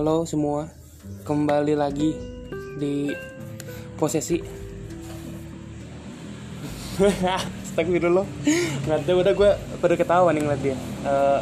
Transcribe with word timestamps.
Halo 0.00 0.24
semua, 0.24 0.64
kembali 1.28 1.76
lagi 1.76 2.16
di 2.80 3.12
posesi. 4.00 4.40
Astagfirullah. 7.68 8.24
Nggak 8.88 9.00
tahu 9.04 9.20
udah 9.20 9.34
gue 9.36 9.50
pada 9.76 9.94
ketawa 10.00 10.32
nih 10.32 10.40
ngeliat 10.40 10.62
dia. 10.64 10.76
Eh, 11.04 11.40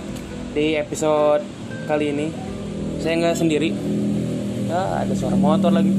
Di 0.59 0.75
episode 0.75 1.47
kali 1.87 2.11
ini 2.11 2.35
Saya 2.99 3.23
nggak 3.23 3.39
sendiri. 3.39 3.71
Ah, 4.75 5.07
Ada 5.07 5.15
suara 5.15 5.39
motor 5.39 5.71
lagi. 5.71 5.95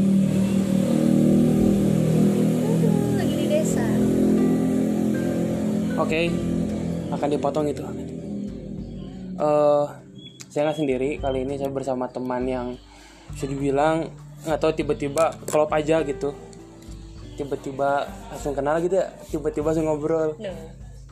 Lagi 3.15 3.35
di 3.39 3.45
desa. 3.47 3.87
Oke 5.95 6.27
Akan 7.07 7.31
dipotong 7.31 7.71
itu. 7.71 7.87
Eh, 9.39 9.85
Saya 10.49 10.65
nggak 10.65 10.77
sendiri 10.77 11.09
Kali 11.17 11.41
ini 11.41 11.55
saya 11.55 11.69
bersama 11.69 12.05
teman 12.05 12.43
yang 12.43 12.67
Bisa 13.29 13.45
dibilang 13.45 14.09
nggak 14.39 14.55
tahu 14.57 14.71
tiba-tiba 14.73 15.35
klop 15.43 15.67
aja 15.69 15.99
gitu 16.01 16.31
tiba-tiba 17.35 18.03
langsung 18.27 18.51
kenal 18.51 18.79
gitu 18.79 18.95
ya 18.95 19.07
tiba-tiba 19.25 19.67
langsung 19.67 19.83
ngobrol 19.83 20.35
No. 20.35 20.51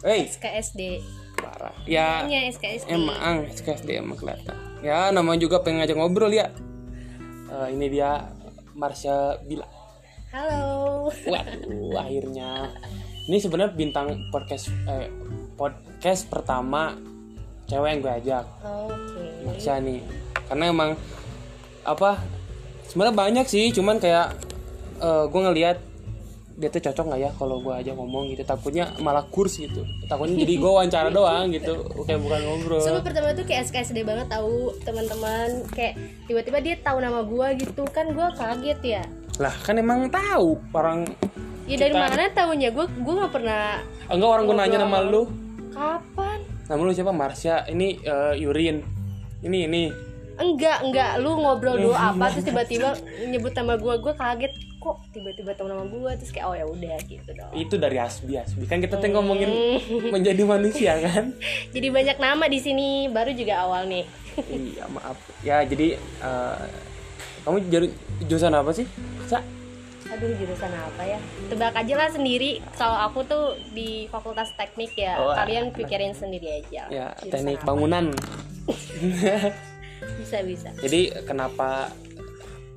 hey 0.02 0.28
SKSD. 0.28 1.04
parah 1.36 1.76
ya 1.84 2.24
SKSD. 2.24 2.88
emang 2.90 3.48
SKSD 3.48 3.90
emang 3.98 4.16
kelihatan 4.16 4.56
ya 4.80 5.08
namanya 5.10 5.40
juga 5.42 5.60
pengen 5.60 5.80
ngajak 5.82 5.98
ngobrol 5.98 6.32
ya 6.32 6.48
Eh, 7.48 7.68
ini 7.72 7.88
dia 7.90 8.28
Marsha 8.74 9.40
Bila 9.42 9.64
Halo. 10.30 11.08
waduh 11.08 11.96
akhirnya 11.98 12.72
ini 13.24 13.40
sebenarnya 13.40 13.72
bintang 13.74 14.08
podcast 14.30 14.68
eh, 14.84 15.08
podcast 15.56 16.28
pertama 16.28 16.96
cewek 17.66 17.88
yang 17.90 18.00
gue 18.00 18.14
ajak 18.24 18.44
Oke. 18.64 19.17
Marsha 19.48 19.80
nih. 19.80 20.04
Karena 20.48 20.66
emang 20.68 20.92
apa 21.82 22.20
sebenarnya 22.86 23.16
banyak 23.16 23.46
sih 23.48 23.72
cuman 23.72 23.98
kayak 23.98 24.36
eh, 25.00 25.24
gue 25.26 25.42
ngelihat 25.42 25.78
dia 26.58 26.74
tuh 26.74 26.82
cocok 26.82 27.06
nggak 27.06 27.22
ya 27.22 27.32
kalau 27.38 27.62
gue 27.62 27.70
aja 27.70 27.94
ngomong 27.94 28.34
gitu. 28.34 28.42
Takutnya 28.42 28.90
malah 28.98 29.22
kurs 29.24 29.62
gitu. 29.62 29.86
Takutnya 30.10 30.42
jadi 30.42 30.54
gue 30.58 30.72
wawancara 30.74 31.14
doang 31.14 31.54
gitu. 31.54 31.86
Kayak 32.04 32.26
bukan 32.26 32.40
ngobrol. 32.42 32.82
Sumpah 32.82 33.04
pertama 33.06 33.30
tuh 33.32 33.46
kayak 33.46 33.70
SKSD 33.70 34.02
banget 34.02 34.26
tahu 34.26 34.74
teman-teman. 34.82 35.62
Kayak 35.70 36.02
tiba-tiba 36.26 36.58
dia 36.60 36.76
tahu 36.82 36.98
nama 36.98 37.22
gua 37.22 37.54
gitu. 37.54 37.86
Kan 37.94 38.12
gua 38.12 38.34
kaget 38.34 38.82
ya. 38.84 39.04
lah 39.38 39.54
kan 39.54 39.78
emang 39.78 40.10
tahu 40.10 40.58
orang 40.74 41.06
Ya 41.70 41.78
dari 41.78 41.94
Kita- 41.94 42.10
mana 42.10 42.26
tahunya 42.34 42.74
gua 42.74 42.90
gua 42.90 43.14
nggak 43.22 43.34
pernah 43.38 43.86
enggak 44.10 44.30
orang 44.34 44.44
gue 44.50 44.56
nanya 44.58 44.78
nama 44.82 44.98
lu. 45.06 45.30
Kapan? 45.70 46.40
nama 46.66 46.82
lu 46.82 46.90
siapa? 46.90 47.14
Marsha. 47.14 47.70
Ini 47.70 48.02
eh, 48.02 48.34
Yurin 48.42 48.82
ini 49.42 49.66
ini 49.66 49.84
Enggak, 50.38 50.86
enggak. 50.86 51.18
Lu 51.18 51.34
ngobrol 51.34 51.82
dulu 51.82 51.98
apa 51.98 52.30
terus 52.30 52.46
tiba-tiba 52.46 52.94
nyebut 53.26 53.58
nama 53.58 53.74
gua, 53.74 53.98
gua 53.98 54.14
kaget 54.14 54.54
kok 54.78 55.02
tiba-tiba 55.10 55.50
tahu 55.58 55.66
nama 55.66 55.82
gua 55.84 56.14
terus 56.14 56.30
kayak 56.30 56.46
oh 56.46 56.54
ya 56.54 56.62
udah 56.62 56.94
gitu 57.04 57.26
dong. 57.34 57.50
itu 57.58 57.74
dari 57.74 57.98
Asbi 57.98 58.38
Asbi 58.38 58.70
kan 58.70 58.78
kita 58.78 59.02
tuh 59.02 59.10
ngomongin 59.10 59.50
menjadi 60.14 60.46
manusia 60.46 60.94
kan 61.02 61.34
Jadi 61.74 61.88
banyak 61.90 62.18
nama 62.22 62.46
di 62.46 62.62
sini, 62.62 63.10
baru 63.10 63.34
juga 63.34 63.66
awal 63.66 63.90
nih. 63.90 64.06
iya 64.70 64.86
maaf 64.86 65.18
ya 65.42 65.66
jadi 65.66 65.98
eh, 65.98 66.66
kamu 67.42 67.58
jadi 67.74 67.88
jurusan 68.24 68.54
apa 68.54 68.70
sih 68.72 68.86
Sa? 69.26 69.42
Aduh 70.08 70.38
jurusan 70.38 70.70
apa 70.70 71.02
ya? 71.02 71.18
Tebak 71.50 71.74
aja 71.74 71.94
lah 71.98 72.08
sendiri. 72.08 72.62
Kalau 72.78 73.10
aku 73.10 73.26
tuh 73.26 73.46
di 73.74 74.06
Fakultas 74.08 74.54
Teknik 74.54 74.94
ya. 74.94 75.18
Oh, 75.18 75.34
Kalian 75.34 75.74
pikirin 75.74 76.14
sendiri 76.14 76.62
aja. 76.62 76.86
ya 76.88 77.08
Jurusan 77.18 77.34
teknik 77.34 77.60
bangunan 77.66 78.14
Bisa 80.18 80.44
bisa. 80.46 80.70
jadi 80.78 81.24
kenapa 81.26 81.90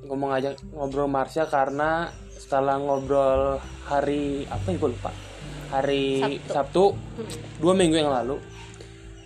ngomong 0.07 0.31
aja 0.35 0.57
ngobrol 0.73 1.07
Marsha? 1.07 1.45
Karena 1.47 2.09
setelah 2.35 2.81
ngobrol 2.81 3.61
hari 3.87 4.43
apa 4.49 4.73
ya 4.73 4.77
gue 4.81 4.89
lupa. 4.91 5.11
Hari 5.71 6.39
Sabtu, 6.51 6.91
dua 7.63 7.73
minggu 7.77 7.95
yang 7.95 8.11
lalu 8.11 8.35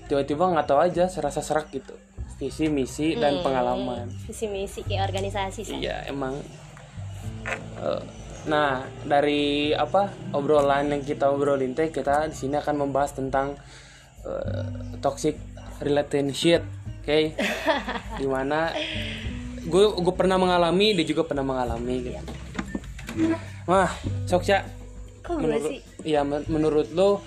tiba-tiba 0.06 0.54
nggak 0.54 0.68
tahu 0.70 0.80
aja 0.82 1.10
serasa 1.10 1.42
serak 1.42 1.74
gitu. 1.74 1.96
Visi 2.38 2.68
misi 2.70 3.16
dan 3.16 3.42
pengalaman. 3.42 4.12
Misi 4.28 4.46
misi 4.46 4.84
kayak 4.86 5.10
organisasi 5.10 5.62
sih. 5.66 5.80
iya 5.82 6.06
emang. 6.06 6.36
Eh, 7.82 8.02
nah 8.46 8.86
dari 9.02 9.74
apa 9.74 10.14
obrolan 10.38 10.94
yang 10.94 11.02
kita 11.02 11.34
obrolin 11.34 11.74
teh 11.74 11.90
kita 11.90 12.30
di 12.30 12.36
sini 12.38 12.62
akan 12.62 12.76
membahas 12.86 13.18
tentang 13.18 13.58
eh, 14.28 15.00
toxic 15.02 15.55
relationship 15.80 16.62
oke 17.02 17.20
di 18.22 18.28
mana 18.28 18.72
gue 19.66 19.86
gue 19.98 20.14
pernah 20.16 20.38
mengalami 20.38 20.94
dia 20.94 21.06
juga 21.06 21.26
pernah 21.26 21.42
mengalami 21.42 21.96
gitu 22.06 22.22
wah 23.66 23.90
Soksya 24.26 24.62
Kok 25.26 25.36
gue 25.36 25.42
menurut 25.42 25.72
sih? 25.74 25.80
ya 26.06 26.22
men- 26.22 26.46
menurut 26.48 26.88
lo 26.94 27.20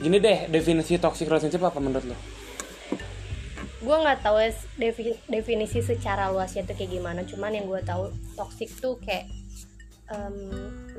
gini 0.00 0.18
deh 0.18 0.48
definisi 0.48 0.98
toxic 0.98 1.28
relationship 1.28 1.62
apa 1.62 1.78
menurut 1.78 2.04
lo 2.04 2.18
Gue 3.80 3.96
nggak 3.96 4.20
tahu 4.20 4.36
defi- 4.76 5.16
definisi 5.24 5.80
secara 5.80 6.28
luasnya 6.28 6.68
tuh 6.68 6.76
kayak 6.76 7.00
gimana. 7.00 7.24
Cuman 7.24 7.56
yang 7.56 7.64
gue 7.64 7.80
tahu 7.80 8.12
toxic 8.36 8.68
tuh 8.76 9.00
kayak 9.00 9.24
em, 10.12 10.36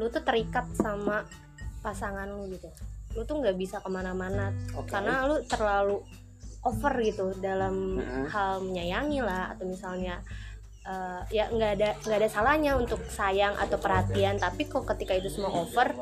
lu 0.02 0.10
tuh 0.10 0.26
terikat 0.26 0.66
sama 0.74 1.22
pasangan 1.86 2.26
lu 2.26 2.50
gitu. 2.50 2.66
Lu 3.14 3.22
tuh 3.22 3.38
nggak 3.38 3.54
bisa 3.54 3.78
ke 3.78 3.90
mana-mana 3.92 4.50
Oke. 4.74 4.90
karena 4.90 5.30
lu 5.30 5.46
terlalu 5.46 6.02
over 6.62 6.94
gitu 7.02 7.34
dalam 7.42 7.98
hal 8.30 8.62
menyayangi 8.62 9.20
lah 9.22 9.54
atau 9.54 9.66
misalnya 9.66 10.22
eh, 10.82 11.22
ya 11.30 11.50
nggak 11.50 11.72
ada 11.78 11.90
nggak 12.06 12.20
ada 12.22 12.30
salahnya 12.30 12.78
untuk 12.78 13.02
sayang 13.06 13.54
atau 13.58 13.78
perhatian 13.78 14.38
tapi 14.38 14.66
kok 14.66 14.86
ketika 14.94 15.14
itu 15.18 15.30
semua 15.30 15.54
over 15.54 15.94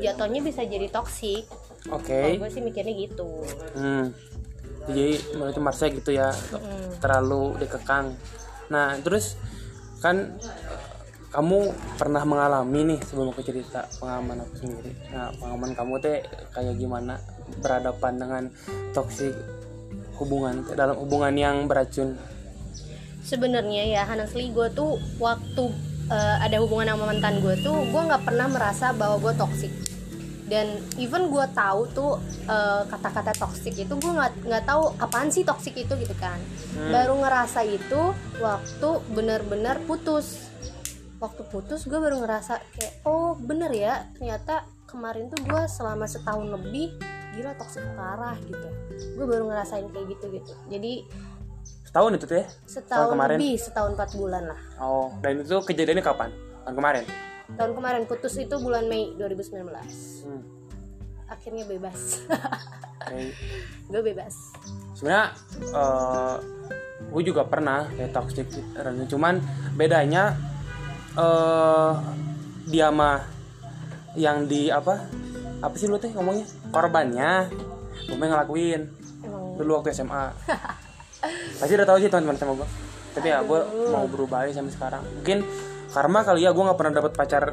jatuhnya 0.00 0.40
bisa 0.40 0.64
jadi 0.64 0.88
toksik 0.88 1.48
oke 1.88 2.08
kalau 2.08 2.40
gue 2.44 2.50
sih 2.50 2.62
mikirnya 2.64 2.94
gitu 2.96 3.44
Hmm. 3.72 4.12
Jadi 4.82 5.38
menurut 5.38 5.54
Marsha 5.62 5.86
gitu 5.86 6.10
ya 6.10 6.34
Mm. 6.34 6.98
terlalu 6.98 7.54
dikekang. 7.62 8.18
Nah 8.66 8.98
terus 8.98 9.38
kan 10.02 10.34
eh, 10.42 10.78
kamu 11.30 11.70
pernah 11.94 12.26
mengalami 12.26 12.90
nih 12.90 12.98
sebelum 13.06 13.30
aku 13.30 13.46
cerita 13.46 13.86
pengalaman 14.02 14.42
aku 14.42 14.58
sendiri. 14.58 14.90
Nah 15.14 15.30
pengalaman 15.38 15.72
kamu 15.78 15.94
teh 16.02 16.18
kayak 16.50 16.74
gimana 16.76 17.14
berhadapan 17.62 18.12
dengan 18.18 18.42
toksik 18.90 19.38
hubungan 20.22 20.62
dalam 20.78 20.96
hubungan 20.96 21.34
yang 21.34 21.56
beracun. 21.66 22.14
sebenarnya 23.22 23.86
ya 23.86 24.02
honestly 24.02 24.50
gue 24.50 24.66
tuh 24.74 24.98
waktu 25.22 25.70
eh, 26.10 26.36
ada 26.42 26.58
hubungan 26.58 26.90
sama 26.94 27.14
mantan 27.14 27.38
gue 27.38 27.54
tuh 27.62 27.86
gue 27.86 28.02
nggak 28.02 28.26
pernah 28.26 28.50
merasa 28.50 28.90
bahwa 28.90 29.22
gue 29.22 29.34
toxic. 29.38 29.72
Dan 30.50 30.84
even 31.00 31.32
gue 31.32 31.46
tahu 31.54 31.86
tuh 31.94 32.18
eh, 32.44 32.82
kata-kata 32.90 33.32
toxic 33.38 33.78
itu 33.78 33.94
gue 33.94 34.12
nggak 34.12 34.42
nggak 34.42 34.64
tahu 34.66 34.90
apaan 34.98 35.30
sih 35.30 35.46
toxic 35.46 35.72
itu 35.78 35.94
gitu 35.96 36.14
kan. 36.18 36.36
Baru 36.90 37.22
ngerasa 37.22 37.62
itu 37.62 38.10
waktu 38.42 38.88
bener-bener 39.14 39.78
putus. 39.86 40.50
Waktu 41.22 41.46
putus 41.46 41.86
gue 41.86 41.96
baru 42.02 42.18
ngerasa 42.20 42.58
kayak 42.74 43.06
oh 43.06 43.38
bener 43.38 43.70
ya 43.70 44.10
ternyata 44.18 44.66
kemarin 44.90 45.30
tuh 45.32 45.40
gue 45.46 45.62
selama 45.70 46.04
setahun 46.04 46.52
lebih 46.52 46.92
gila 47.32 47.52
toxic 47.54 47.80
parah 47.92 48.36
gitu 48.38 48.68
gue 49.14 49.24
baru 49.24 49.44
ngerasain 49.46 49.88
kayak 49.88 50.06
gitu 50.10 50.26
gitu 50.30 50.52
jadi 50.68 50.92
Setahun 51.84 52.12
itu 52.14 52.24
teh? 52.26 52.46
setahun 52.64 53.08
kemarin? 53.10 53.36
lebih 53.36 53.54
setahun 53.54 53.90
empat 53.92 54.10
bulan 54.14 54.42
lah 54.46 54.60
Oh 54.78 55.12
dan 55.18 55.38
itu 55.38 55.56
kejadiannya 55.58 56.00
kapan? 56.00 56.32
Tahun 56.62 56.72
kemarin. 56.74 57.04
tahun 57.52 57.72
kemarin 57.74 58.02
putus 58.04 58.32
itu 58.34 58.56
bulan 58.56 58.84
Mei 58.86 59.12
2019 59.14 59.60
Hmm. 60.22 60.40
akhirnya 61.26 61.64
bebas 61.64 62.24
Oke. 63.02 63.32
gue 63.90 64.02
bebas 64.02 64.34
sebenarnya 64.94 65.36
eh 65.68 66.36
gue 67.02 67.22
juga 67.22 67.42
pernah 67.42 67.84
kayak 67.90 68.08
toxic 68.10 68.48
cuman 69.06 69.36
bedanya 69.74 70.32
eh 71.12 71.92
dia 72.64 72.88
mah 72.88 73.20
yang 74.14 74.44
di 74.44 74.68
apa 74.68 74.96
apa 75.60 75.74
sih 75.74 75.86
lu 75.86 75.96
teh 75.96 76.08
ngomongnya 76.10 76.48
korbannya 76.72 77.52
gue 78.08 78.16
ngelakuin. 78.16 78.82
Emang. 79.22 79.54
Dulu 79.60 79.70
waktu 79.78 79.94
SMA 79.94 80.32
pasti 81.60 81.72
udah 81.78 81.86
tahu 81.86 82.02
sih 82.02 82.10
teman-teman 82.10 82.34
sama 82.34 82.52
gue 82.58 82.68
tapi 83.12 83.28
ya 83.28 83.44
gue 83.44 83.60
mau 83.92 84.08
berubah 84.08 84.48
aja 84.48 84.60
sampai 84.60 84.72
sekarang. 84.72 85.02
Mungkin 85.20 85.44
karma 85.92 86.24
kali 86.24 86.48
ya 86.48 86.50
gue 86.56 86.64
nggak 86.64 86.78
pernah 86.80 86.94
dapat 86.96 87.12
pacar 87.12 87.44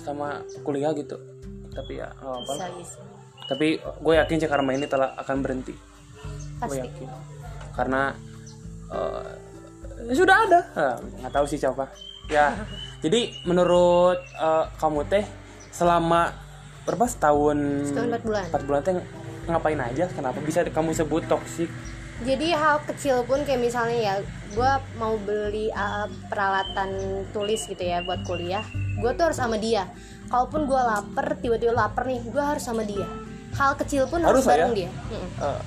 sama 0.00 0.40
kuliah 0.64 0.96
gitu. 0.96 1.20
Tapi 1.72 2.00
ya 2.00 2.08
nggak 2.16 2.40
apa 2.40 2.52
bisa 2.56 2.66
bisa. 2.80 3.00
Tapi 3.44 3.66
gue 3.78 4.14
yakin 4.16 4.36
sih 4.40 4.48
karma 4.48 4.72
ini 4.72 4.88
telah 4.88 5.12
akan 5.20 5.36
berhenti. 5.44 5.76
Gue 5.76 6.60
pasti. 6.64 6.80
yakin. 6.80 7.08
Karena 7.76 8.02
eh, 8.88 10.14
sudah 10.16 10.36
ada. 10.48 10.60
Nggak 11.20 11.32
tahu 11.32 11.46
sih 11.52 11.60
siapa. 11.60 11.84
Ya 12.32 12.56
jadi 13.04 13.36
menurut 13.44 14.24
eh, 14.24 14.64
kamu 14.80 15.04
teh 15.12 15.24
selama 15.68 16.32
berapa? 16.84 17.04
Setahun 17.08 17.58
setahun 17.90 18.08
empat 18.12 18.22
bulan. 18.24 18.44
empat 18.48 18.62
bulan 18.68 18.80
teh 18.84 18.94
ngapain 19.44 19.80
aja? 19.80 20.04
Kenapa 20.12 20.38
bisa 20.40 20.64
kamu 20.64 20.96
sebut 20.96 21.24
toksik 21.26 21.68
jadi 22.22 22.54
hal 22.54 22.78
kecil 22.86 23.26
pun 23.26 23.42
kayak 23.42 23.58
misalnya 23.58 23.98
ya 23.98 24.14
gue 24.54 24.72
mau 25.02 25.18
beli 25.18 25.66
uh, 25.74 26.06
peralatan 26.30 26.94
tulis 27.34 27.66
gitu 27.66 27.82
ya 27.82 28.06
buat 28.06 28.22
kuliah 28.22 28.62
gue 29.02 29.10
tuh 29.18 29.26
harus 29.26 29.38
sama 29.42 29.58
dia. 29.58 29.90
Kalaupun 30.30 30.70
gue 30.70 30.78
lapar 30.78 31.34
tiba-tiba 31.42 31.74
lapar 31.74 32.06
nih 32.06 32.22
gue 32.22 32.38
harus 32.38 32.62
sama 32.62 32.86
dia. 32.86 33.04
Hal 33.58 33.74
kecil 33.74 34.06
pun 34.06 34.22
harus, 34.22 34.40
Harus 34.40 34.44
lah 34.46 34.54
ya? 34.54 34.58
bareng 34.62 34.74
dia. 34.78 34.90
Mm-mm. 35.10 35.30
Eh, 35.42 35.60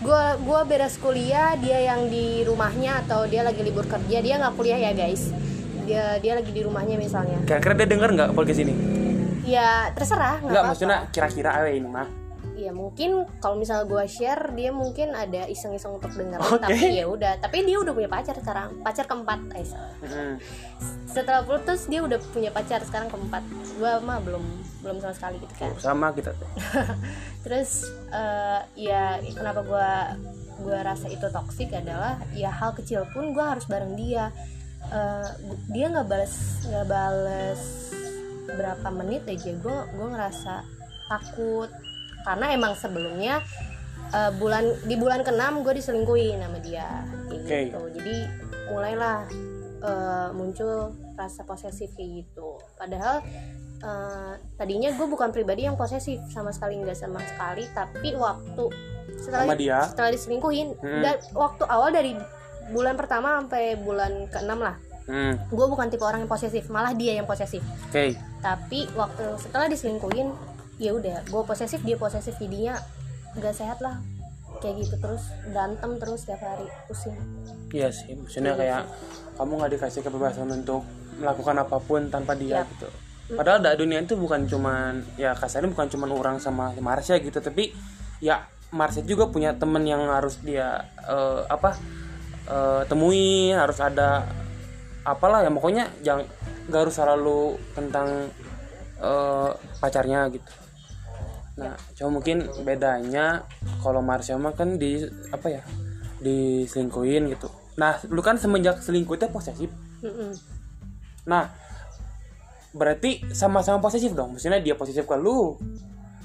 gue 0.00 0.22
gua 0.48 0.60
beres 0.64 0.96
kuliah 0.96 1.52
dia 1.60 1.92
yang 1.92 2.08
di 2.08 2.40
rumahnya 2.48 3.04
atau 3.04 3.28
dia 3.28 3.44
lagi 3.44 3.60
libur 3.60 3.84
kerja 3.84 4.24
dia 4.24 4.34
nggak 4.40 4.56
kuliah 4.56 4.80
ya 4.80 4.92
guys. 4.96 5.28
Dia 5.84 6.16
dia 6.16 6.32
lagi 6.40 6.48
di 6.48 6.64
rumahnya 6.64 6.96
misalnya. 6.96 7.44
Kira-kira 7.44 7.76
dia 7.76 7.88
denger 7.92 8.10
nggak 8.16 8.30
podcast 8.32 8.64
ini 8.64 8.99
ya 9.50 9.90
terserah 9.90 10.38
nggak 10.38 10.62
maksudnya 10.64 10.98
kira-kira 11.10 11.50
awe 11.58 11.70
ini 11.70 11.90
mah. 11.90 12.06
Ya 12.60 12.76
mungkin 12.76 13.24
kalau 13.40 13.56
misalnya 13.56 13.88
gue 13.88 14.04
share 14.04 14.52
dia 14.52 14.68
mungkin 14.68 15.16
ada 15.16 15.48
iseng-iseng 15.48 15.96
untuk 15.96 16.12
denger 16.12 16.36
Oke. 16.44 16.60
tapi 16.60 16.92
ya 16.92 17.08
udah. 17.08 17.40
Tapi 17.40 17.64
dia 17.64 17.80
udah 17.80 17.92
punya 17.96 18.04
pacar 18.04 18.36
sekarang 18.36 18.84
pacar 18.84 19.08
keempat 19.08 19.40
eh, 19.56 19.64
Mm. 20.04 20.36
setelah 21.08 21.40
putus 21.40 21.88
dia 21.88 22.04
udah 22.04 22.20
punya 22.36 22.52
pacar 22.52 22.84
sekarang 22.84 23.08
keempat. 23.08 23.40
Gue 23.80 23.92
mah 24.04 24.20
belum 24.20 24.44
belum 24.84 24.96
sama 25.00 25.14
sekali 25.16 25.40
gitu 25.40 25.54
kan. 25.56 25.72
Tuh, 25.72 25.80
sama 25.80 26.12
kita. 26.12 26.36
Tuh 26.36 26.50
terus 27.48 27.88
eh, 28.12 28.60
ya 28.76 29.16
kenapa 29.32 29.64
gue 29.64 29.90
gue 30.60 30.78
rasa 30.84 31.08
itu 31.08 31.24
toksik 31.32 31.72
adalah 31.72 32.20
ya 32.36 32.52
hal 32.52 32.76
kecil 32.76 33.08
pun 33.08 33.32
gue 33.32 33.40
harus 33.44 33.64
bareng 33.64 33.96
dia. 33.96 34.28
Eh, 34.84 35.28
dia 35.72 35.88
nggak 35.88 36.04
balas 36.04 36.34
nggak 36.68 36.86
balas 36.88 37.60
berapa 38.46 38.88
menit 38.90 39.26
aja 39.26 39.52
gue 39.52 39.78
gue 39.90 40.08
ngerasa 40.08 40.54
takut 41.06 41.68
karena 42.22 42.46
emang 42.52 42.72
sebelumnya 42.74 43.40
eh, 44.10 44.32
bulan 44.36 44.64
di 44.84 44.94
bulan 44.94 45.20
keenam 45.20 45.60
gue 45.60 45.74
diselingkuhin 45.74 46.38
sama 46.38 46.58
dia 46.60 46.88
kayak 47.28 47.40
Oke. 47.40 47.56
gitu 47.66 47.80
jadi 48.00 48.16
mulailah 48.68 49.18
eh, 49.80 50.28
muncul 50.32 50.92
rasa 51.14 51.44
posesif 51.44 51.92
kayak 51.94 52.24
gitu 52.24 52.56
padahal 52.76 53.20
eh, 53.80 54.32
tadinya 54.56 54.90
gue 54.90 55.06
bukan 55.06 55.30
pribadi 55.30 55.64
yang 55.64 55.74
posesif 55.74 56.20
sama 56.28 56.50
sekali 56.50 56.78
nggak 56.78 56.96
sama 56.96 57.20
sekali 57.22 57.64
tapi 57.72 58.14
waktu 58.14 58.64
setelah 59.20 59.44
Sama 59.44 59.56
dia? 59.58 59.78
setelah 59.84 60.10
diselingkuhin 60.10 60.68
Hmm. 60.78 61.02
dan 61.02 61.16
waktu 61.34 61.64
awal 61.66 61.90
dari 61.90 62.14
bulan 62.70 62.94
pertama 62.94 63.42
sampai 63.42 63.74
bulan 63.76 64.30
keenam 64.30 64.62
lah 64.62 64.76
hmm. 65.10 65.34
gue 65.50 65.66
bukan 65.66 65.90
tipe 65.90 66.06
orang 66.06 66.22
yang 66.22 66.30
posesif 66.30 66.70
malah 66.70 66.94
dia 66.94 67.18
yang 67.18 67.26
posesif. 67.26 67.60
Oke. 67.90 68.14
Tapi 68.38 68.86
waktu 68.94 69.26
setelah 69.42 69.66
diselingkuhin 69.66 70.30
ya 70.78 70.94
udah 70.94 71.26
gue 71.26 71.42
posesif 71.44 71.82
dia 71.82 71.98
posesif 71.98 72.38
jadinya 72.38 72.78
nggak 73.34 73.54
sehat 73.54 73.82
lah. 73.82 73.98
Kayak 74.62 74.86
gitu 74.86 74.94
terus 75.02 75.24
berantem 75.50 75.90
terus 75.98 76.20
tiap 76.24 76.40
hari 76.40 76.66
pusing. 76.86 77.18
Iya 77.74 77.90
sih 77.90 78.14
maksudnya 78.14 78.54
kayak 78.54 78.86
kamu 79.34 79.52
nggak 79.58 79.72
dikasih 79.76 80.00
kebebasan 80.06 80.48
untuk 80.48 80.86
melakukan 81.20 81.56
apa 81.60 81.76
pun 81.82 82.08
tanpa 82.08 82.38
dia 82.38 82.62
Yap. 82.62 82.70
gitu. 82.76 82.88
Padahal 83.30 83.62
da, 83.62 83.78
dunia 83.78 84.02
itu 84.02 84.18
bukan 84.18 84.42
cuman 84.50 85.06
ya 85.14 85.38
kasarnya 85.38 85.70
bukan 85.70 85.86
cuman 85.86 86.08
orang 86.10 86.36
sama 86.42 86.74
Marsha 86.82 87.14
gitu 87.22 87.38
tapi 87.38 87.70
ya 88.18 88.42
Marsha 88.74 89.02
juga 89.06 89.30
punya 89.30 89.54
temen 89.54 89.86
yang 89.86 90.02
harus 90.10 90.42
dia 90.42 90.82
eh, 91.06 91.42
apa 91.46 91.78
eh, 92.50 92.82
temui 92.90 93.54
harus 93.54 93.78
ada 93.78 94.26
apalah 95.04 95.40
ya 95.40 95.50
pokoknya 95.52 95.88
jangan 96.04 96.24
nggak 96.68 96.80
harus 96.86 96.94
selalu 96.94 97.40
tentang 97.72 98.08
eh, 99.00 99.50
pacarnya 99.80 100.28
gitu. 100.32 100.52
Nah 101.60 101.76
cuma 101.96 102.20
mungkin 102.20 102.48
bedanya 102.64 103.44
kalau 103.84 104.00
Marsha 104.00 104.36
mah 104.40 104.56
kan 104.56 104.80
di 104.80 105.04
apa 105.32 105.46
ya 105.48 105.62
diselingkuhin 106.20 107.32
gitu. 107.32 107.48
Nah 107.76 108.00
lu 108.08 108.20
kan 108.20 108.36
semenjak 108.36 108.80
selingkuh 108.80 109.16
itu 109.16 109.26
posesif. 109.32 109.70
Nah 111.28 111.52
berarti 112.70 113.24
sama-sama 113.34 113.82
posesif 113.82 114.14
dong. 114.14 114.36
Maksudnya 114.36 114.62
dia 114.62 114.78
posesif 114.78 115.04
ke 115.08 115.16
lu 115.16 115.58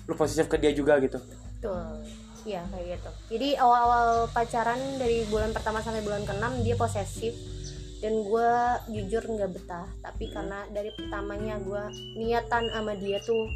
lu 0.06 0.14
posesif 0.14 0.46
ke 0.46 0.62
dia 0.62 0.70
juga 0.70 1.02
gitu. 1.02 1.18
Tuh, 1.64 1.98
iya 2.46 2.62
kayak 2.70 3.00
gitu. 3.00 3.10
Jadi 3.36 3.58
awal-awal 3.58 4.30
pacaran 4.30 4.78
dari 5.02 5.26
bulan 5.26 5.50
pertama 5.50 5.82
sampai 5.82 6.06
bulan 6.06 6.22
keenam 6.24 6.62
dia 6.62 6.78
posesif 6.78 7.34
dan 8.04 8.14
gue 8.28 8.52
jujur 8.92 9.24
nggak 9.24 9.52
betah. 9.56 9.88
Tapi 10.04 10.32
karena 10.32 10.68
dari 10.72 10.92
pertamanya 10.92 11.60
gue 11.62 11.84
niatan 12.20 12.72
sama 12.72 12.94
dia 13.00 13.20
tuh 13.24 13.48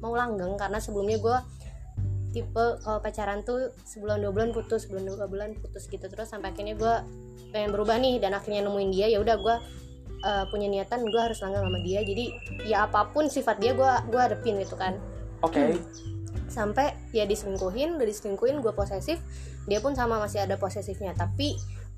mau 0.00 0.12
langgeng 0.12 0.56
karena 0.60 0.78
sebelumnya 0.80 1.18
gue 1.20 1.38
tipe 2.36 2.66
kalau 2.84 3.00
pacaran 3.00 3.40
tuh 3.40 3.72
sebulan 3.88 4.20
dua 4.20 4.32
bulan 4.32 4.50
putus, 4.52 4.84
sebulan 4.84 5.04
dua 5.08 5.28
bulan 5.28 5.56
putus 5.56 5.88
gitu. 5.88 6.04
Terus 6.04 6.28
sampai 6.28 6.52
akhirnya 6.52 6.76
gue 6.76 6.94
pengen 7.52 7.72
berubah 7.72 7.96
nih 7.96 8.20
dan 8.20 8.36
akhirnya 8.36 8.64
nemuin 8.68 8.90
dia 8.92 9.06
ya 9.08 9.18
udah 9.24 9.36
gue 9.40 9.56
eh, 10.20 10.44
punya 10.52 10.68
niatan 10.68 11.08
gue 11.08 11.20
harus 11.20 11.40
langgeng 11.40 11.64
sama 11.64 11.80
dia. 11.80 12.00
Jadi 12.04 12.24
ya 12.68 12.84
apa 12.88 13.08
pun 13.12 13.28
sifat 13.32 13.56
dia 13.60 13.72
gue 13.72 13.92
gue 14.12 14.20
hadepin 14.20 14.60
gitu 14.60 14.76
kan. 14.76 15.00
Oke. 15.40 15.80
Sampai 16.52 16.96
ya 17.16 17.24
diselingkuhin 17.24 17.96
udah 17.96 18.06
diselingkuhin 18.08 18.60
gue 18.60 18.72
posesif 18.72 19.20
dia 19.66 19.82
pun 19.82 19.96
sama 19.96 20.20
masih 20.20 20.44
ada 20.44 20.60
posesifnya. 20.60 21.16
Tapi 21.16 21.56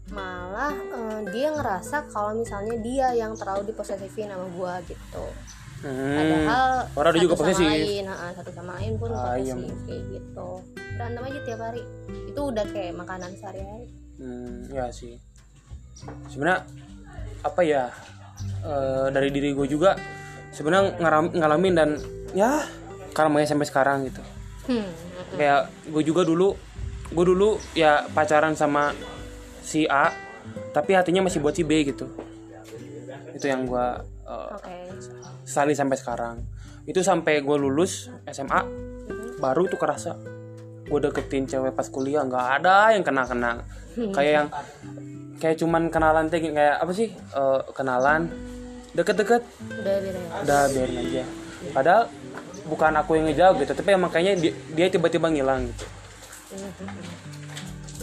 malah 0.08 0.72
eh, 0.72 1.20
dia 1.32 1.52
ngerasa 1.52 2.08
kalau 2.08 2.32
misalnya 2.36 2.80
dia 2.80 3.12
yang 3.12 3.36
terlalu 3.36 3.72
diposesifin 3.72 4.32
sama 4.32 4.46
gue 4.48 4.94
gitu. 4.94 5.26
Hmm. 5.78 6.18
padahal 6.18 6.70
orang 6.98 7.10
ada 7.14 7.20
juga 7.22 7.34
satu 7.38 7.38
sama 7.38 7.54
posesif. 7.54 7.68
lain 7.70 8.04
ha-ha, 8.10 8.28
satu 8.34 8.50
sama 8.50 8.70
lain 8.82 8.92
pun 8.98 9.10
Ayam. 9.14 9.58
posesif 9.62 9.78
kayak 9.86 10.02
gitu. 10.10 10.48
Berantem 10.98 11.22
aja 11.22 11.40
tiap 11.46 11.60
hari. 11.62 11.82
Itu 12.26 12.40
udah 12.50 12.66
kayak 12.66 12.92
makanan 12.98 13.30
sehari-hari. 13.38 13.86
Hmm, 14.18 14.66
ya 14.74 14.90
sih. 14.90 15.14
Sebenarnya 16.26 16.66
apa 17.46 17.60
ya 17.62 17.94
eh, 18.66 19.06
dari 19.14 19.28
diri 19.30 19.54
gue 19.54 19.66
juga 19.70 19.94
sebenarnya 20.50 20.98
ngalamin 21.38 21.74
dan 21.78 21.90
ya 22.34 22.66
karma 23.14 23.46
sampai 23.46 23.68
sekarang 23.68 24.10
gitu. 24.10 24.22
Hmm. 24.68 24.84
kayak 25.40 25.72
gue 25.88 26.02
juga 26.04 26.28
dulu 26.28 26.52
gue 27.08 27.24
dulu 27.24 27.56
ya 27.72 28.04
pacaran 28.12 28.52
sama 28.52 28.92
si 29.68 29.84
A 29.84 30.08
tapi 30.72 30.96
hatinya 30.96 31.28
masih 31.28 31.44
buat 31.44 31.52
si 31.52 31.60
B 31.60 31.84
gitu. 31.84 32.08
Itu 33.36 33.44
yang 33.44 33.68
gue 33.68 33.86
uh, 34.24 34.56
oke. 34.56 34.72
sesali 35.44 35.76
sampai 35.76 35.96
sekarang. 36.00 36.36
Itu 36.88 37.04
sampai 37.04 37.44
gue 37.44 37.56
lulus 37.60 38.08
SMA 38.24 38.64
baru 39.36 39.68
tuh 39.68 39.76
kerasa. 39.76 40.16
Gue 40.88 41.04
deketin 41.04 41.44
cewek 41.44 41.76
pas 41.76 41.84
kuliah 41.92 42.24
nggak 42.24 42.64
ada 42.64 42.96
yang 42.96 43.04
kenal 43.04 43.28
kenal 43.28 43.60
kayak 44.16 44.32
yang 44.32 44.48
kayak 45.36 45.60
cuman 45.60 45.92
kenalan 45.92 46.32
teh 46.32 46.40
kayak 46.40 46.80
apa 46.80 46.92
sih 46.96 47.12
Eh, 47.12 47.60
kenalan 47.76 48.32
deket-deket. 48.96 49.44
Udah 50.48 50.64
biarin 50.72 50.96
aja. 50.96 51.24
Padahal 51.76 52.08
bukan 52.68 52.92
aku 53.00 53.16
yang 53.16 53.26
ngejauh 53.32 53.56
gitu 53.64 53.72
tapi 53.72 53.88
emang 53.96 54.12
kayaknya 54.12 54.34
dia, 54.38 54.52
dia 54.76 54.86
tiba-tiba 54.92 55.32
ngilang 55.32 55.72
gitu 55.72 55.84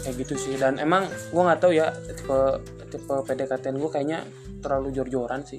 kayak 0.06 0.16
gitu 0.22 0.34
sih. 0.38 0.54
Dan 0.54 0.78
emang 0.78 1.10
gue 1.10 1.42
nggak 1.42 1.58
tahu 1.58 1.74
ya 1.74 1.90
tipe 1.90 2.38
tipe 2.94 3.14
PDKT 3.26 3.74
gue 3.74 3.90
kayaknya 3.90 4.22
terlalu 4.62 4.94
jor-joran 4.94 5.42
sih. 5.42 5.58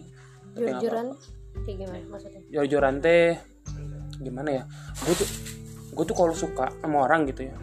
Jujur-jujuran 0.55 1.11
kayak 1.67 1.77
gimana 1.83 2.05
maksudnya? 2.07 2.41
Jor-joran 2.47 2.95
teh 3.03 3.35
gimana 4.17 4.49
ya 4.49 4.63
gue 5.05 5.13
tuh 5.13 5.29
gue 5.93 6.05
tuh 6.09 6.15
kalau 6.17 6.33
suka 6.33 6.73
sama 6.81 7.05
orang 7.05 7.29
gitu 7.29 7.45
ya 7.45 7.57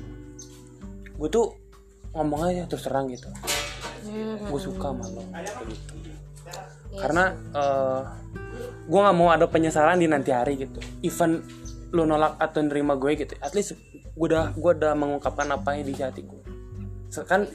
gue 1.19 1.29
tuh 1.31 1.51
ngomong 2.15 2.47
aja 2.47 2.63
terus 2.71 2.87
terang 2.87 3.11
gitu. 3.11 3.27
Hmm. 4.05 4.37
gue 4.39 4.61
suka 4.61 4.93
sama 4.93 5.05
lo. 5.11 5.23
Gitu 5.67 5.95
Iya 6.95 7.01
karena 7.03 7.25
eh, 7.35 8.01
gue 8.87 9.01
nggak 9.03 9.17
mau 9.19 9.35
ada 9.35 9.51
penyesalan 9.51 9.99
di 9.99 10.07
nanti 10.07 10.31
hari 10.31 10.55
gitu. 10.63 10.79
Even 11.03 11.43
lo 11.95 12.03
nolak 12.07 12.39
atau 12.43 12.59
nerima 12.63 12.99
gue 12.99 13.15
gitu 13.15 13.39
at 13.39 13.55
least 13.55 13.79
gue 14.03 14.27
udah 14.27 14.51
gue 14.55 14.71
udah 14.75 14.99
mengungkapkan 14.99 15.47
apa 15.55 15.79
yang 15.79 15.87
di 15.87 15.95
hati 15.95 16.27
gue 16.27 16.43
kan 17.23 17.47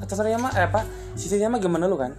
atasnya 0.00 0.40
mah 0.40 0.52
eh, 0.56 0.64
apa 0.64 0.88
sisinya 1.12 1.52
mah 1.52 1.60
gimana 1.60 1.84
lu 1.84 2.00
kan? 2.00 2.16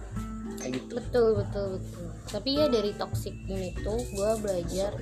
Kayak 0.62 0.78
gitu. 0.78 0.92
Betul 1.02 1.26
betul 1.42 1.66
betul. 1.82 2.06
Tapi 2.24 2.48
ya 2.56 2.66
dari 2.70 2.90
toxic 2.94 3.34
ini 3.50 3.74
tuh 3.82 3.98
gue 3.98 4.30
belajar 4.40 4.94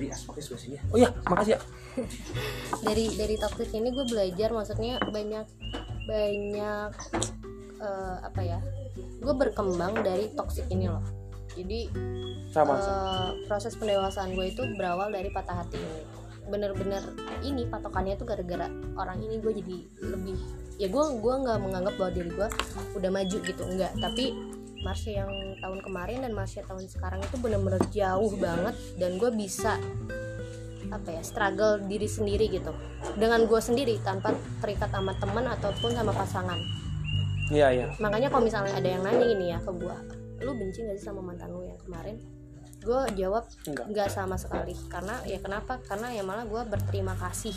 oh 0.91 0.97
iya 0.97 1.09
makasih 1.29 1.55
ya. 1.55 1.59
Dari 2.89 3.05
dari 3.13 3.35
toxic 3.37 3.69
ini 3.69 3.93
gue 3.93 4.05
belajar 4.09 4.49
maksudnya 4.49 4.97
banyak 5.13 5.45
banyak 6.09 6.91
eh, 7.79 8.17
apa 8.25 8.41
ya 8.41 8.59
gue 9.23 9.33
berkembang 9.33 10.03
dari 10.03 10.33
toxic 10.35 10.67
ini 10.73 10.91
loh. 10.91 11.05
Jadi 11.53 11.87
sama 12.51 12.75
eh, 12.77 13.29
proses 13.47 13.77
pendewasaan 13.77 14.35
gue 14.35 14.51
itu 14.51 14.61
berawal 14.75 15.13
dari 15.13 15.31
patah 15.31 15.63
hati. 15.63 15.79
Ini 15.79 16.23
bener-bener 16.43 17.03
ini 17.39 17.63
patokannya 17.71 18.19
tuh 18.19 18.27
gara-gara 18.27 18.67
orang 18.99 19.23
ini 19.23 19.39
gue 19.39 19.53
jadi 19.63 19.77
lebih 20.11 20.39
ya 20.83 20.91
gue 20.91 21.05
gua 21.23 21.35
nggak 21.39 21.59
menganggap 21.63 21.93
bahwa 21.95 22.11
diri 22.11 22.31
gue 22.35 22.47
udah 22.99 23.09
maju 23.15 23.37
gitu 23.39 23.63
enggak 23.63 23.95
tapi 24.03 24.35
Marsha 24.83 25.15
yang 25.15 25.31
tahun 25.63 25.79
kemarin 25.79 26.27
dan 26.27 26.35
Marsha 26.35 26.59
tahun 26.67 26.91
sekarang 26.91 27.23
itu 27.23 27.39
bener-bener 27.39 27.79
jauh 27.87 28.35
banget 28.35 28.75
dan 28.99 29.15
gue 29.15 29.31
bisa 29.31 29.79
apa 30.91 31.09
ya 31.09 31.23
struggle 31.23 31.79
diri 31.87 32.05
sendiri 32.05 32.51
gitu. 32.51 32.75
Dengan 33.15 33.47
gue 33.47 33.57
sendiri 33.63 33.97
tanpa 34.03 34.35
terikat 34.59 34.91
sama 34.91 35.15
teman 35.17 35.47
ataupun 35.47 35.95
sama 35.95 36.11
pasangan. 36.11 36.59
Iya 37.49 37.67
iya. 37.71 37.87
Makanya 37.97 38.27
kalau 38.27 38.43
misalnya 38.43 38.75
ada 38.75 38.85
yang 38.91 39.01
nanya 39.01 39.23
gini 39.23 39.45
ya 39.55 39.59
ke 39.63 39.71
gue 39.71 39.97
lu 40.43 40.51
benci 40.59 40.83
gak 40.83 40.99
sih 40.99 41.07
sama 41.07 41.23
mantan 41.23 41.55
lu 41.55 41.63
yang 41.63 41.79
kemarin? 41.79 42.19
Gue 42.83 42.99
jawab 43.15 43.47
nggak. 43.63 44.11
Sama 44.11 44.35
sekali. 44.35 44.75
Karena 44.91 45.23
ya 45.23 45.39
kenapa? 45.39 45.79
Karena 45.79 46.11
ya 46.11 46.27
malah 46.27 46.43
gue 46.43 46.61
berterima 46.67 47.15
kasih 47.15 47.55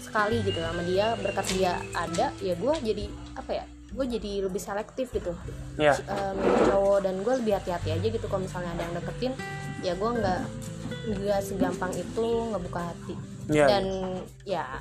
sekali 0.00 0.40
gitu 0.42 0.58
sama 0.64 0.82
dia 0.82 1.12
berkat 1.20 1.46
dia 1.52 1.76
ada 1.92 2.32
ya 2.40 2.54
gue 2.56 2.74
jadi 2.80 3.04
apa 3.36 3.50
ya 3.52 3.64
gue 3.90 4.06
jadi 4.06 4.46
lebih 4.46 4.62
selektif 4.62 5.10
gitu. 5.10 5.34
Iya. 5.74 5.98
Eh, 5.98 6.32
milih 6.38 6.62
cowok 6.70 6.98
dan 7.02 7.14
gue 7.26 7.34
lebih 7.42 7.52
hati-hati 7.58 7.90
aja 7.90 8.06
gitu 8.06 8.22
kalau 8.30 8.46
misalnya 8.46 8.70
ada 8.78 8.82
yang 8.86 8.94
deketin 8.94 9.32
ya 9.82 9.92
gue 9.98 10.10
nggak 10.14 10.40
nggak 11.10 11.40
segampang 11.42 11.92
itu 11.98 12.26
ngebuka 12.54 12.80
hati. 12.80 13.14
Iya, 13.50 13.66
dan 13.66 13.84
ya 14.46 14.78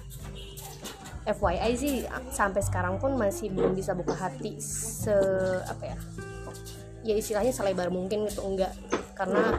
FYI 1.25 1.73
sih 1.73 1.93
sampai 2.29 2.61
sekarang 2.61 3.01
pun 3.01 3.17
masih 3.17 3.49
belum 3.49 3.73
bisa 3.73 3.97
buka 3.97 4.13
hati 4.13 4.61
se 4.61 5.13
apa 5.65 5.83
ya 5.93 5.97
ya 7.01 7.13
istilahnya 7.17 7.49
selebar 7.49 7.89
mungkin 7.89 8.29
gitu 8.29 8.45
enggak. 8.45 8.73
Karena 9.17 9.57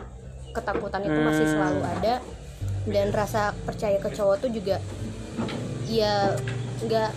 ketakutan 0.55 1.03
itu 1.07 1.21
masih 1.21 1.47
Hmm. 1.47 1.55
selalu 1.59 1.81
ada 1.99 2.15
dan 2.87 3.07
rasa 3.11 3.51
percaya 3.67 3.99
ke 3.99 4.09
cowok 4.15 4.47
tuh 4.47 4.51
juga 4.55 4.79
ya 5.87 6.33
nggak 6.81 7.11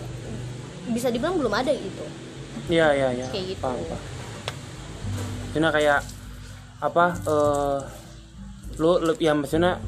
bisa 0.90 1.08
dibilang 1.08 1.36
belum 1.36 1.54
ada 1.54 1.72
gitu. 1.72 2.04
Iya 2.68 2.86
iya 2.92 3.08
iya. 3.12 3.26
Kayak 3.28 3.44
gitu. 3.54 3.60
paham 3.60 3.80
paham. 3.84 4.00
Cina 5.52 5.68
kayak 5.70 6.00
apa 6.82 7.04
eh 7.24 7.78
lu 8.76 8.98
lu 8.98 9.12
ya 9.16 9.32
maksudnya 9.32 9.78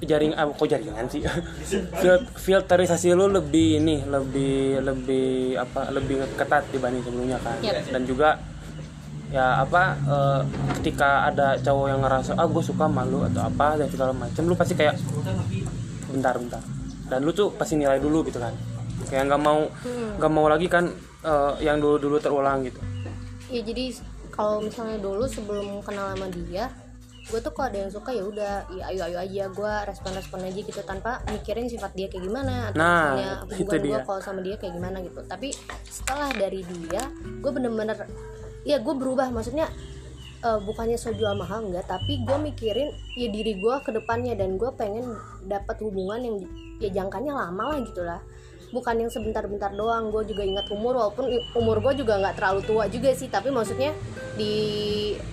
jaring 0.00 0.32
ah, 0.32 0.48
kok 0.48 0.64
jaringan 0.64 1.06
sih? 1.06 1.20
Fil- 2.00 2.28
filterisasi 2.34 3.12
lu 3.12 3.28
lebih 3.28 3.78
ini 3.78 4.00
lebih 4.04 4.80
lebih 4.80 5.54
apa 5.54 5.92
lebih 5.92 6.24
ketat 6.34 6.64
dibanding 6.72 7.04
sebelumnya 7.04 7.38
kan. 7.40 7.60
Yap. 7.60 7.84
dan 7.92 8.02
juga 8.04 8.40
ya 9.30 9.62
apa 9.62 9.94
eh, 10.02 10.40
ketika 10.82 11.30
ada 11.30 11.54
cowok 11.62 11.86
yang 11.86 12.00
ngerasa 12.02 12.34
ah 12.34 12.50
gue 12.50 12.64
suka 12.66 12.90
malu 12.90 13.22
atau 13.22 13.46
apa 13.46 13.78
dan 13.78 13.86
segala 13.86 14.10
macam 14.10 14.42
lu 14.42 14.58
pasti 14.58 14.74
kayak 14.74 14.98
bentar 16.10 16.34
bentar 16.34 16.58
dan 17.10 17.26
lu 17.26 17.34
tuh 17.34 17.50
pasti 17.58 17.74
nilai 17.74 17.98
dulu 17.98 18.22
gitu 18.24 18.38
kan. 18.38 18.54
Kayak 19.10 19.34
nggak 19.34 19.42
mau 19.42 19.66
nggak 20.16 20.32
mau 20.32 20.46
lagi 20.46 20.70
kan 20.70 20.86
eh, 21.26 21.52
yang 21.66 21.82
dulu 21.82 21.98
dulu 21.98 22.16
terulang 22.22 22.62
gitu. 22.62 22.78
Ya 23.50 23.60
jadi 23.66 23.98
kalau 24.30 24.62
misalnya 24.62 25.02
dulu 25.02 25.26
sebelum 25.26 25.82
kenal 25.82 26.14
sama 26.14 26.30
dia 26.30 26.70
gue 27.30 27.38
tuh 27.38 27.52
kalau 27.54 27.70
ada 27.70 27.78
yang 27.86 27.92
suka 27.92 28.10
ya 28.10 28.24
udah 28.26 28.54
ya 28.74 28.82
ayo 28.90 29.06
ayo 29.06 29.18
aja 29.22 29.44
gue 29.46 29.72
respon 29.86 30.10
respon 30.18 30.42
aja 30.42 30.60
gitu 30.66 30.80
tanpa 30.82 31.22
mikirin 31.30 31.70
sifat 31.70 31.94
dia 31.94 32.10
kayak 32.10 32.26
gimana 32.26 32.74
atau 32.74 32.80
Nah, 32.82 33.14
misalnya 33.14 33.34
hubungan 33.46 33.82
gue 33.86 34.00
kalau 34.02 34.20
sama 34.20 34.40
dia 34.42 34.56
kayak 34.58 34.74
gimana 34.74 34.98
gitu. 35.04 35.20
Tapi 35.30 35.48
setelah 35.86 36.30
dari 36.34 36.66
dia 36.66 37.02
gue 37.22 37.50
bener-bener 37.54 38.08
ya 38.66 38.82
gue 38.82 38.94
berubah. 38.98 39.30
Maksudnya 39.30 39.70
eh, 40.40 40.60
bukannya 40.64 40.96
so 40.96 41.12
jual 41.12 41.36
mahal 41.36 41.64
enggak 41.68 41.86
tapi 41.88 42.20
gue 42.24 42.38
mikirin 42.40 42.90
ya 43.16 43.28
diri 43.28 43.60
gue 43.60 43.74
ke 43.84 43.90
depannya 43.92 44.36
dan 44.36 44.56
gue 44.56 44.70
pengen 44.76 45.16
dapat 45.46 45.76
hubungan 45.84 46.20
yang 46.20 46.36
ya 46.80 46.88
jangkanya 47.02 47.36
lama 47.36 47.76
lah 47.76 47.78
gitu 47.84 48.02
lah. 48.04 48.20
Bukan 48.70 49.02
yang 49.02 49.10
sebentar-bentar 49.10 49.74
doang 49.74 50.14
gue 50.14 50.30
juga 50.30 50.46
ingat 50.46 50.70
umur 50.70 50.94
walaupun 50.94 51.26
umur 51.58 51.82
gue 51.82 52.06
juga 52.06 52.22
nggak 52.22 52.38
terlalu 52.38 52.60
tua 52.62 52.84
juga 52.86 53.10
sih 53.10 53.26
tapi 53.26 53.50
maksudnya 53.50 53.90
di 54.38 54.54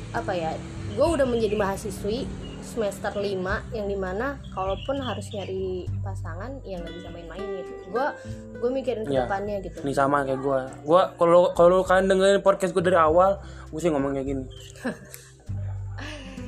apa 0.10 0.34
ya 0.34 0.52
gue 0.98 1.08
udah 1.08 1.30
menjadi 1.30 1.54
mahasiswi 1.54 2.47
semester 2.78 3.10
5 3.10 3.26
yang 3.74 3.90
di 3.90 3.98
mana 3.98 4.38
kalaupun 4.54 5.02
harus 5.02 5.26
nyari 5.34 5.90
pasangan 6.00 6.62
ya 6.62 6.78
nggak 6.78 6.94
bisa 6.94 7.10
main-main 7.10 7.42
gitu. 7.58 7.74
Gue 7.90 8.06
gue 8.54 8.70
mikirin 8.70 9.02
ke 9.02 9.18
Iya. 9.18 9.26
depannya 9.26 9.58
gitu. 9.66 9.82
Ini 9.82 9.94
sama 9.98 10.22
kayak 10.22 10.38
gue 10.38 10.60
gue 10.86 11.02
kalau 11.18 11.42
kalau 11.58 11.82
kalian 11.82 12.06
dengerin 12.06 12.46
podcast 12.46 12.72
gue 12.72 12.86
dari 12.86 12.96
awal 12.96 13.42
gue 13.74 13.82
sih 13.82 13.90
ngomong 13.90 14.14
kayak 14.14 14.28
gini. 14.30 14.46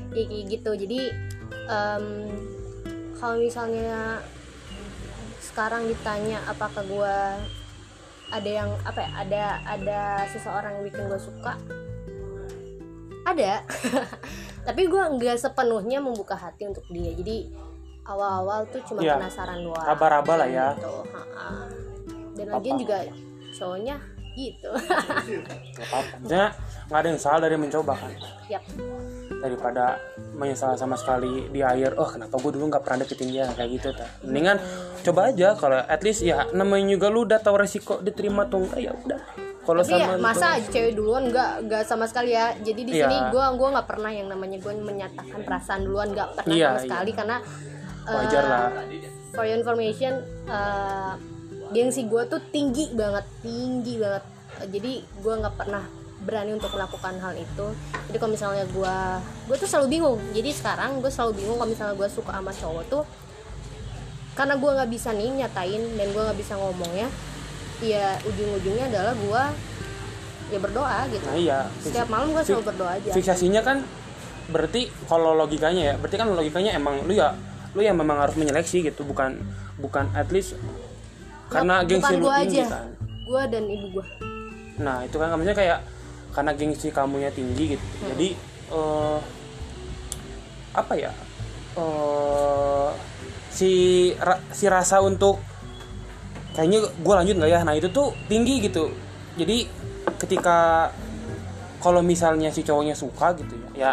Ya 0.09 0.25
kayak 0.25 0.45
gitu. 0.50 0.71
Jadi 0.74 1.00
em, 1.69 2.05
kalau 3.13 3.38
misalnya 3.38 4.17
sekarang 5.39 5.86
ditanya 5.86 6.41
apakah 6.45 6.81
gue 6.81 7.15
ada 8.29 8.50
yang 8.50 8.69
apa 8.86 9.05
ya 9.05 9.09
ada 9.21 9.43
ada 9.65 10.01
seseorang 10.29 10.81
yang 10.81 10.86
bikin 10.89 11.05
gue 11.05 11.21
suka? 11.21 11.53
Ada 13.21 13.62
tapi 14.63 14.86
gue 14.86 15.04
nggak 15.16 15.38
sepenuhnya 15.38 16.00
membuka 16.00 16.34
hati 16.34 16.66
untuk 16.66 16.84
dia. 16.89 17.12
Jadi 17.12 17.50
awal-awal 18.04 18.66
tuh 18.68 18.82
cuma 18.84 19.00
Iya. 19.00 19.18
penasaran 19.18 19.62
doang. 19.62 19.86
Raba-raba 19.86 20.34
lah 20.39 20.50
ya. 20.50 20.68
gitu, 20.75 20.94
ha-ha. 21.13 21.70
dan 22.34 22.48
lagian 22.50 22.80
juga 22.80 22.98
cowoknya 23.51 23.96
gitu. 24.34 24.72
Apa-apa. 24.72 26.16
Maksudnya 26.24 26.46
nggak 26.88 27.00
ada 27.00 27.08
yang 27.12 27.20
salah 27.20 27.39
dari 27.44 27.56
mencoba 27.56 27.94
kan? 27.96 28.12
Yap. 28.48 28.63
daripada 29.39 29.96
menyesal 30.36 30.75
sama 30.75 31.00
sekali 31.00 31.48
di 31.48 31.63
air 31.63 31.96
oh 31.96 32.04
kenapa 32.04 32.36
gue 32.36 32.60
dulu 32.60 32.68
nggak 32.68 32.84
pernah 32.84 33.08
deketin 33.08 33.32
dia? 33.32 33.48
Kayak 33.56 33.70
gitu 33.72 33.88
ta 33.96 34.04
mendingan 34.20 34.60
coba 35.00 35.32
aja 35.32 35.56
kalau 35.56 35.80
at 35.80 36.04
least 36.04 36.28
ya 36.28 36.44
namanya 36.51 36.92
juga 36.92 37.08
lu 37.08 37.24
udah 37.24 37.39
tahu 37.39 37.56
resiko 37.56 38.04
diterima 38.04 38.51
tuh 38.51 38.68
enggak 38.68 38.80
ya 38.84 38.92
udah 38.92 39.22
kalau 39.69 39.81
tapi 39.81 39.93
sama 39.93 40.01
ya 40.01 40.17
masa 40.17 40.47
aja 40.55 40.67
cewek 40.67 40.93
duluan 40.93 41.23
nggak 41.27 41.51
nggak 41.63 41.83
sama 41.83 42.05
sekali 42.05 42.31
ya. 42.31 42.57
Jadi 42.57 42.81
di 42.81 42.93
Iya. 42.93 43.05
sini 43.05 43.17
gue 43.29 43.45
gua 43.53 43.67
nggak 43.71 43.88
pernah 43.88 44.09
yang 44.09 44.27
namanya 44.27 44.57
gue 44.57 44.73
menyatakan 44.75 45.39
perasaan 45.41 45.81
duluan 45.83 46.09
nggak 46.09 46.29
pernah 46.35 46.51
Iya, 46.51 46.65
sama 46.65 46.73
iya. 46.73 46.83
sekali 46.83 47.11
karena 47.13 47.38
wajar 48.05 48.43
lah. 48.43 48.67
for 49.29 49.45
your 49.45 49.55
information 49.55 50.13
eh, 50.43 51.13
gengsi 51.69 52.01
gue 52.03 52.21
tuh 52.25 52.41
tinggi 52.49 52.89
banget 52.91 53.25
tinggi 53.39 53.95
banget. 53.95 54.23
Jadi 54.65 54.91
gue 55.05 55.33
nggak 55.35 55.55
pernah 55.55 55.85
berani 56.19 56.51
untuk 56.51 56.73
melakukan 56.73 57.15
hal 57.15 57.33
itu. 57.33 57.67
Jadi 58.09 58.17
kalau 58.17 58.31
misalnya 58.33 58.65
gue 58.67 58.95
gue 59.45 59.55
tuh 59.55 59.69
selalu 59.69 59.88
bingung. 59.91 60.19
Jadi 60.33 60.49
sekarang 60.51 60.99
gue 60.99 61.07
selalu 61.07 61.38
bingung 61.38 61.55
kalau 61.55 61.69
misalnya 61.69 61.95
gue 61.95 62.09
suka 62.09 62.33
sama 62.33 62.51
cowok 62.51 62.85
tuh 62.89 63.03
karena 64.33 64.55
gue 64.55 64.71
nggak 64.71 64.88
bisa 64.89 65.11
nih 65.11 65.29
nyatain 65.35 65.83
dan 65.99 66.07
gue 66.09 66.21
nggak 66.23 66.39
bisa 66.39 66.55
ngomongnya 66.55 67.11
ya 67.79 68.19
ujung-ujungnya 68.24 68.86
adalah 68.88 69.13
gue 69.15 69.43
ya 70.50 70.59
berdoa 70.59 71.00
gitu. 71.07 71.25
Nah 71.25 71.38
iya. 71.38 71.59
Setiap 71.79 72.07
malam 72.09 72.33
gue 72.33 72.43
selalu 72.43 72.65
berdoa 72.74 72.91
aja. 72.98 73.12
Fiksasinya 73.13 73.62
kan 73.62 73.77
berarti 74.50 74.89
kalau 75.05 75.38
logikanya 75.38 75.93
ya 75.93 75.95
berarti 75.95 76.17
kan 76.17 76.27
logikanya 76.33 76.74
emang 76.74 77.05
lu 77.05 77.13
ya 77.13 77.38
lu 77.77 77.86
yang 77.86 77.93
memang 77.93 78.17
harus 78.17 78.33
menyeleksi 78.33 78.81
gitu 78.81 79.05
bukan 79.05 79.38
bukan 79.77 80.09
at 80.17 80.25
least 80.33 80.57
karena 81.53 81.86
Bukan 81.86 82.01
gengsi 82.01 82.13
lu 82.17 82.25
gua 82.25 82.41
tinggi 82.41 82.57
aja. 82.57 82.65
kan. 82.74 82.88
Gue 83.29 83.43
dan 83.45 83.63
ibu 83.69 83.88
gue 83.93 84.05
nah 84.79 85.03
itu 85.03 85.15
kan 85.15 85.29
maksudnya 85.29 85.53
kayak 85.53 85.79
karena 86.31 86.51
gengsi 86.55 86.88
kamunya 86.89 87.29
tinggi 87.29 87.77
gitu. 87.77 87.86
Jadi 88.09 88.27
eh 88.69 89.17
apa 90.74 90.93
ya? 90.98 91.12
Eh 91.77 92.89
si 93.50 93.71
ra- 94.15 94.41
si 94.50 94.65
rasa 94.65 94.98
untuk 95.00 95.38
kayaknya 96.60 96.84
gue 96.84 97.13
lanjut 97.16 97.36
nggak 97.39 97.51
ya? 97.56 97.60
Nah 97.63 97.72
itu 97.80 97.88
tuh 97.88 98.12
tinggi 98.28 98.60
gitu. 98.60 98.92
Jadi 99.39 99.63
ketika 100.20 100.92
kalau 101.80 102.04
misalnya 102.04 102.51
si 102.51 102.60
cowoknya 102.60 102.92
suka 102.92 103.32
gitu 103.39 103.56
ya 103.56 103.70
ya 103.72 103.92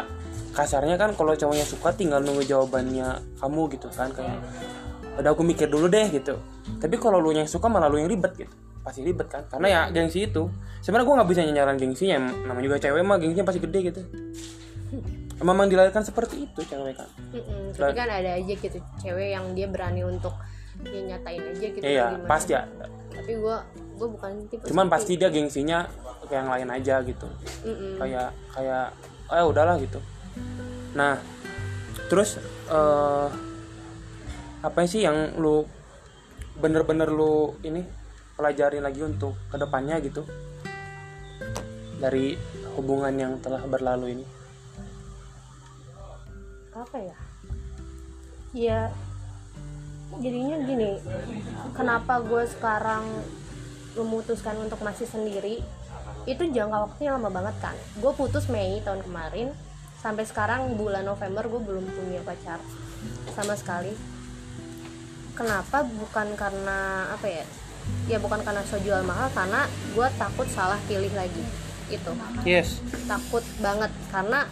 kasarnya 0.50 0.98
kan 0.98 1.14
kalau 1.14 1.38
cowoknya 1.38 1.62
suka 1.62 1.94
tinggal 1.94 2.18
nunggu 2.18 2.42
jawabannya 2.42 3.22
kamu 3.38 3.62
gitu 3.78 3.86
kan 3.94 4.10
kayak 4.10 4.42
udah 5.22 5.30
aku 5.30 5.46
mikir 5.46 5.70
dulu 5.70 5.86
deh 5.86 6.10
gitu. 6.10 6.42
Tapi 6.82 6.98
kalau 6.98 7.22
lu 7.22 7.30
yang 7.30 7.46
suka 7.46 7.70
malah 7.70 7.86
lu 7.86 8.02
yang 8.02 8.10
ribet 8.10 8.34
gitu. 8.34 8.50
Pasti 8.82 9.06
ribet 9.06 9.30
kan? 9.30 9.46
Karena 9.46 9.66
ya 9.70 9.80
gengsi 9.94 10.26
itu. 10.26 10.50
Sebenarnya 10.82 11.06
gue 11.06 11.14
nggak 11.22 11.30
bisa 11.30 11.40
nyaran 11.46 11.76
gengsinya 11.78 12.18
namanya 12.50 12.64
juga 12.66 12.76
cewek 12.82 13.02
mah 13.06 13.16
gengsinya 13.22 13.46
pasti 13.46 13.60
gede 13.62 13.78
gitu. 13.94 14.00
Memang 15.36 15.70
dilahirkan 15.70 16.02
seperti 16.02 16.48
itu 16.48 16.60
cewek 16.66 16.96
kan? 16.96 17.08
Mm-mm, 17.30 17.76
tapi 17.76 17.92
kan 17.92 18.08
ada 18.08 18.40
aja 18.40 18.52
gitu 18.56 18.78
cewek 18.98 19.36
yang 19.36 19.52
dia 19.52 19.68
berani 19.68 20.02
untuk 20.02 20.32
dia 20.88 21.02
nyatain 21.14 21.42
aja 21.42 21.66
gitu 21.70 21.84
iya 21.84 22.06
gimana. 22.14 22.28
pasti 22.30 22.52
ada 22.54 22.86
tapi 23.12 23.32
gue 23.34 23.56
gue 23.96 24.08
bukan 24.12 24.30
tipe 24.50 24.64
cuman 24.68 24.86
pasti 24.92 25.12
dia 25.16 25.28
gengsinya 25.32 26.06
kayak 26.26 26.42
yang 26.42 26.50
lain 26.50 26.68
aja 26.74 26.94
gitu. 27.06 27.26
Mm-mm. 27.62 27.92
kayak 28.02 28.28
kayak 28.50 28.86
eh 29.30 29.44
udahlah 29.46 29.78
gitu. 29.78 30.02
Nah 30.98 31.18
terus 32.10 32.38
eh 32.70 33.28
apa 34.62 34.78
sih 34.90 35.06
yang 35.06 35.38
lu 35.38 35.62
bener-bener 36.58 37.06
lu 37.06 37.54
ini 37.62 37.86
pelajarin 38.34 38.82
lagi 38.82 39.00
untuk 39.06 39.38
ke 39.48 39.56
depannya 39.56 40.02
gitu? 40.02 40.26
Dari 41.96 42.36
hubungan 42.76 43.14
yang 43.16 43.32
telah 43.40 43.62
berlalu 43.64 44.20
ini. 44.20 44.26
Apa 46.76 46.98
ya? 47.00 47.18
Ya 48.52 48.80
jadinya 50.20 50.56
gini 50.64 50.90
kenapa 51.76 52.20
gue 52.24 52.44
sekarang 52.48 53.04
memutuskan 53.96 54.60
untuk 54.60 54.80
masih 54.84 55.08
sendiri? 55.08 55.64
Itu 56.28 56.42
jangka 56.42 56.90
waktunya 56.90 57.16
lama 57.16 57.30
banget 57.32 57.56
kan 57.62 57.76
gue 57.96 58.12
putus 58.12 58.48
Mei 58.52 58.80
tahun 58.84 59.02
kemarin. 59.04 59.50
Sampai 59.96 60.28
sekarang 60.28 60.76
bulan 60.76 61.02
November 61.02 61.48
gue 61.48 61.60
belum 61.64 61.84
punya 61.88 62.20
pacar 62.22 62.60
sama 63.32 63.56
sekali. 63.56 63.90
Kenapa? 65.36 65.82
Bukan 65.84 66.36
karena 66.36 67.10
apa 67.12 67.26
ya? 67.26 67.44
Ya 68.10 68.18
bukan 68.18 68.42
karena 68.42 68.62
so 68.66 68.78
jual 68.82 69.02
mahal 69.02 69.32
karena 69.34 69.66
gue 69.68 70.08
takut 70.20 70.46
salah 70.52 70.78
pilih 70.86 71.10
lagi. 71.16 71.44
Itu. 71.88 72.12
Yes. 72.44 72.82
Takut 73.08 73.42
banget 73.62 73.90
karena 74.10 74.46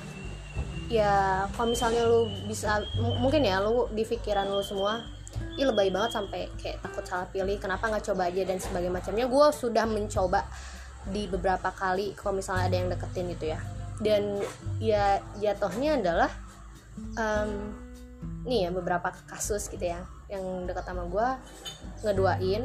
ya 0.89 1.45
kalau 1.57 1.73
misalnya 1.73 2.05
lu 2.05 2.29
bisa 2.45 2.85
mungkin 3.01 3.41
ya 3.41 3.61
lu 3.65 3.89
di 3.93 4.05
pikiran 4.05 4.49
lu 4.53 4.61
semua 4.61 5.14
ih 5.55 5.65
lebay 5.65 5.89
banget 5.89 6.11
sampai 6.13 6.51
kayak 6.57 6.81
takut 6.81 7.03
salah 7.03 7.27
pilih 7.27 7.57
kenapa 7.57 7.87
nggak 7.87 8.05
coba 8.05 8.27
aja 8.27 8.43
dan 8.43 8.59
sebagainya 8.59 8.91
macamnya. 8.93 9.27
Gue 9.27 9.47
sudah 9.51 9.85
mencoba 9.85 10.41
di 11.05 11.27
beberapa 11.27 11.69
kali 11.71 12.13
kalau 12.13 12.35
misalnya 12.35 12.65
ada 12.65 12.77
yang 12.77 12.89
deketin 12.89 13.27
gitu 13.31 13.47
ya. 13.49 13.61
Dan 13.95 14.43
ya 14.79 15.05
jatuhnya 15.37 15.97
adalah 15.97 16.31
em, 17.15 17.51
nih 18.43 18.67
ya 18.67 18.71
beberapa 18.71 19.09
kasus 19.25 19.69
gitu 19.69 19.85
ya 19.85 20.03
yang 20.27 20.43
dekat 20.65 20.83
sama 20.83 21.05
gue 21.05 21.29
ngeduain 22.03 22.63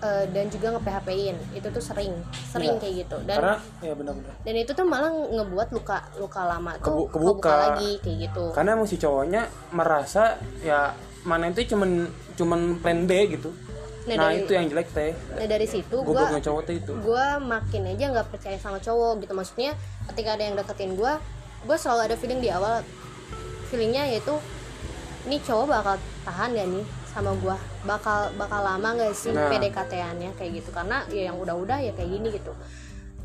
eh, 0.00 0.24
dan 0.26 0.46
juga 0.48 0.72
nge 0.72 0.82
PHP-in 0.82 1.36
itu 1.52 1.68
tuh 1.68 1.80
sering 1.80 2.12
sering 2.46 2.74
Iya. 2.74 2.80
kayak 2.80 2.94
gitu. 2.98 3.16
Dan 3.22 3.36
karena 3.36 3.56
ya 3.80 3.92
benar-benar. 3.92 4.34
dan 4.40 4.54
itu 4.56 4.70
tuh 4.70 4.84
malah 4.84 5.10
ngebuat 5.12 5.68
luka 5.70 5.98
luka 6.16 6.40
lama 6.42 6.72
tuh 6.76 6.84
Kebu- 6.86 7.08
kebuka. 7.10 7.52
lagi 7.70 7.92
kayak 8.00 8.18
gitu. 8.26 8.44
Karena 8.50 8.70
emang 8.74 8.86
si 8.86 8.96
cowoknya 8.96 9.42
merasa 9.70 10.34
ya 10.60 10.92
mana 11.22 11.52
itu 11.52 11.68
cuman 11.68 12.08
cuman 12.34 12.60
plan 12.80 13.04
B 13.04 13.12
gitu. 13.30 13.52
Nah, 14.08 14.16
nah, 14.16 14.32
dari- 14.32 14.42
itu 14.42 14.52
yang 14.56 14.66
jelek 14.66 14.88
teh. 14.90 15.12
Nah 15.36 15.46
dari 15.46 15.66
situ 15.68 15.96
gue 16.00 16.40
cowok 16.40 16.62
teh 16.64 16.76
itu. 16.80 16.92
gue 16.96 17.26
makin 17.38 17.82
aja 17.86 18.04
nggak 18.10 18.28
percaya 18.32 18.56
sama 18.56 18.80
cowok 18.80 19.20
gitu. 19.22 19.32
Maksudnya 19.36 19.76
ketika 20.08 20.34
ada 20.34 20.42
yang 20.42 20.56
deketin 20.56 20.96
gue 20.96 21.12
gue 21.60 21.76
selalu 21.76 22.00
ada 22.08 22.16
feeling 22.16 22.40
di 22.40 22.48
awal. 22.48 22.80
Feelingnya 23.68 24.08
yaitu 24.08 24.34
ini 25.28 25.36
cowok 25.38 25.66
bakal 25.68 25.94
tahan 26.24 26.56
gak 26.56 26.68
nih 26.72 26.84
sama 27.06 27.36
gue 27.36 27.56
bakal 27.84 28.32
bakal 28.34 28.60
lama 28.64 28.88
gak 28.96 29.12
sih 29.12 29.30
Nah. 29.30 29.46
PDKT-annya 29.46 30.32
kayak 30.34 30.64
gitu. 30.64 30.72
Karena 30.72 31.04
ya 31.06 31.28
yang 31.30 31.36
udah-udah 31.36 31.78
ya 31.78 31.92
kayak 31.92 32.08
gini 32.08 32.28
gitu. 32.32 32.56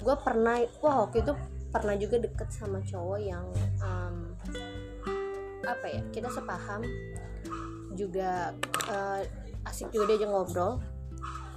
Gue 0.04 0.16
pernah 0.20 0.60
wah 0.84 1.08
waktu 1.08 1.24
itu 1.24 1.34
pernah 1.72 1.96
juga 1.96 2.20
deket 2.20 2.52
sama 2.52 2.84
cowok 2.84 3.20
yang 3.20 3.48
em, 3.80 4.16
apa 5.66 5.86
ya 5.88 6.02
kita 6.14 6.30
sepaham 6.30 6.84
juga 7.96 8.52
eh, 8.92 9.22
asik 9.66 9.90
juga 9.90 10.14
diajak 10.14 10.30
ngobrol. 10.30 10.84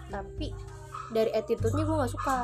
Tapi 0.09 0.55
dari 1.09 1.31
attitude-nya 1.33 1.85
gue 1.85 1.97
nggak 1.97 2.13
suka 2.13 2.39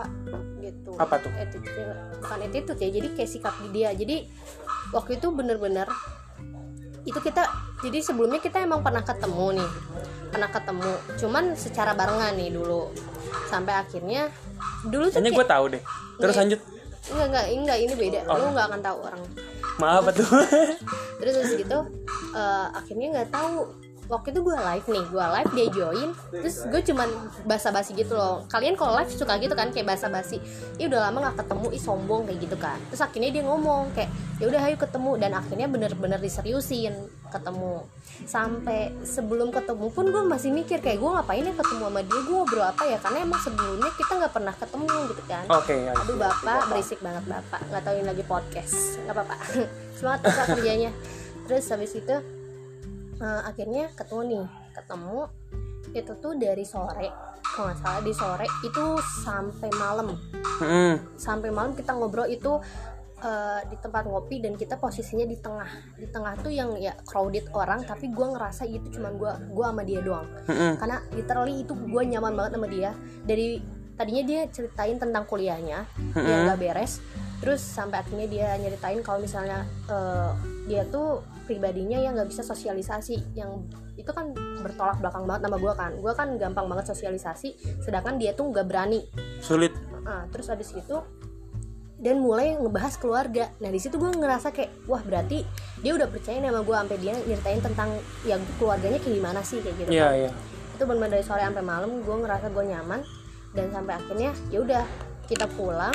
gitu. 0.61 0.93
Apa 0.97 1.21
tuh? 1.21 1.33
attitude 1.37 1.85
bukan 2.21 2.39
attitude 2.49 2.81
ya 2.81 2.89
jadi 2.91 3.09
kayak 3.13 3.31
sikap 3.31 3.55
dia. 3.73 3.93
Jadi 3.93 4.25
waktu 4.93 5.21
itu 5.21 5.29
bener-bener 5.33 5.89
itu 7.05 7.21
kita 7.21 7.45
jadi 7.85 8.01
sebelumnya 8.01 8.41
kita 8.41 8.65
emang 8.65 8.81
pernah 8.81 9.05
ketemu 9.05 9.61
nih 9.61 9.71
pernah 10.33 10.51
ketemu. 10.51 10.93
Cuman 11.21 11.45
secara 11.55 11.93
barengan 11.93 12.33
nih 12.35 12.51
dulu. 12.53 12.89
Sampai 13.49 13.77
akhirnya 13.77 14.33
dulu 14.89 15.13
tuh 15.13 15.21
gue 15.21 15.47
tahu 15.47 15.65
deh. 15.77 15.83
Terus 16.21 16.35
Iya. 16.35 16.41
lanjut. 16.43 16.61
Enggak 17.05 17.27
enggak 17.29 17.47
enggak 17.53 17.79
ini 17.85 17.95
beda. 18.01 18.21
Oh. 18.33 18.37
lu 18.41 18.47
nggak 18.57 18.67
akan 18.73 18.81
tahu 18.81 18.99
orang. 19.05 19.23
Maaf 19.77 20.07
tuh 20.17 20.29
terus 21.25 21.35
habis 21.41 21.55
gitu 21.57 21.79
eh, 22.37 22.67
akhirnya 22.77 23.07
nggak 23.17 23.31
tahu 23.33 23.65
waktu 24.07 24.37
itu 24.37 24.41
gue 24.45 24.57
live 24.57 24.87
nih 24.89 25.05
gue 25.09 25.25
live 25.25 25.51
dia 25.57 25.67
join 25.73 26.11
terus 26.29 26.57
gue 26.69 26.81
cuman 26.93 27.09
basa-basi 27.49 27.97
gitu 27.97 28.15
loh. 28.17 28.45
Kalian 28.53 28.77
kalau 28.77 28.97
live 29.01 29.11
suka 29.11 29.41
gitu 29.41 29.55
kan 29.57 29.73
kayak 29.73 29.97
basa-basi 29.97 30.39
ih 30.77 30.87
udah 30.89 31.09
lama 31.09 31.31
nggak 31.31 31.45
ketemu 31.45 31.67
ih 31.73 31.83
sombong 31.83 32.23
kayak 32.29 32.39
gitu 32.45 32.57
kan. 32.61 32.79
Terus 32.93 33.01
akhirnya 33.01 33.31
dia 33.33 33.43
ngomong 33.47 33.93
kayak 33.97 34.11
ya 34.43 34.51
udah 34.51 34.61
ayo 34.67 34.77
ketemu 34.77 35.11
dan 35.17 35.31
akhirnya 35.33 35.67
bener-bener 35.71 36.19
diseriusin 36.21 36.95
ketemu. 37.33 37.87
Sampai 38.29 38.95
sebelum 39.03 39.51
ketemu 39.51 39.87
pun 39.91 40.05
gue 40.13 40.23
masih 40.23 40.51
mikir 40.53 40.79
kayak 40.85 41.01
gue 41.01 41.11
ngapain 41.11 41.45
ya 41.45 41.55
ketemu 41.57 41.83
sama 41.89 42.01
dia? 42.05 42.21
Gue 42.23 42.35
ngobrol 42.37 42.67
apa 42.67 42.83
ya? 42.87 42.99
Karena 43.01 43.19
emang 43.25 43.41
sebelumnya 43.41 43.91
kita 43.97 44.13
nggak 44.21 44.33
pernah 44.33 44.55
ketemu 44.55 44.87
gitu 45.11 45.23
kan. 45.27 45.45
Oke 45.51 45.75
ya 45.75 45.93
Aduh 45.97 46.17
bapak 46.21 46.61
berisik 46.71 47.01
banget 47.01 47.25
bapak. 47.25 47.61
Nggak 47.73 47.83
tahu 47.83 47.95
ini 47.97 48.07
lagi 48.07 48.25
podcast. 48.29 48.77
Nggak 49.07 49.15
apa-apa. 49.17 49.37
Semangat 49.97 50.21
bapak 50.29 50.45
kerjanya. 50.55 50.91
Terus 51.45 51.65
habis 51.69 51.93
itu 51.93 52.17
eh, 53.21 53.43
akhirnya 53.45 53.91
ketemu 53.95 54.23
nih. 54.27 54.47
Ketemu 54.75 55.19
itu 55.95 56.13
tuh 56.19 56.33
dari 56.35 56.65
sore. 56.67 57.09
Kalau 57.45 57.71
nggak 57.71 57.79
salah 57.79 58.03
di 58.03 58.13
sore 58.15 58.47
itu 58.67 58.85
sampai 59.23 59.71
malam. 59.79 60.09
Mm-mm. 60.55 61.19
sampai 61.19 61.51
malam 61.51 61.75
kita 61.75 61.91
ngobrol 61.99 62.31
itu 62.31 62.63
eh, 63.19 63.61
di 63.67 63.77
tempat 63.83 64.07
ngopi 64.07 64.39
dan 64.39 64.55
kita 64.55 64.79
posisinya 64.79 65.27
di 65.27 65.39
tengah. 65.39 65.71
Di 65.99 66.07
tengah 66.11 66.35
tuh 66.39 66.51
yang 66.51 66.75
ya 66.79 66.95
crowded 67.07 67.51
orang 67.55 67.83
tapi 67.87 68.11
gue 68.11 68.27
ngerasa 68.27 68.67
itu 68.67 68.99
cuma 68.99 69.11
gue 69.15 69.33
gua 69.51 69.71
sama 69.71 69.83
dia 69.87 70.01
doang. 70.03 70.27
Mm-mm. 70.51 70.79
karena 70.79 70.99
literally 71.15 71.63
itu 71.63 71.75
gue 71.75 72.03
nyaman 72.07 72.33
banget 72.35 72.53
sama 72.59 72.69
dia. 72.71 72.91
Dari 73.23 73.49
tadinya 73.95 74.25
dia 74.27 74.41
ceritain 74.51 74.99
tentang 74.99 75.23
kuliahnya 75.27 75.87
yang 76.19 76.51
gak 76.51 76.59
beres. 76.59 76.99
Terus 77.39 77.61
sampai 77.61 78.03
akhirnya 78.03 78.27
dia 78.27 78.49
nyeritain 78.59 79.05
kalau 79.05 79.23
misalnya 79.23 79.63
eh, 79.87 80.31
dia 80.67 80.83
tuh 80.89 81.23
pribadinya 81.45 82.01
yang 82.01 82.17
nggak 82.17 82.29
bisa 82.33 82.43
sosialisasi 82.43 83.37
yang 83.37 83.69
itu 83.95 84.11
kan 84.11 84.33
bertolak 84.65 84.99
belakang 84.99 85.25
banget 85.29 85.43
sama 85.47 85.57
gue 85.61 85.73
kan. 85.77 85.93
Gue 86.01 86.13
kan 86.17 86.29
gampang 86.41 86.67
banget 86.67 86.87
sosialisasi 86.91 87.49
sedangkan 87.85 88.17
dia 88.17 88.33
tuh 88.33 88.51
nggak 88.51 88.67
berani. 88.67 89.05
Sulit. 89.45 89.73
Ah, 90.05 90.25
terus 90.33 90.49
abis 90.51 90.75
itu 90.75 90.97
dan 92.05 92.21
mulai 92.21 92.53
ngebahas 92.59 93.01
keluarga. 93.01 93.49
Nah 93.65 93.71
di 93.73 93.81
situ 93.81 93.97
gue 93.97 94.13
ngerasa 94.13 94.53
kayak 94.53 94.85
wah 94.85 95.01
berarti 95.01 95.41
dia 95.81 95.93
udah 95.97 96.09
percaya 96.11 96.37
sama 96.37 96.61
gue 96.61 96.77
sampai 96.77 96.97
dia 97.01 97.13
nyeritain 97.17 97.61
tentang 97.65 97.97
ya 98.29 98.37
keluarganya 98.61 99.01
kayak 99.01 99.15
gimana 99.17 99.41
sih 99.41 99.65
kayak 99.65 99.77
gitu 99.81 99.91
iya 99.95 100.09
kan. 100.09 100.21
iya. 100.21 100.31
Itu 100.77 100.85
benar 100.85 101.09
dari 101.09 101.25
sore 101.25 101.41
sampai 101.41 101.65
malam 101.65 102.05
gue 102.05 102.17
ngerasa 102.21 102.53
gue 102.53 102.65
nyaman 102.67 103.01
dan 103.57 103.67
sampai 103.73 103.93
akhirnya 103.97 104.31
ya 104.53 104.59
udah 104.61 104.85
kita 105.31 105.49
pulang. 105.57 105.95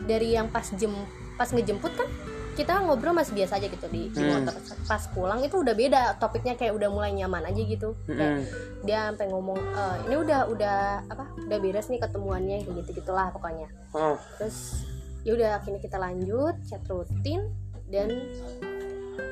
Dari 0.00 0.32
yang 0.32 0.48
pas 0.48 0.64
jem 0.64 0.96
pas 1.36 1.52
ngejemput 1.52 1.92
kan 1.92 2.08
kita 2.50 2.82
ngobrol 2.82 3.14
masih 3.14 3.32
biasa 3.32 3.56
aja 3.56 3.66
gitu 3.66 3.86
di, 3.88 4.10
di 4.10 4.20
Hmm. 4.20 4.42
motor 4.42 4.54
pas 4.84 5.02
pulang 5.10 5.40
itu 5.40 5.54
udah 5.54 5.72
beda 5.72 6.02
topiknya 6.16 6.54
kayak 6.54 6.74
udah 6.74 6.88
mulai 6.88 7.10
nyaman 7.10 7.46
aja 7.46 7.62
gitu. 7.62 7.94
Kayak 8.04 8.42
Mm-mm. 8.42 8.84
dia 8.84 9.08
sampai 9.08 9.26
ngomong 9.28 9.56
"Eh, 9.56 9.96
ini 10.04 10.14
udah 10.16 10.40
udah 10.46 10.78
apa 11.06 11.24
udah 11.40 11.58
beres 11.58 11.86
nih 11.86 11.98
ketemuannya 11.98 12.62
kayak 12.62 12.76
gitu 12.82 12.90
gitulah 12.98 13.30
pokoknya. 13.30 13.70
Oh, 13.90 14.18
terus 14.36 14.82
ya 15.22 15.32
udah 15.32 15.50
akhirnya 15.56 15.80
kita 15.80 15.96
lanjut 15.96 16.54
chat 16.64 16.82
rutin 16.86 17.48
dan 17.88 18.08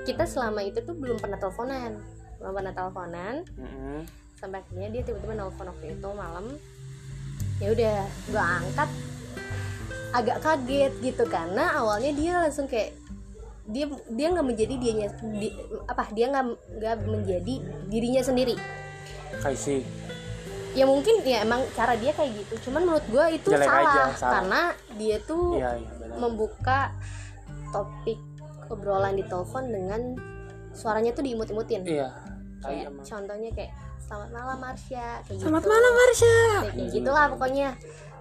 kita 0.04 0.24
selama 0.24 0.60
itu 0.60 0.78
tuh 0.80 0.94
belum 0.94 1.18
pernah 1.18 1.36
teleponan. 1.36 1.98
Belum 2.38 2.52
pernah 2.54 2.72
teleponan. 2.72 3.34
Mm-mm. 3.54 4.00
sampai 4.38 4.62
akhirnya 4.62 4.88
dia 4.88 5.02
tiba-tiba 5.02 5.34
nelfon 5.34 5.66
waktu 5.66 5.98
itu 5.98 6.08
malam. 6.14 6.46
Ya 7.58 7.74
udah 7.74 7.96
gue 8.30 8.38
angkat. 8.38 8.90
Agak 10.08 10.38
kaget 10.40 10.92
gitu 11.02 11.26
karena 11.26 11.74
awalnya 11.74 12.14
dia 12.14 12.32
langsung 12.40 12.64
kayak 12.64 12.94
dia 13.68 13.84
dia 14.08 14.26
nggak 14.32 14.46
menjadi 14.48 14.74
dianya 14.80 15.08
di, 15.20 15.48
apa 15.84 16.08
dia 16.16 16.26
nggak 16.32 16.44
nggak 16.80 16.96
menjadi 17.04 17.54
dirinya 17.88 18.22
sendiri. 18.24 18.56
I 19.44 19.54
see 19.54 19.84
ya 20.76 20.84
mungkin 20.84 21.24
ya 21.26 21.42
emang 21.42 21.64
cara 21.74 21.96
dia 21.96 22.12
kayak 22.12 22.38
gitu. 22.38 22.70
Cuman 22.70 22.86
menurut 22.86 23.06
gue 23.08 23.24
itu 23.34 23.50
Jelek 23.50 23.66
salah, 23.66 23.82
aja, 23.82 24.02
salah. 24.14 24.32
karena 24.38 24.62
dia 24.94 25.16
tuh 25.24 25.58
iya 25.58 25.74
benar. 25.80 26.16
membuka 26.22 26.80
topik 27.72 28.20
obrolan 28.68 29.16
di 29.16 29.24
telepon 29.26 29.64
dengan 29.68 30.00
suaranya 30.76 31.10
tuh 31.16 31.24
diimut-imutin. 31.24 31.82
Iya 31.82 32.28
kayak 32.62 32.90
emang. 32.90 33.06
contohnya 33.06 33.50
kayak 33.54 33.72
selamat 34.02 34.30
malam 34.34 34.58
Marsha 34.58 35.08
kayak 35.26 35.40
selamat 35.40 35.62
gitu. 35.62 35.70
malam 35.70 35.92
Marsha. 35.94 36.34
Kayak 36.34 36.74
kayak 36.74 36.90
gitulah 36.94 37.24
pokoknya 37.30 37.68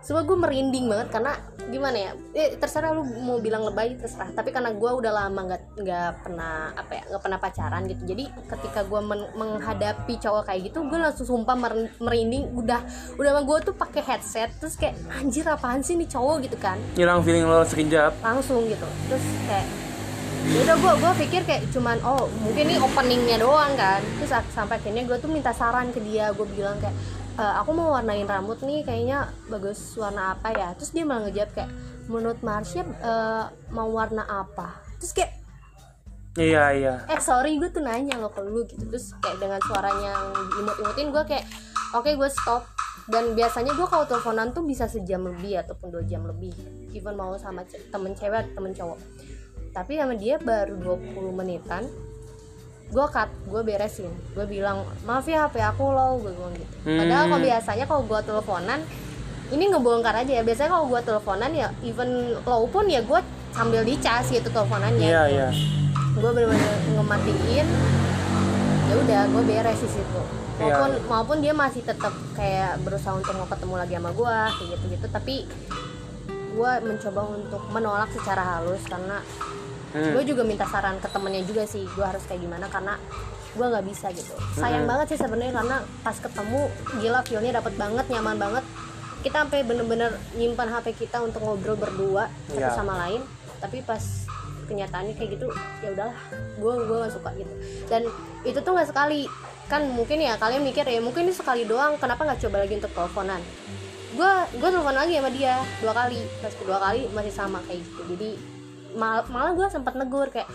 Semua 0.08 0.24
gue 0.24 0.40
merinding 0.40 0.88
banget 0.88 1.12
karena 1.12 1.36
gimana 1.68 1.98
ya? 2.00 2.12
Eh, 2.32 2.56
terserah 2.56 2.96
lu 2.96 3.04
mau 3.28 3.44
bilang 3.44 3.68
lebay 3.68 4.00
terserah. 4.00 4.32
Tapi 4.32 4.56
karena 4.56 4.72
gue 4.72 4.88
udah 4.88 5.12
lama 5.12 5.52
nggak 5.52 5.84
nggak 5.84 6.12
pernah 6.24 6.72
apa 6.72 6.92
ya 6.96 7.04
nggak 7.12 7.22
pernah 7.28 7.40
pacaran 7.44 7.84
gitu. 7.92 8.16
Jadi 8.16 8.24
ketika 8.48 8.88
gue 8.88 9.02
men- 9.04 9.36
menghadapi 9.36 10.16
cowok 10.16 10.48
kayak 10.48 10.72
gitu 10.72 10.88
gue 10.88 10.96
langsung 10.96 11.28
sumpah 11.28 11.60
mer- 11.60 11.92
merinding. 12.00 12.56
Udah 12.56 12.80
udah 13.20 13.30
sama 13.36 13.42
gue 13.44 13.58
tuh 13.68 13.76
pakai 13.76 14.00
headset 14.00 14.48
terus 14.64 14.80
kayak 14.80 14.96
anjir 15.12 15.44
apaan 15.44 15.84
sih 15.84 16.00
nih 16.00 16.08
cowok? 16.08 16.48
gitu 16.48 16.56
kan. 16.56 16.80
Hilang 16.96 17.20
feeling 17.28 17.44
lo 17.44 17.68
sekejap 17.68 18.16
langsung 18.24 18.64
gitu. 18.72 18.88
Terus 19.12 19.26
kayak 19.44 19.68
ya 20.48 20.60
udah 20.64 20.76
gue 20.80 20.94
gue 21.04 21.12
pikir 21.28 21.42
kayak 21.44 21.68
cuman 21.76 22.00
oh 22.08 22.32
mungkin 22.48 22.64
ini 22.64 22.80
openingnya 22.80 23.44
doang 23.44 23.76
kan. 23.76 24.00
Terus 24.24 24.32
sampai 24.56 24.80
akhirnya 24.80 25.04
gue 25.04 25.20
tuh 25.20 25.28
minta 25.28 25.52
saran 25.52 25.92
ke 25.92 26.00
dia. 26.00 26.32
Gue 26.32 26.48
bilang 26.48 26.80
kayak 26.80 26.96
"E, 27.38 27.44
aku 27.62 27.70
mau 27.72 27.94
warnain 27.94 28.26
rambut 28.26 28.58
nih 28.66 28.82
kayaknya 28.82 29.30
bagus 29.48 29.94
warna 29.94 30.34
apa 30.34 30.50
ya. 30.52 30.74
Terus 30.74 30.92
dia 30.92 31.06
malah 31.06 31.30
ngejawab 31.30 31.52
kayak 31.54 31.72
menurut 32.08 32.40
Marsha 32.42 32.82
eh, 32.84 33.46
mau 33.72 33.90
warna 33.92 34.24
apa? 34.26 34.80
Terus 34.98 35.12
kayak 35.14 35.32
iya 36.40 36.66
iya. 36.74 36.94
Eh 37.10 37.22
sorry 37.22 37.60
gue 37.60 37.70
tuh 37.70 37.84
nanya 37.84 38.18
loh 38.18 38.32
ke 38.32 38.42
lu 38.42 38.64
gitu. 38.66 38.84
Terus 38.88 39.14
kayak 39.22 39.38
dengan 39.44 39.60
suaranya 39.62 40.10
yang 40.16 40.28
imut-imutin 40.64 41.08
gue 41.14 41.24
kayak 41.28 41.46
oke 41.94 42.10
gue 42.10 42.30
stop. 42.32 42.64
Dan 43.08 43.40
biasanya 43.40 43.72
gue 43.72 43.88
kalau 43.88 44.04
teleponan 44.04 44.52
tuh 44.52 44.68
bisa 44.68 44.84
sejam 44.92 45.24
lebih 45.24 45.64
ataupun 45.64 45.96
dua 45.96 46.04
jam 46.04 46.28
lebih 46.28 46.52
even 46.92 47.16
mau 47.16 47.32
sama 47.40 47.64
temen 47.64 48.12
cewek 48.12 48.52
temen 48.52 48.76
cowok. 48.76 49.00
Tapi 49.72 49.94
sama 49.96 50.18
dia 50.18 50.36
baru 50.42 50.76
20 50.76 51.38
menitan 51.38 51.86
gue 52.88 53.06
cut 53.08 53.30
gue 53.46 53.62
beresin. 53.62 54.12
Gue 54.32 54.46
bilang 54.46 54.88
maaf 55.04 55.26
ya 55.26 55.46
hp 55.46 55.56
aku 55.60 55.84
low 55.88 56.20
gue 56.20 56.32
bilang 56.32 56.54
gitu. 56.54 56.76
Padahal 56.86 57.24
Hmm. 57.24 57.32
kalau 57.32 57.42
biasanya 57.44 57.86
kalau 57.86 58.04
gue 58.04 58.20
teleponan 58.22 58.80
ini 59.48 59.64
ngebongkar 59.68 60.16
aja 60.16 60.34
ya. 60.40 60.44
Biasanya 60.44 60.70
kalau 60.72 60.86
gue 60.88 61.02
teleponan 61.02 61.52
ya 61.52 61.68
even 61.82 62.10
low 62.42 62.64
pun 62.66 62.88
ya 62.88 63.02
gue 63.02 63.20
sambil 63.52 63.82
dicas 63.84 64.28
gitu 64.28 64.48
teleponannya. 64.48 65.08
Iya 65.08 65.24
iya. 65.28 65.48
Gue 66.16 66.32
bener-bener 66.32 66.74
ngematiin 66.94 67.68
ya 68.88 68.96
udah 68.96 69.22
gue 69.28 69.44
beres 69.44 69.80
di 69.80 69.92
situ. 69.92 70.22
Iya. 70.58 70.74
maupun 70.74 70.92
maupun 71.06 71.38
dia 71.38 71.54
masih 71.54 71.86
tetap 71.86 72.10
kayak 72.34 72.82
berusaha 72.82 73.14
untuk 73.14 73.30
mau 73.38 73.46
ketemu 73.46 73.76
lagi 73.78 73.94
sama 73.94 74.10
gue 74.10 74.38
kayak 74.58 74.70
gitu 74.74 74.86
gitu 74.90 75.08
tapi 75.14 75.36
gue 76.58 76.72
mencoba 76.82 77.22
untuk 77.30 77.62
menolak 77.70 78.10
secara 78.10 78.58
halus 78.58 78.82
karena 78.90 79.22
Hmm. 79.98 80.14
gue 80.14 80.24
juga 80.26 80.42
minta 80.42 80.64
saran 80.64 80.98
ke 80.98 81.08
temennya 81.08 81.42
juga 81.42 81.64
sih 81.64 81.82
gue 81.84 82.06
harus 82.06 82.22
kayak 82.24 82.40
gimana 82.40 82.66
karena 82.68 82.94
gue 83.50 83.66
nggak 83.66 83.86
bisa 83.86 84.08
gitu. 84.12 84.34
Sayang 84.54 84.86
Hmm. 84.86 84.92
banget 84.94 85.06
sih 85.10 85.20
sebenarnya 85.20 85.54
karena 85.56 85.78
pas 86.00 86.14
ketemu 86.14 86.62
gila 86.96 87.20
feelnya 87.22 87.52
dapet 87.56 87.74
banget 87.76 88.06
nyaman 88.08 88.38
banget. 88.38 88.64
Kita 89.18 89.42
sampai 89.42 89.66
bener-bener 89.66 90.14
nyimpan 90.34 90.70
HP 90.70 90.94
kita 90.96 91.18
untuk 91.20 91.42
ngobrol 91.42 91.74
berdua 91.74 92.30
satu 92.48 92.62
Iya. 92.62 92.70
sama 92.72 92.94
lain. 93.00 93.26
Tapi 93.58 93.82
pas 93.82 94.00
kenyataannya 94.68 95.16
kayak 95.16 95.30
gitu 95.34 95.48
ya 95.80 95.90
udahlah 95.90 96.18
gue 96.54 96.74
gue 96.84 96.98
gak 97.00 97.14
suka 97.14 97.30
gitu. 97.34 97.54
Dan 97.88 98.02
itu 98.44 98.60
tuh 98.60 98.72
nggak 98.72 98.88
sekali. 98.88 99.26
Kan 99.66 99.90
mungkin 99.90 100.22
ya 100.22 100.38
kalian 100.38 100.62
mikir 100.62 100.86
ya 100.86 101.02
mungkin 101.02 101.26
ini 101.26 101.34
sekali 101.34 101.66
doang 101.66 101.98
kenapa 101.98 102.24
nggak 102.24 102.40
coba 102.40 102.62
lagi 102.62 102.78
untuk 102.78 102.94
teleponan? 102.94 103.42
Gue 104.14 104.32
gue 104.54 104.70
telepon 104.70 104.96
lagi 104.96 105.14
sama 105.14 105.30
dia 105.30 105.56
dua 105.82 105.94
kali. 105.94 106.22
Pas 106.40 106.54
kedua 106.54 106.78
kali 106.78 107.02
masih 107.10 107.34
sama 107.34 107.60
kayak 107.66 107.82
gitu. 107.82 108.02
Jadi 108.14 108.30
mal- 108.96 109.28
malah 109.28 109.52
gue 109.58 109.68
sempat 109.68 109.98
negur 109.98 110.30
kayak 110.30 110.48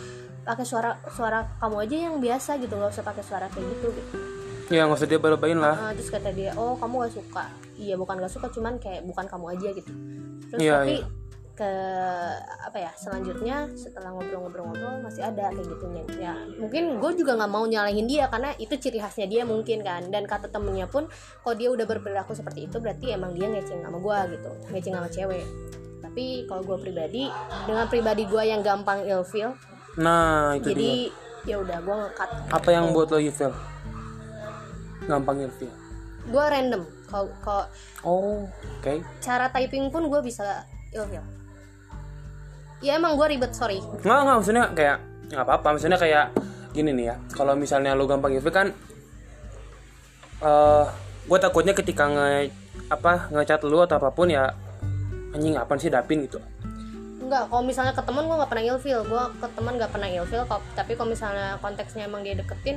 pakai 0.43 0.67
suara 0.67 0.99
suara 1.13 1.55
kamu 1.61 1.77
aja 1.87 1.97
yang 2.11 2.15
biasa 2.19 2.59
gitu 2.59 2.75
nggak 2.75 2.91
usah 2.91 3.05
pakai 3.07 3.23
suara 3.23 3.47
kayak 3.47 3.67
gitu. 3.79 3.89
Gitu 3.93 4.17
ya 4.73 4.89
nggak 4.89 4.99
usah 5.05 5.09
dia 5.11 5.21
balabain 5.21 5.59
lah. 5.61 5.77
Ah, 5.77 5.93
terus 5.93 6.09
kata 6.09 6.33
dia 6.33 6.57
oh 6.57 6.75
kamu 6.81 7.05
gak 7.05 7.13
suka. 7.13 7.45
Iya 7.77 7.95
bukan 8.01 8.25
gak 8.25 8.33
suka 8.33 8.47
cuman 8.49 8.81
kayak 8.81 9.05
bukan 9.05 9.29
kamu 9.29 9.47
aja 9.59 9.69
gitu. 9.77 9.93
Terus 10.49 10.61
Iya, 10.65 10.75
tapi 10.81 10.97
iya. 10.97 11.07
ke 11.53 11.73
apa 12.65 12.79
ya 12.81 12.91
selanjutnya 12.97 13.69
setelah 13.77 14.17
ngobrol-ngobrol-ngobrol 14.17 15.05
masih 15.05 15.21
ada 15.21 15.53
kayak 15.53 15.69
gitunya 15.69 16.03
ya 16.17 16.33
mungkin 16.57 16.97
gue 16.97 17.13
juga 17.13 17.37
nggak 17.37 17.53
mau 17.53 17.69
nyalahin 17.69 18.09
dia 18.09 18.25
karena 18.33 18.57
itu 18.57 18.73
ciri 18.81 18.97
khasnya 18.97 19.29
dia 19.29 19.43
mungkin 19.45 19.85
kan. 19.85 20.09
Dan 20.09 20.25
kata 20.25 20.49
temennya 20.49 20.89
pun 20.89 21.05
kalau 21.45 21.55
dia 21.55 21.69
udah 21.69 21.85
berperilaku 21.85 22.33
seperti 22.33 22.73
itu 22.73 22.81
berarti 22.81 23.13
emang 23.13 23.37
dia 23.37 23.53
ngeceng 23.53 23.85
sama 23.85 24.01
gue 24.01 24.19
gitu. 24.41 24.51
Ngeceng 24.73 24.95
sama 24.97 25.09
cewek 25.13 25.45
tapi 26.13 26.45
kalau 26.45 26.61
gue 26.61 26.77
pribadi 26.77 27.25
dengan 27.65 27.89
pribadi 27.89 28.29
gue 28.29 28.43
yang 28.45 28.61
gampang 28.61 29.09
ilfeel 29.09 29.57
nah 29.97 30.53
itu 30.53 30.77
jadi 30.77 30.93
ya 31.49 31.57
udah 31.65 31.79
gue 31.81 31.97
ngekat 32.05 32.29
apa 32.53 32.69
yang 32.69 32.93
buat 32.93 33.09
lo 33.09 33.17
ilfil 33.17 33.49
gampang 35.09 35.49
ilfil 35.49 35.73
gue 36.29 36.45
random. 36.45 36.83
Kalau 37.11 37.29
kalau 37.43 37.65
oh 38.07 38.47
oke. 38.79 38.95
cara 39.19 39.51
typing 39.51 39.91
pun 39.91 40.07
gue 40.07 40.21
bisa 40.23 40.63
ilfeel. 40.95 41.25
Ya 42.83 42.99
emang 42.99 43.19
gue 43.19 43.27
ribet 43.27 43.55
sorry. 43.55 43.83
Nggak 44.03 44.19
nggak 44.23 44.37
maksudnya 44.39 44.65
kayak 44.75 44.97
nggak 45.35 45.45
apa-apa. 45.45 45.69
Maksudnya 45.75 45.99
kayak 45.99 46.31
gini 46.71 46.95
nih 46.95 47.07
ya. 47.15 47.17
Kalau 47.35 47.59
misalnya 47.59 47.99
lo 47.99 48.07
gampang 48.07 48.39
ilfil 48.39 48.55
kan 48.55 48.71
eh 50.43 50.87
gue 51.23 51.39
takutnya 51.39 51.75
ketika 51.75 52.11
nge 52.11 52.51
apa 52.91 53.31
ngecat 53.31 53.63
lu 53.63 53.79
atau 53.79 53.99
apa 53.99 54.11
pun 54.11 54.27
ya 54.27 54.51
anjing 55.33 55.55
apa 55.57 55.73
sih 55.81 55.89
dapin? 55.89 56.25
gitu. 56.29 56.39
Enggak, 57.23 57.49
kalau 57.49 57.65
misalnya 57.65 57.97
ke 57.97 58.03
temen 58.05 58.29
gue 58.29 58.37
gak 58.37 58.51
pernah 58.51 58.65
ilfeel 58.67 59.01
Gue 59.09 59.25
ke 59.41 59.47
temen 59.57 59.73
gak 59.81 59.93
pernah 59.95 60.09
ilfeel 60.11 60.45
kok. 60.45 60.61
Tapi 60.77 60.93
kalau 60.99 61.09
misalnya 61.17 61.57
konteksnya 61.65 62.05
emang 62.05 62.21
dia 62.21 62.37
deketin 62.37 62.77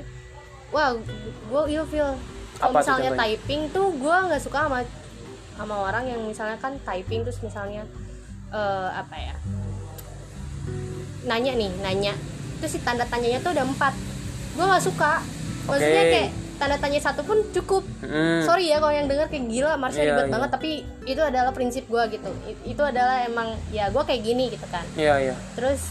Wah, 0.71 0.95
gue 1.51 1.61
ilfeel 1.75 2.15
Kalau 2.55 2.71
tuh 2.71 2.79
misalnya 2.79 3.11
contohnya? 3.11 3.35
typing 3.35 3.61
tuh 3.75 3.87
gue 3.99 4.15
gak 4.31 4.39
suka 4.39 4.59
sama 4.69 4.79
sama 5.55 5.75
orang 5.87 6.03
yang 6.07 6.19
misalnya 6.23 6.59
kan 6.59 6.75
typing 6.83 7.23
terus 7.23 7.39
misalnya 7.39 7.87
eh, 8.51 8.89
apa 8.91 9.15
ya 9.15 9.35
nanya 11.25 11.51
nih 11.57 11.71
nanya. 11.81 12.13
Terus 12.61 12.77
si 12.77 12.79
tanda 12.85 13.03
tanyanya 13.09 13.41
tuh 13.41 13.51
ada 13.51 13.65
empat. 13.65 13.93
Gue 14.55 14.65
nggak 14.65 14.83
suka. 14.85 15.19
Maksudnya 15.65 16.03
Oke. 16.05 16.11
kayak 16.13 16.31
tanda 16.55 16.75
tanya 16.75 16.99
satu 16.99 17.21
pun 17.21 17.39
cukup 17.49 17.83
Hmm. 17.99 18.41
sorry 18.41 18.67
ya 18.67 18.77
kalau 18.77 18.91
yang 18.91 19.05
denger 19.05 19.27
kayak 19.27 19.45
gila 19.45 19.73
Marsha 19.75 19.97
Iya, 19.97 20.09
ribet 20.09 20.23
iya. 20.23 20.31
banget 20.31 20.49
tapi 20.51 20.71
itu 21.03 21.21
adalah 21.21 21.51
prinsip 21.51 21.83
gue 21.85 22.03
gitu 22.09 22.29
itu 22.63 22.81
adalah 22.81 23.21
emang 23.21 23.53
ya 23.69 23.87
gue 23.87 24.01
kayak 24.01 24.21
gini 24.21 24.49
gitu 24.49 24.65
kan 24.67 24.85
iya 24.93 25.15
iya 25.21 25.35
terus 25.53 25.81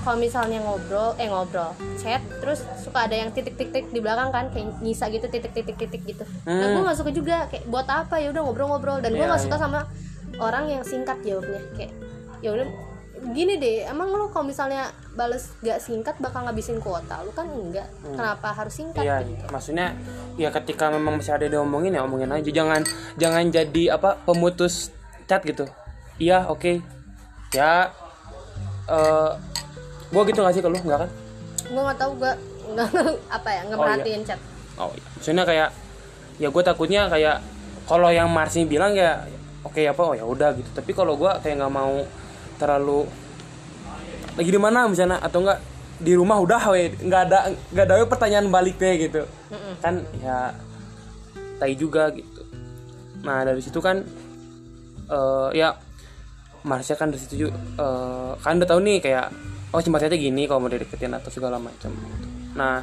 kalau 0.00 0.16
misalnya 0.16 0.60
ngobrol 0.60 1.16
eh 1.16 1.24
ngobrol 1.24 1.72
chat 1.96 2.20
terus 2.36 2.60
suka 2.76 3.04
ada 3.04 3.16
yang 3.16 3.30
titik-titik 3.30 3.88
di 3.88 3.98
belakang 3.98 4.28
kan 4.28 4.44
kayak 4.48 4.76
nyisa 4.78 5.08
gitu 5.08 5.24
titik-titik-titik 5.24 6.02
gitu 6.04 6.24
nah 6.42 6.52
Hmm. 6.60 6.72
gue 6.72 6.82
nggak 6.82 6.98
suka 6.98 7.10
juga 7.10 7.48
kayak 7.48 7.64
buat 7.66 7.86
apa 7.86 8.18
ya 8.18 8.28
udah 8.28 8.42
ngobrol-ngobrol 8.42 8.98
dan 8.98 9.10
gue 9.10 9.18
Iya, 9.18 9.30
nggak 9.30 9.42
suka 9.42 9.56
iya. 9.56 9.62
sama 9.62 9.80
orang 10.36 10.64
yang 10.68 10.82
singkat 10.82 11.16
jawabnya 11.20 11.60
kayak 11.72 11.92
ya 12.38 12.50
udah 12.52 12.68
gini 13.14 13.56
deh 13.56 13.86
emang 13.86 14.10
lu 14.10 14.26
kalau 14.28 14.42
misalnya 14.42 14.90
bales 15.14 15.54
gak 15.62 15.78
singkat 15.78 16.18
bakal 16.18 16.42
ngabisin 16.42 16.82
kuota 16.82 17.22
lu 17.22 17.30
kan 17.30 17.46
enggak 17.46 17.86
kenapa 18.02 18.50
harus 18.50 18.74
singkat 18.74 19.00
Hmm. 19.00 19.06
Iya, 19.06 19.16
gitu 19.22 19.44
maksudnya 19.54 19.86
ya 20.34 20.50
ketika 20.50 20.90
memang 20.90 21.22
masih 21.22 21.32
ada 21.38 21.46
diomongin 21.46 21.94
ya 21.94 22.02
omongin 22.02 22.28
aja. 22.34 22.50
Jangan 22.50 22.82
jangan 23.14 23.46
jadi 23.54 23.94
apa 23.94 24.18
pemutus 24.26 24.90
chat 25.30 25.46
gitu. 25.46 25.64
Iya, 26.18 26.50
oke. 26.50 26.82
Ya 27.54 27.94
eh 28.90 29.30
gua 30.10 30.22
gitu 30.26 30.42
gak 30.42 30.54
sih 30.54 30.62
ke 30.62 30.68
lu? 30.68 30.78
Enggak 30.82 31.06
kan? 31.06 31.10
gue 31.64 31.80
nggak 31.80 31.96
tahu 31.96 32.12
gue 32.20 32.32
nggak 32.76 32.88
apa 33.40 33.48
ya 33.48 33.60
nggak 33.72 33.78
Oh, 33.80 33.88
iya. 33.96 34.20
chat 34.20 34.40
Oh, 34.76 34.90
iya. 34.92 35.06
Maksudnya 35.16 35.44
kayak 35.48 35.68
ya 36.36 36.48
gue 36.52 36.62
takutnya 36.66 37.08
kayak 37.08 37.40
kalau 37.88 38.10
yang 38.12 38.28
Marsi 38.28 38.68
bilang 38.68 38.92
ya 38.92 39.24
oke 39.64 39.80
apa 39.80 40.02
oh 40.02 40.12
ya 40.12 40.26
udah 40.28 40.52
gitu. 40.58 40.68
Tapi 40.76 40.92
kalau 40.92 41.16
gua 41.16 41.40
kayak 41.40 41.62
nggak 41.62 41.72
mau 41.72 42.04
terlalu 42.60 43.06
lagi 44.34 44.50
di 44.50 44.60
mana 44.60 44.90
misalnya 44.90 45.22
atau 45.22 45.46
enggak 45.46 45.60
di 46.02 46.12
rumah 46.12 46.42
udah 46.42 46.62
we. 46.74 46.90
Nggak 46.90 47.22
ada 47.30 47.38
nggak 47.70 47.84
ada 47.86 47.94
we 48.02 48.04
pertanyaan 48.10 48.50
balik 48.50 48.76
deh 48.78 48.94
gitu 48.98 49.22
kan 49.80 50.00
ya 50.20 50.52
tai 51.60 51.74
juga 51.78 52.10
gitu. 52.10 52.42
Nah 53.22 53.46
dari 53.46 53.60
situ 53.62 53.78
kan 53.78 54.02
eh 55.04 55.48
ya 55.54 55.76
Marsha 56.64 56.96
kan 56.96 57.12
dari 57.12 57.20
situ 57.20 57.46
eh, 57.52 58.32
kan 58.40 58.56
udah 58.56 58.68
tahu 58.68 58.80
nih 58.80 58.98
kayak 59.04 59.28
oh 59.74 59.80
cimbatnya 59.82 60.16
gini 60.16 60.48
kalau 60.48 60.64
mau 60.64 60.72
dideketin 60.72 61.12
atau 61.12 61.28
segala 61.28 61.58
macam 61.58 61.90
gitu. 61.90 62.26
nah 62.54 62.80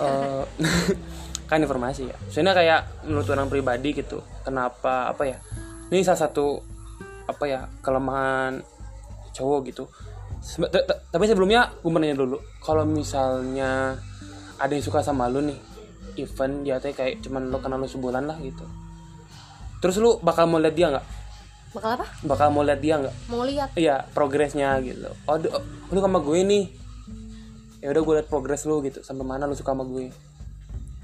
eh 0.00 0.42
kan 1.50 1.58
informasi 1.60 2.08
ya. 2.08 2.16
Soalnya 2.30 2.54
kayak 2.56 2.80
menurut 3.06 3.28
orang 3.30 3.50
pribadi 3.50 3.94
gitu 3.94 4.22
kenapa 4.46 5.10
apa 5.10 5.22
ya 5.26 5.38
ini 5.90 6.06
salah 6.06 6.30
satu 6.30 6.62
apa 7.30 7.44
ya 7.46 7.60
kelemahan 7.80 8.60
cowok 9.30 9.60
gitu. 9.70 9.84
Sebe- 10.40 10.72
tapi 11.12 11.24
sebelumnya 11.28 11.68
gue 11.84 11.90
nanya 12.00 12.16
dulu 12.16 12.40
kalau 12.64 12.88
misalnya 12.88 13.94
ada 14.56 14.72
yang 14.72 14.84
suka 14.84 15.04
sama 15.04 15.28
lu 15.28 15.44
nih 15.44 15.58
event 16.16 16.64
dia 16.64 16.76
teh 16.80 16.96
kayak 16.96 17.20
cuman 17.24 17.48
lu 17.52 17.58
kenal 17.60 17.80
lu 17.80 17.88
sebulan 17.88 18.24
lah 18.26 18.36
gitu. 18.40 18.64
Terus 19.80 19.96
lu 20.00 20.20
bakal 20.20 20.48
mau 20.48 20.60
lihat 20.60 20.76
dia 20.76 20.92
nggak? 20.92 21.06
Bakal 21.70 21.90
apa? 21.96 22.06
Bakal 22.26 22.48
mau 22.52 22.66
lihat 22.66 22.80
dia 22.82 22.98
nggak? 23.00 23.14
Mau 23.30 23.44
lihat. 23.46 23.68
Iya 23.78 24.04
progresnya 24.12 24.76
gitu. 24.84 25.08
Oh, 25.24 25.36
oh, 25.38 25.62
lu 25.94 25.98
sama 26.02 26.18
gue 26.20 26.40
nih. 26.42 26.64
Ya 27.80 27.96
udah 27.96 28.02
gue 28.04 28.14
liat 28.20 28.28
progres 28.28 28.68
lu 28.68 28.84
gitu 28.84 29.00
sampai 29.00 29.24
mana 29.24 29.48
lu 29.48 29.56
suka 29.56 29.72
sama 29.72 29.88
gue. 29.88 30.12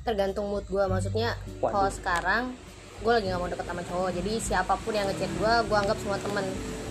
Tergantung 0.05 0.53
mood 0.53 0.65
gue 0.69 0.85
maksudnya 0.85 1.37
kalau 1.63 1.89
sekarang 1.89 2.53
gue 2.97 3.13
lagi 3.13 3.27
nggak 3.29 3.41
mau 3.41 3.51
deket 3.51 3.67
sama 3.69 3.83
cowok 3.85 4.11
jadi 4.17 4.33
siapa 4.41 4.75
pun 4.81 4.93
yang 4.97 5.07
ngechat 5.09 5.33
gue 5.37 5.53
gue 5.69 5.77
anggap 5.77 5.99
semua 6.01 6.19
temen. 6.21 6.47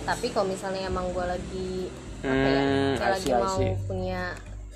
Tapi 0.06 0.26
kalau 0.30 0.46
misalnya 0.46 0.86
emang 0.86 1.10
gue 1.10 1.24
lagi 1.26 1.72
apa 2.22 2.46
ya 2.48 2.60
Hmm, 2.62 2.94
kayak 2.96 3.12
lagi 3.12 3.30
mau 3.36 3.58
punya 3.86 4.20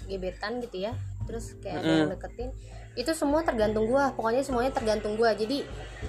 gebetan 0.06 0.52
gitu 0.62 0.76
ya 0.90 0.92
terus 1.24 1.54
kayak 1.62 1.82
ada 1.82 1.90
yang 2.04 2.10
deketin 2.10 2.50
itu 2.98 3.10
semua 3.14 3.40
tergantung 3.46 3.86
gue 3.86 4.04
pokoknya 4.18 4.42
semuanya 4.42 4.74
tergantung 4.74 5.14
gue 5.14 5.30
jadi 5.38 5.58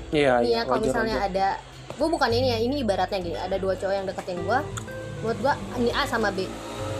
iya 0.10 0.42
iya 0.42 0.62
ya 0.62 0.62
kalau 0.66 0.82
misalnya 0.82 1.18
wajar. 1.22 1.30
ada 1.30 1.48
gue 1.94 2.08
bukan 2.10 2.30
ini 2.34 2.48
ya 2.50 2.58
ini 2.58 2.76
ibaratnya 2.82 3.20
gini 3.22 3.38
ada 3.38 3.56
dua 3.62 3.78
cowok 3.78 3.94
yang 3.94 4.08
deketin 4.10 4.42
gue 4.42 4.60
menurut 5.22 5.40
gue 5.40 5.54
ini 5.78 5.92
A 5.94 6.04
sama 6.10 6.34
B. 6.34 6.50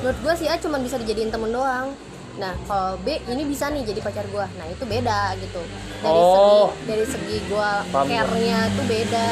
Menurut 0.06 0.18
gue 0.22 0.34
si 0.38 0.46
A 0.46 0.58
cuma 0.62 0.78
bisa 0.78 1.02
dijadiin 1.02 1.34
temen 1.34 1.50
doang 1.50 1.98
nah 2.40 2.56
kalau 2.64 2.96
B 3.00 3.20
ini 3.26 3.44
bisa 3.44 3.68
nih 3.68 3.84
jadi 3.84 4.00
pacar 4.00 4.24
gue 4.26 4.46
nah 4.56 4.66
itu 4.66 4.84
beda 4.84 5.36
gitu. 5.38 5.62
Dari 6.00 6.16
Oh. 6.18 6.72
segi 6.72 6.88
dari 6.88 7.06
segi 7.06 7.38
gua. 7.48 7.84
care-nya 7.92 8.60
tuh 8.72 8.86
beda. 8.86 9.28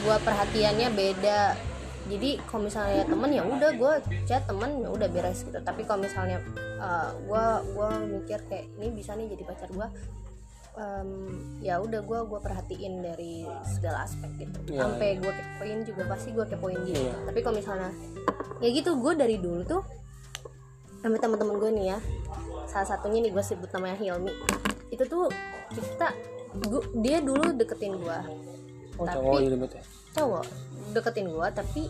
Gue 0.00 0.16
perhatiannya 0.20 0.88
beda. 0.90 1.40
Jadi 2.04 2.36
kalau 2.44 2.68
misalnya 2.68 3.04
temen 3.04 3.30
ya 3.30 3.42
udah 3.42 3.70
gue 3.72 3.92
chat 4.24 4.44
temen 4.44 4.80
ya 4.80 4.88
udah 4.88 5.08
beres 5.08 5.40
gitu. 5.40 5.56
Tapi 5.56 5.84
kalau 5.84 6.04
misalnya 6.04 6.40
gue 7.20 7.44
gue 7.70 7.88
mikir 8.12 8.38
kayak 8.44 8.66
ini 8.76 8.88
bisa 8.92 9.12
nih 9.14 9.32
jadi 9.32 9.42
pacar 9.42 9.68
gue 9.68 9.88
em, 10.74 11.08
ya 11.60 11.78
udah 11.78 12.00
gue 12.02 12.18
gue 12.26 12.40
perhatiin 12.40 12.94
dari 13.00 13.46
segala 13.64 14.04
aspek 14.04 14.28
gitu. 14.36 14.74
Iya, 14.74 14.84
sampai 14.84 15.08
gue 15.16 15.32
kepoin 15.32 15.78
juga 15.86 16.02
pasti 16.04 16.28
gue 16.32 16.44
kepoin 16.44 16.78
gitu. 16.82 16.98
Iya. 16.98 17.14
tapi 17.24 17.38
kalau 17.40 17.56
misalnya 17.56 17.90
ya 18.58 18.68
gitu 18.68 18.90
gue 18.98 19.12
dari 19.14 19.36
dulu 19.38 19.62
tuh 19.62 19.82
sampai 21.04 21.20
teman-teman 21.20 21.60
gue 21.60 21.70
nih 21.76 21.86
ya. 21.92 21.98
Salah 22.64 22.88
satunya 22.88 23.20
nih 23.20 23.36
gue 23.36 23.44
sebut 23.44 23.68
namanya 23.76 24.00
Hilmi. 24.00 24.32
Itu 24.88 25.04
tuh 25.04 25.28
kita 25.68 26.16
gua, 26.64 26.80
dia 26.96 27.20
dulu 27.20 27.52
deketin 27.52 28.00
gue 28.00 28.18
oh 28.96 29.04
Tapi- 29.04 29.20
cowok 29.20 29.36
ini 29.44 29.56
ya? 29.68 29.84
cowok. 30.16 30.44
Deketin 30.96 31.28
gue 31.28 31.46
tapi 31.52 31.82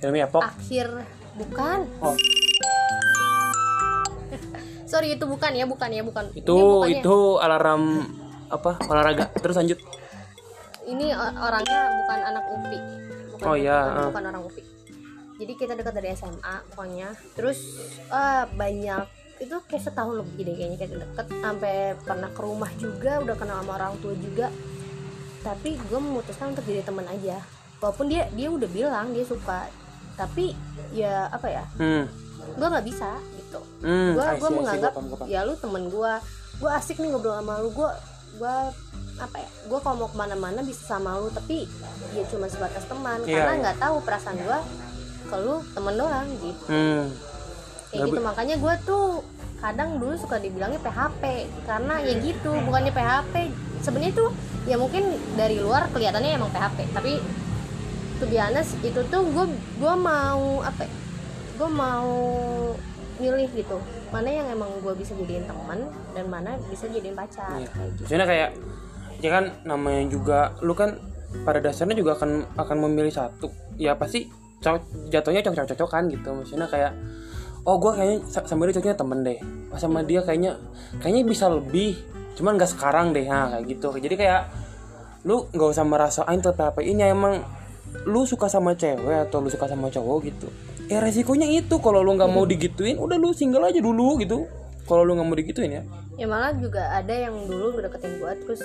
Hilmi 0.00 0.24
Epok 0.24 0.40
akhir 0.40 1.04
bukan. 1.36 1.84
Oh. 2.00 2.16
Sorry 4.90 5.20
itu 5.20 5.24
bukan 5.28 5.52
ya 5.52 5.68
bukan 5.68 5.88
ya 5.92 6.00
bukan. 6.00 6.32
Itu 6.32 6.88
itu 6.88 7.16
alarm 7.44 8.08
apa? 8.48 8.80
Olahraga. 8.88 9.28
Terus 9.36 9.60
lanjut. 9.60 9.76
Ini 10.88 11.12
orangnya 11.16 11.80
bukan 12.02 12.18
anak 12.24 12.44
UPI. 12.48 12.78
Bukan, 13.36 13.46
Oh, 13.48 13.56
iya, 13.58 13.78
bukan, 13.86 14.00
ah. 14.00 14.06
bukan 14.10 14.24
orang 14.32 14.42
UPI 14.48 14.71
jadi 15.40 15.52
kita 15.56 15.72
dekat 15.78 15.94
dari 15.96 16.08
SMA 16.12 16.54
pokoknya. 16.72 17.08
Terus 17.32 17.58
ah, 18.12 18.44
banyak 18.52 19.22
itu 19.42 19.56
kayak 19.66 19.82
setahun 19.82 20.22
lebih 20.22 20.46
deh 20.46 20.54
kayaknya 20.54 20.78
kita 20.78 20.96
deket. 21.02 21.26
Sampai 21.40 21.74
pernah 21.98 22.30
ke 22.30 22.40
rumah 22.40 22.70
juga 22.76 23.18
udah 23.24 23.36
kenal 23.36 23.56
sama 23.64 23.72
orang 23.80 23.94
tua 23.98 24.14
juga. 24.14 24.48
Tapi 25.42 25.74
gue 25.74 25.98
memutuskan 25.98 26.54
untuk 26.54 26.64
jadi 26.68 26.84
teman 26.84 27.06
aja. 27.08 27.42
Walaupun 27.82 28.06
dia 28.06 28.28
dia 28.36 28.48
udah 28.52 28.68
bilang 28.70 29.10
dia 29.10 29.24
suka. 29.26 29.66
Tapi 30.14 30.54
ya 30.92 31.26
apa 31.32 31.48
ya? 31.48 31.64
Hmm. 31.80 32.04
Gue 32.54 32.66
nggak 32.68 32.86
bisa 32.86 33.18
gitu. 33.40 33.60
Hmm 33.82 34.14
gue 34.14 34.22
see, 34.22 34.38
gue 34.38 34.50
see, 34.50 34.58
menganggap 34.62 34.92
paham. 34.94 35.26
ya 35.26 35.40
lu 35.42 35.54
temen 35.58 35.90
gue 35.90 36.12
gue 36.62 36.70
asik 36.70 37.02
nih 37.02 37.08
ngobrol 37.10 37.34
sama 37.34 37.58
lu. 37.58 37.74
Gue 37.74 37.90
gue 38.38 38.56
apa 39.18 39.36
ya? 39.42 39.48
Gue 39.66 39.78
kalau 39.82 40.06
mau 40.06 40.08
ke 40.12 40.16
mana-mana 40.20 40.60
bisa 40.62 40.86
sama 40.86 41.18
lu 41.18 41.32
tapi 41.34 41.66
ya 42.14 42.22
cuma 42.30 42.46
sebatas 42.46 42.86
teman. 42.86 43.18
Iya, 43.26 43.42
karena 43.42 43.52
nggak 43.66 43.78
tahu 43.82 43.96
perasaan 44.06 44.38
gue 44.38 44.60
ke 45.32 45.36
lu 45.40 45.64
temen 45.72 45.94
doang 45.96 46.28
gitu. 46.36 46.64
Hmm. 46.68 47.08
Kayak 47.88 48.04
gitu 48.12 48.20
makanya 48.20 48.56
gue 48.60 48.74
tuh 48.84 49.06
kadang 49.62 49.96
dulu 49.96 50.12
suka 50.18 50.36
dibilangnya 50.36 50.82
PHP 50.82 51.22
karena 51.64 51.94
ya 52.02 52.14
gitu 52.18 52.50
bukannya 52.66 52.90
PHP 52.90 53.34
sebenarnya 53.80 54.12
tuh 54.12 54.30
ya 54.66 54.74
mungkin 54.74 55.06
dari 55.38 55.62
luar 55.62 55.86
kelihatannya 55.88 56.34
emang 56.34 56.50
PHP 56.50 56.90
tapi 56.90 57.22
to 58.18 58.26
be 58.26 58.36
honest 58.36 58.74
itu 58.82 59.00
tuh 59.06 59.22
gue 59.22 59.46
gue 59.78 59.94
mau 59.94 60.60
apa 60.60 60.84
gue 61.56 61.68
mau 61.68 62.10
milih 63.16 63.48
gitu. 63.54 63.78
Mana 64.10 64.28
yang 64.28 64.50
emang 64.50 64.68
gue 64.82 64.92
bisa 64.98 65.14
jadiin 65.14 65.46
teman 65.46 65.86
dan 66.12 66.26
mana 66.26 66.58
bisa 66.66 66.90
jadiin 66.90 67.14
pacar 67.14 67.54
Iya. 67.54 67.70
kayak 67.70 67.88
gitu. 67.94 68.02
Maksudnya 68.02 68.26
kayak 68.26 68.50
ya 69.22 69.30
kan 69.30 69.44
namanya 69.62 70.02
juga 70.10 70.38
lu 70.58 70.74
kan 70.74 70.98
pada 71.46 71.62
dasarnya 71.62 71.94
juga 71.94 72.18
akan 72.18 72.58
akan 72.58 72.76
memilih 72.88 73.14
satu. 73.14 73.46
Ya 73.78 73.94
pasti 73.94 74.26
cowok 74.62 75.10
jatuhnya 75.10 75.42
cocok-cocokan 75.42 76.02
gitu. 76.14 76.28
Maksudnya 76.32 76.66
kayak 76.70 76.92
oh 77.66 77.76
gue 77.78 77.92
kayaknya 77.94 78.18
sa- 78.30 78.46
sama 78.46 78.66
dia 78.70 78.78
cocoknya 78.78 78.96
temen 78.96 79.18
deh. 79.26 79.38
Oh, 79.74 79.78
sama 79.78 80.00
dia 80.06 80.20
kayaknya 80.22 80.56
kayaknya 81.02 81.22
bisa 81.26 81.50
lebih 81.50 81.98
cuman 82.38 82.56
gak 82.56 82.70
sekarang 82.72 83.12
deh. 83.12 83.26
Nah 83.26 83.58
kayak 83.58 83.64
gitu. 83.68 83.88
Jadi 83.98 84.14
kayak 84.14 84.42
lu 85.22 85.46
nggak 85.54 85.68
usah 85.70 85.86
merasain 85.86 86.38
tuh 86.42 86.50
apa 86.50 86.82
ini 86.82 87.06
emang 87.06 87.42
lu 88.10 88.26
suka 88.26 88.50
sama 88.50 88.74
cewek 88.74 89.30
atau 89.30 89.38
lu 89.38 89.46
suka 89.52 89.70
sama 89.70 89.86
cowok 89.86 90.18
gitu 90.26 90.48
ya 90.90 90.98
resikonya 90.98 91.46
itu. 91.46 91.78
Kalau 91.78 92.02
lu 92.02 92.18
nggak 92.18 92.30
mau 92.30 92.42
digituin 92.42 92.98
udah 92.98 93.16
lu 93.16 93.30
single 93.30 93.64
aja 93.64 93.78
dulu 93.78 94.18
gitu. 94.18 94.50
Kalau 94.82 95.06
lu 95.06 95.14
nggak 95.14 95.28
mau 95.28 95.36
digituin 95.38 95.72
ya. 95.78 95.82
Ya 96.18 96.26
malah 96.28 96.52
juga 96.58 96.90
ada 96.92 97.14
yang 97.14 97.32
dulu 97.48 97.78
deketin 97.80 98.20
gue 98.20 98.32
terus 98.44 98.60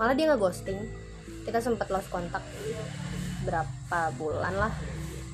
malah 0.00 0.16
dia 0.16 0.32
nggak 0.32 0.40
ghosting 0.40 0.80
kita 1.46 1.64
sempat 1.64 1.88
lost 1.88 2.10
kontak 2.12 2.44
berapa 3.46 4.00
bulan 4.20 4.52
lah 4.52 4.72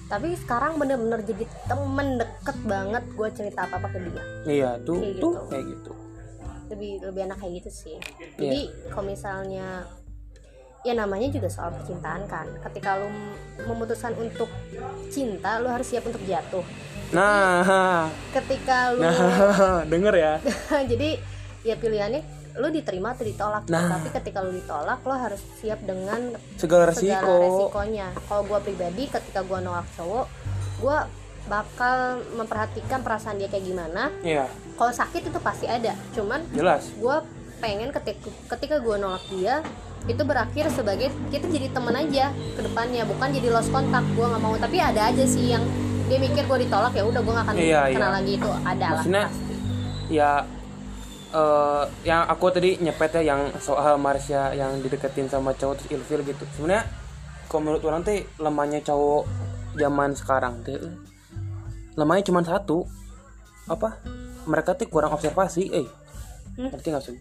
tapi 0.05 0.37
sekarang 0.37 0.77
bener-bener 0.77 1.21
jadi 1.21 1.45
temen 1.65 2.17
deket 2.17 2.57
banget 2.63 3.05
gue 3.09 3.29
cerita 3.33 3.65
apa 3.65 3.77
apa 3.77 3.89
ke 3.89 3.99
dia 4.01 4.25
iya 4.45 4.71
tuh 4.79 5.01
Kayak 5.01 5.17
tuh 5.17 5.33
gitu. 5.33 5.49
kayak 5.49 5.65
gitu 5.71 5.93
lebih 6.65 6.93
lebih 7.03 7.21
enak 7.25 7.39
kayak 7.39 7.53
gitu 7.59 7.71
sih 7.71 7.97
Iya. 7.97 8.39
jadi 8.39 8.61
kalau 8.89 9.07
misalnya 9.07 9.67
ya 10.81 10.93
namanya 10.93 11.29
juga 11.29 11.49
soal 11.49 11.73
percintaan 11.73 12.25
kan 12.25 12.45
ketika 12.63 12.97
lu 12.97 13.09
memutuskan 13.65 14.13
untuk 14.15 14.49
cinta 15.09 15.57
lu 15.59 15.69
harus 15.69 15.87
siap 15.87 16.05
untuk 16.05 16.21
jatuh 16.25 16.65
Nah, 17.13 18.11
ketika 18.33 18.91
lu 18.91 19.01
nah, 19.01 19.87
denger 19.93 20.15
ya. 20.17 20.35
jadi 20.91 21.21
ya 21.63 21.79
pilihannya 21.79 22.27
lu 22.55 22.71
diterima 22.71 23.13
atau 23.13 23.23
ditolak. 23.23 23.67
Nah. 23.67 23.99
tapi 23.99 24.09
ketika 24.13 24.39
lu 24.39 24.55
ditolak 24.55 25.03
lo 25.03 25.15
harus 25.15 25.43
siap 25.59 25.83
dengan 25.83 26.39
Segala 26.55 26.91
segala 26.91 27.21
resiko. 27.21 27.35
resikonya. 27.41 28.09
Kalau 28.25 28.43
gue 28.45 28.59
pribadi 28.63 29.05
ketika 29.07 29.41
gue 29.43 29.59
nolak 29.59 29.87
cowok 29.93 30.27
gue 30.75 30.99
bakal 31.45 31.97
memperhatikan 32.35 33.01
perasaan 33.01 33.37
dia 33.37 33.47
kayak 33.47 33.65
gimana. 33.65 34.09
Iya, 34.21 34.47
kalau 34.75 34.91
sakit 34.91 35.29
itu 35.29 35.39
pasti 35.39 35.67
ada. 35.67 35.93
Cuman 36.11 36.41
jelas. 36.51 36.89
gue 36.95 37.17
pengen 37.59 37.91
ketika 37.91 38.29
ketika 38.55 38.77
gue 38.79 38.97
nolak 38.97 39.25
dia 39.29 39.61
itu 40.05 40.21
berakhir 40.21 40.69
sebagai 40.69 41.09
kita 41.33 41.49
jadi 41.49 41.69
teman 41.69 41.97
aja 41.97 42.31
ke 42.31 42.61
depannya. 42.61 43.03
Bukan 43.05 43.29
jadi 43.33 43.49
lost 43.51 43.69
kontak 43.69 44.05
gue 44.09 44.25
nggak 44.25 44.43
mau. 44.43 44.55
Tapi 44.57 44.77
ada 44.79 45.11
aja 45.11 45.25
sih 45.27 45.53
yang 45.53 45.65
dia 46.05 46.21
mikir 46.21 46.45
gue 46.45 46.59
ditolak 46.65 46.93
ya 46.93 47.03
udah 47.03 47.21
gue 47.21 47.33
gak 47.33 47.45
akan 47.49 47.55
Iya, 47.57 47.81
kenal 47.89 48.11
iya. 48.13 48.17
lagi. 48.21 48.33
Itu 48.37 48.51
ada 48.53 48.87
lah 48.93 49.05
ya 50.05 50.45
eh 51.35 51.85
yang 52.07 52.31
aku 52.31 52.55
tadi 52.55 52.79
nyepet 52.79 53.19
ya 53.21 53.35
yang 53.35 53.51
soal 53.59 53.99
Marsha 53.99 54.55
yang 54.55 54.79
dideketin 54.79 55.27
sama 55.27 55.51
cowok 55.59 55.83
terus 55.83 55.91
ilfil 55.99 56.23
gitu. 56.23 56.47
Sebenarnya 56.55 56.87
kalau 57.51 57.61
menurut 57.67 57.83
orang 57.91 58.07
teh 58.07 58.23
lemahnya 58.39 58.81
cowok 58.87 59.27
zaman 59.75 60.15
sekarang 60.15 60.63
teh 60.63 60.79
lemahnya 61.99 62.31
cuma 62.31 62.47
satu. 62.47 62.87
Apa? 63.67 63.99
Mereka 64.45 64.77
tuh 64.77 64.93
kurang 64.93 65.17
observasi, 65.17 65.73
eh. 65.73 65.89
Hmm? 66.55 66.69
Ngerti 66.69 66.89
nggak 66.93 67.03
sih? 67.03 67.17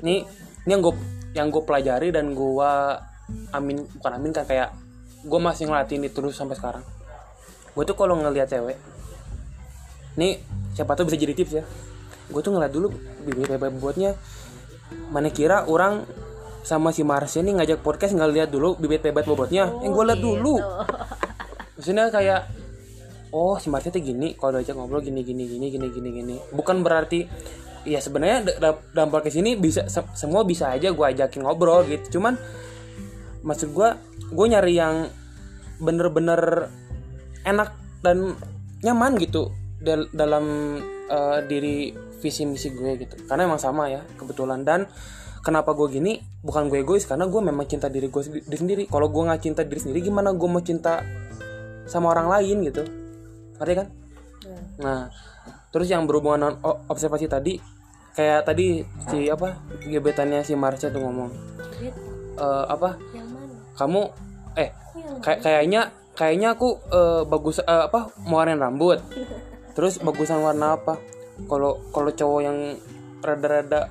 Ini 0.00 0.24
ini 0.64 0.70
yang 0.72 0.80
gue 0.80 0.94
yang 1.36 1.52
gue 1.52 1.62
pelajari 1.62 2.08
dan 2.08 2.32
gue 2.32 2.72
amin 3.52 3.84
bukan 4.00 4.12
amin 4.16 4.32
kan 4.32 4.44
kayak 4.48 4.72
gue 5.24 5.40
masih 5.40 5.68
ngelatin 5.68 6.04
itu 6.08 6.14
terus 6.18 6.36
sampai 6.36 6.56
sekarang 6.56 6.84
gue 7.76 7.84
tuh 7.84 7.96
kalau 7.96 8.16
ngelihat 8.16 8.48
cewek 8.48 8.80
nih 10.16 10.40
siapa 10.72 10.96
tuh 10.96 11.04
bisa 11.06 11.20
jadi 11.20 11.34
tips 11.36 11.52
ya 11.60 11.64
gue 12.28 12.40
tuh 12.40 12.52
ngeliat 12.52 12.72
dulu 12.72 12.92
bibit 13.24 13.48
bebek 13.48 13.72
buatnya. 13.80 14.12
Mana 15.12 15.28
kira 15.28 15.64
orang 15.68 16.04
sama 16.64 16.92
si 16.92 17.00
Marsha 17.00 17.40
nih 17.40 17.56
ngajak 17.56 17.80
podcast 17.80 18.12
nggak 18.12 18.30
lihat 18.32 18.48
dulu 18.52 18.76
bibit 18.76 19.00
bebek 19.00 19.24
bobotnya? 19.24 19.68
Yang 19.80 19.92
gue 19.92 20.04
lihat 20.04 20.20
dulu. 20.20 20.54
gitu. 20.60 20.68
maksudnya 21.78 22.10
kayak 22.10 22.40
oh 23.30 23.54
si 23.56 23.70
Marsha 23.70 23.94
tuh 23.94 24.02
gini 24.02 24.34
kalau 24.34 24.58
diajak 24.58 24.74
ngobrol 24.74 24.98
gini 25.00 25.22
gini 25.22 25.46
gini 25.46 25.66
gini 25.68 25.86
gini 25.88 26.08
gini. 26.12 26.36
Bukan 26.52 26.80
berarti 26.84 27.24
ya 27.86 28.02
sebenarnya 28.02 28.44
da- 28.44 28.58
da- 28.60 28.82
dalam 28.92 29.08
podcast 29.08 29.38
ini 29.38 29.56
bisa 29.56 29.86
se- 29.88 30.12
semua 30.12 30.44
bisa 30.44 30.68
aja 30.68 30.92
gue 30.92 31.04
ajakin 31.06 31.44
ngobrol 31.46 31.86
gitu. 31.86 32.18
Cuman 32.18 32.36
maksud 33.40 33.72
gue 33.72 33.88
gue 34.28 34.46
nyari 34.50 34.74
yang 34.76 35.08
bener-bener 35.78 36.68
enak 37.46 37.70
dan 38.02 38.34
nyaman 38.82 39.14
gitu 39.18 39.54
dal- 39.78 40.10
dalam 40.10 40.44
eh, 41.08 41.38
diri 41.48 41.92
visi 42.20 42.44
misi 42.44 42.70
gue 42.70 42.92
gitu. 43.00 43.14
Karena 43.26 43.48
emang 43.48 43.60
sama 43.60 43.88
ya 43.88 44.04
kebetulan. 44.16 44.62
Dan 44.62 44.86
kenapa 45.42 45.72
gue 45.72 45.88
gini? 45.88 46.20
Bukan 46.44 46.68
gue 46.68 46.84
egois 46.84 47.04
karena 47.08 47.26
gue 47.26 47.40
memang 47.40 47.66
cinta 47.66 47.88
diri 47.88 48.12
gue 48.12 48.22
sendi- 48.22 48.44
diri 48.44 48.58
sendiri. 48.58 48.82
Kalau 48.86 49.08
gue 49.08 49.22
nggak 49.24 49.40
cinta 49.42 49.62
diri 49.64 49.80
sendiri 49.80 50.00
gimana 50.04 50.30
gue 50.34 50.48
mau 50.48 50.62
cinta 50.62 51.02
sama 51.88 52.12
orang 52.12 52.28
lain 52.28 52.62
gitu? 52.68 52.82
Ngerti 53.58 53.74
kan? 53.74 53.88
Ya. 54.38 54.58
nah 54.78 55.00
terus 55.74 55.90
yang 55.90 56.06
berhubungan 56.06 56.56
observasi 56.88 57.26
tadi 57.26 57.58
kayak 58.14 58.46
tadi 58.46 58.86
si 59.10 59.26
apa 59.28 59.60
gebetannya 59.82 60.46
si 60.46 60.54
Marsha 60.54 60.88
tuh 60.88 61.02
ngomong. 61.02 61.30
Eh, 62.38 62.64
apa? 62.70 62.94
Kamu 63.74 64.02
eh 64.58 64.70
yang 64.98 65.18
kayak 65.22 65.40
kayaknya 65.42 65.80
kayaknya 66.18 66.48
aku 66.54 66.78
eh, 66.90 67.22
bagus 67.26 67.62
eh, 67.62 67.82
apa 67.86 68.10
mau 68.26 68.42
rambut 68.42 68.98
terus 69.78 70.02
bagusan 70.02 70.42
warna 70.42 70.74
apa? 70.74 70.98
Kalau 71.46 71.78
kalau 71.94 72.10
cowok 72.10 72.40
yang 72.42 72.74
rada-rada 73.22 73.86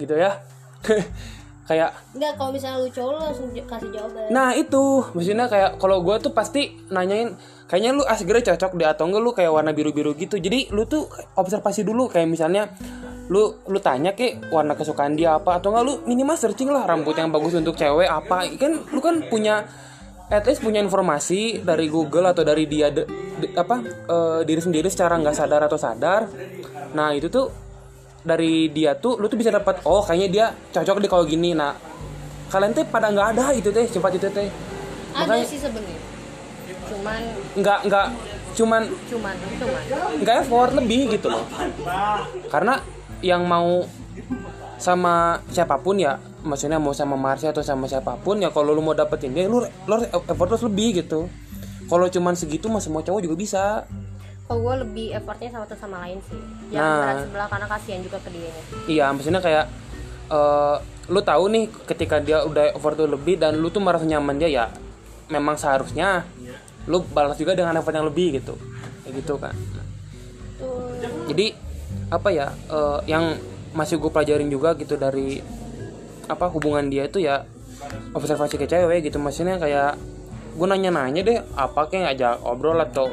gitu 0.00 0.16
ya. 0.16 0.40
Kayak 1.68 1.92
Enggak, 2.16 2.32
kalau 2.34 2.50
misalnya 2.50 2.82
lu 2.82 2.88
cowok 2.90 3.10
lu 3.14 3.18
langsung 3.20 3.48
kasih 3.52 3.90
jawaban. 3.94 4.26
nah 4.32 4.50
itu. 4.56 5.06
Maksudnya 5.14 5.46
kayak 5.46 5.78
kalau 5.78 6.02
gue 6.02 6.16
tuh 6.18 6.32
pasti 6.34 6.74
nanyain 6.90 7.38
kayaknya 7.70 7.94
lu 7.94 8.02
asgre 8.02 8.42
cocok 8.42 8.74
deh 8.74 8.90
atau 8.90 9.06
enggak 9.06 9.22
lu 9.22 9.30
kayak 9.30 9.52
warna 9.54 9.70
biru-biru 9.70 10.18
gitu. 10.18 10.40
Jadi 10.40 10.72
lu 10.74 10.88
tuh 10.90 11.06
observasi 11.38 11.86
dulu 11.86 12.10
kayak 12.10 12.26
misalnya 12.26 12.74
lu 13.30 13.54
lu 13.70 13.78
tanya 13.78 14.18
ke 14.18 14.42
warna 14.50 14.74
kesukaan 14.74 15.14
dia 15.14 15.38
apa 15.38 15.62
atau 15.62 15.70
enggak 15.70 15.84
lu 15.86 15.94
minimal 16.10 16.34
searching 16.34 16.74
lah 16.74 16.90
rambut 16.90 17.14
yang 17.14 17.30
bagus 17.30 17.54
untuk 17.54 17.78
cewek 17.78 18.10
apa. 18.10 18.50
Kan 18.58 18.90
lu 18.90 18.98
kan 18.98 19.22
punya 19.30 19.62
at 20.30 20.46
least 20.46 20.62
punya 20.62 20.78
informasi 20.78 21.60
dari 21.60 21.90
Google 21.90 22.30
atau 22.30 22.46
dari 22.46 22.64
dia 22.64 22.88
de- 22.88 23.06
de- 23.36 23.50
apa 23.58 23.82
eh, 23.84 24.40
diri 24.46 24.62
sendiri 24.62 24.86
secara 24.86 25.18
nggak 25.18 25.34
sadar 25.34 25.66
atau 25.66 25.74
sadar. 25.74 26.30
Nah 26.94 27.10
itu 27.10 27.26
tuh 27.26 27.50
dari 28.22 28.70
dia 28.70 28.94
tuh 28.94 29.18
lu 29.18 29.26
tuh 29.26 29.34
bisa 29.34 29.50
dapat 29.50 29.82
oh 29.84 30.04
kayaknya 30.04 30.28
dia 30.30 30.46
cocok 30.70 31.02
deh 31.02 31.10
kalau 31.10 31.26
gini. 31.26 31.50
Nah 31.50 31.74
kalian 32.48 32.70
teh 32.70 32.86
pada 32.86 33.10
nggak 33.10 33.28
ada 33.34 33.44
itu 33.52 33.74
teh 33.74 33.84
cepat 33.84 34.16
itu 34.16 34.30
teh. 34.30 34.46
Ada 35.10 35.26
makanya- 35.26 35.48
sih 35.50 35.58
sebenarnya. 35.58 35.98
Cuman 36.86 37.20
nggak 37.58 37.78
nggak 37.90 38.06
cuman 38.50 38.82
cuman 39.06 39.34
cuman. 39.38 39.82
nggak 40.22 40.36
effort 40.46 40.70
lebih 40.78 41.00
gitu 41.18 41.26
loh. 41.26 41.42
Karena 42.46 42.78
yang 43.18 43.42
mau 43.46 43.82
sama 44.80 45.38
siapa 45.52 45.76
pun 45.76 46.00
ya 46.00 46.16
maksudnya 46.42 46.80
mau 46.80 46.96
sama 46.96 47.16
Marsha 47.16 47.52
atau 47.52 47.64
sama 47.64 47.86
siapa 47.86 48.16
pun 48.20 48.40
ya 48.40 48.48
kalau 48.52 48.72
lu 48.72 48.82
mau 48.82 48.96
dapetin 48.96 49.32
dia 49.32 49.46
lu 49.46 49.64
lu 49.64 49.90
harus 49.90 50.08
effort 50.08 50.48
terus 50.56 50.64
lebih 50.66 51.04
gitu. 51.04 51.28
Kalau 51.90 52.06
cuman 52.06 52.38
segitu 52.38 52.70
mah 52.70 52.78
semua 52.78 53.02
cowok 53.02 53.20
juga 53.26 53.34
bisa. 53.34 53.64
Kalau 54.46 54.60
gue 54.62 54.74
lebih 54.82 55.06
effortnya 55.14 55.50
sama 55.50 55.64
satu 55.66 55.78
sama 55.78 55.96
lain 56.06 56.18
sih? 56.26 56.38
Nah. 56.38 56.74
jangan 56.74 56.98
berat 56.98 57.16
sebelah 57.26 57.48
karena 57.50 57.66
kasihan 57.70 58.00
juga 58.02 58.18
ke 58.18 58.30
dia 58.34 58.50
iya 58.90 59.06
maksudnya 59.14 59.40
kayak 59.42 59.66
eh 60.30 60.76
lu 61.10 61.20
tahu 61.22 61.44
nih 61.50 61.64
ketika 61.90 62.16
dia 62.22 62.42
udah 62.46 62.74
effort 62.74 62.94
tuh 62.94 63.10
lebih 63.10 63.38
dan 63.38 63.58
lu 63.58 63.70
tuh 63.70 63.82
merasa 63.82 64.06
nyaman 64.06 64.38
dia 64.38 64.50
ya 64.50 64.66
memang 65.30 65.58
seharusnya 65.58 66.26
lu 66.86 67.02
balas 67.14 67.38
juga 67.38 67.54
dengan 67.54 67.78
effort 67.78 67.94
yang 67.94 68.06
lebih 68.06 68.42
gitu. 68.42 68.54
Kayak 69.06 69.14
gitu 69.22 69.34
kan 69.38 69.54
tuh 70.60 71.30
jadi 71.30 71.46
apa 72.10 72.28
ya 72.30 72.52
eh, 72.70 72.98
yang 73.10 73.38
masih 73.72 74.02
gue 74.02 74.10
pelajarin 74.10 74.50
juga 74.50 74.74
gitu 74.74 74.98
dari 74.98 75.38
apa 76.30 76.46
hubungan 76.46 76.86
dia 76.86 77.10
itu 77.10 77.18
ya 77.18 77.42
observasi 78.14 78.54
ke 78.54 78.70
cewek 78.70 79.10
gitu. 79.10 79.18
Maksudnya 79.18 79.58
kayak 79.58 79.98
gue 80.50 80.66
nanya-nanya 80.66 81.20
deh 81.26 81.38
apa 81.58 81.90
kayak 81.90 82.14
ngajak 82.14 82.34
obrol 82.46 82.78
atau 82.78 83.10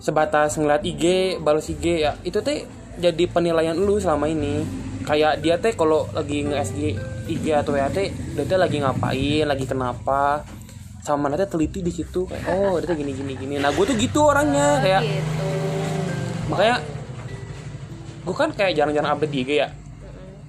sebatas 0.00 0.56
ngeliat 0.56 0.80
IG 0.80 1.36
balas 1.44 1.68
IG 1.68 2.08
ya. 2.08 2.16
Itu 2.24 2.40
teh 2.40 2.64
jadi 2.96 3.24
penilaian 3.28 3.76
lu 3.76 4.00
selama 4.00 4.32
ini. 4.32 4.64
Kayak 5.04 5.40
dia 5.44 5.56
teh 5.60 5.76
kalau 5.76 6.08
lagi 6.16 6.44
nge-SG 6.44 6.80
IG 7.28 7.44
atau 7.52 7.76
WA 7.76 7.88
teh 7.92 8.12
dia 8.12 8.44
teh 8.48 8.56
lagi 8.56 8.80
ngapain 8.80 9.44
lagi 9.44 9.64
kenapa? 9.68 10.44
Sama 11.00 11.32
nanti 11.32 11.48
teliti 11.48 11.80
di 11.80 11.92
situ 11.92 12.28
kayak 12.28 12.44
oh 12.48 12.80
dia 12.80 12.88
teh 12.88 12.96
gini 12.96 13.12
gini. 13.12 13.32
Gini 13.36 13.54
nah 13.60 13.72
gue 13.72 13.84
tuh 13.84 13.96
gitu 13.96 14.24
orangnya 14.24 14.80
kayak 14.80 15.02
gitu. 15.04 15.48
Makanya 16.52 16.76
gue 18.20 18.34
kan 18.36 18.52
kayak 18.52 18.72
jarang-jarang 18.76 19.16
update 19.16 19.32
di 19.32 19.38
IG 19.44 19.50
ya. 19.56 19.68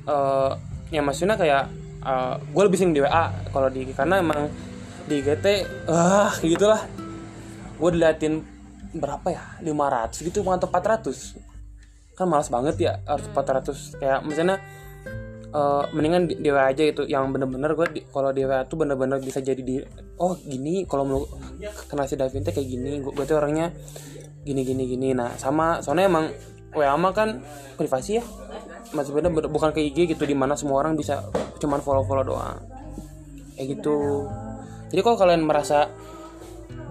Eh 0.07 0.51
ya 0.91 1.01
maksudnya 1.01 1.39
kayak 1.39 1.71
gue 2.51 2.63
lebih 2.65 2.77
sering 2.77 2.93
di 2.93 3.01
WA 3.01 3.29
kalau 3.53 3.69
di 3.69 3.87
karena 3.93 4.19
emang 4.19 4.49
di 5.07 5.23
teh 5.23 5.65
ah 5.89 6.29
kayak 6.37 6.51
gitulah. 6.59 6.81
Gue 7.81 7.89
diliatin 7.97 8.43
berapa 8.93 9.27
ya? 9.31 9.43
500 9.63 10.27
gitu 10.27 10.43
atau 10.45 10.67
400 10.69 11.51
kan 12.11 12.27
malas 12.29 12.51
banget 12.53 12.75
ya 12.77 12.93
harus 13.07 13.25
400 13.33 13.97
kayak 13.97 14.19
misalnya 14.27 14.61
eh, 15.49 15.83
mendingan 15.95 16.29
di, 16.29 16.37
di 16.37 16.49
WA 16.53 16.69
aja 16.69 16.83
itu 16.85 17.07
yang 17.09 17.31
bener-bener 17.33 17.73
gue 17.73 18.05
kalau 18.13 18.29
di 18.29 18.45
WA 18.45 18.61
tuh 18.67 18.77
bener-bener 18.77 19.17
bisa 19.23 19.41
jadi 19.41 19.57
di 19.57 19.81
oh 20.21 20.37
gini 20.37 20.85
kalau 20.85 21.03
mau 21.07 21.21
kenal 21.89 22.05
si 22.05 22.19
Davin 22.19 22.45
kayak 22.45 22.61
gini 22.61 23.01
gue, 23.01 23.25
tuh 23.25 23.41
orangnya 23.41 23.73
gini 24.45 24.61
gini 24.61 24.83
gini. 24.85 25.17
Nah 25.17 25.33
sama 25.39 25.81
soalnya 25.81 26.05
emang 26.11 26.25
WA 26.77 26.93
mah 26.93 27.11
kan 27.15 27.41
privasi 27.79 28.21
ya 28.21 28.23
masih 28.91 29.11
bener- 29.15 29.51
bukan 29.51 29.71
ke 29.71 29.79
IG 29.81 30.15
gitu 30.15 30.23
di 30.27 30.35
mana 30.35 30.55
semua 30.59 30.83
orang 30.83 30.95
bisa 30.99 31.23
cuman 31.59 31.79
follow 31.79 32.03
follow 32.03 32.23
doang. 32.23 32.59
Kayak 33.55 33.79
gitu. 33.79 34.27
Jadi 34.91 35.01
kalau 35.03 35.17
kalian 35.17 35.43
merasa 35.47 35.87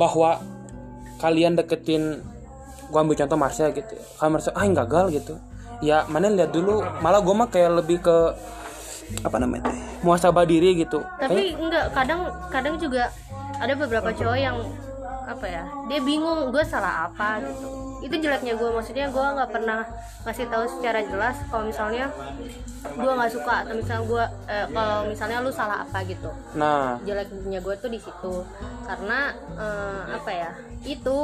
bahwa 0.01 0.41
kalian 1.21 1.57
deketin 1.61 2.25
gua 2.89 3.05
ambil 3.05 3.17
contoh 3.21 3.39
Marsha 3.39 3.69
gitu. 3.73 3.95
Kalian 4.17 4.33
merasa 4.33 4.51
ah 4.57 4.65
gagal 4.65 5.05
gitu. 5.13 5.35
Ya 5.81 6.05
mana 6.09 6.29
lihat 6.29 6.53
dulu 6.53 6.81
malah 7.01 7.21
gua 7.21 7.45
mah 7.45 7.49
kayak 7.49 7.85
lebih 7.85 8.01
ke 8.01 8.17
apa 9.27 9.37
namanya 9.43 9.75
teh, 9.75 9.79
muasabah 10.07 10.47
diri 10.47 10.79
gitu. 10.79 11.03
Tapi 11.19 11.59
enggak 11.59 11.91
kadang 11.91 12.31
kadang 12.49 12.79
juga 12.79 13.11
ada 13.59 13.75
beberapa 13.75 14.15
cowok 14.15 14.39
yang 14.39 14.57
apa 15.31 15.47
ya 15.47 15.65
dia 15.87 16.01
bingung 16.03 16.51
gue 16.51 16.65
salah 16.67 17.07
apa? 17.07 17.39
gitu 17.45 17.80
itu 18.01 18.15
jeleknya 18.17 18.57
gue 18.57 18.69
maksudnya 18.73 19.07
gue 19.13 19.21
nggak 19.21 19.51
pernah 19.53 19.85
ngasih 20.25 20.47
tahu 20.49 20.65
secara 20.69 21.01
jelas 21.05 21.37
kalau 21.53 21.69
misalnya 21.69 22.09
gue 22.81 23.13
nggak 23.13 23.33
suka 23.33 23.55
atau 23.65 23.75
misalnya 23.77 24.05
gue 24.09 24.25
eh, 24.49 24.67
kalau 24.73 24.99
misalnya 25.05 25.39
lu 25.45 25.53
salah 25.53 25.85
apa 25.85 25.99
gitu. 26.09 26.33
Nah. 26.57 26.97
Jeleknya 27.05 27.61
gue 27.61 27.75
tuh 27.77 27.91
di 27.93 28.01
situ. 28.01 28.35
Karena 28.89 29.37
eh, 29.57 30.03
apa 30.17 30.31
ya 30.33 30.51
itu 30.81 31.17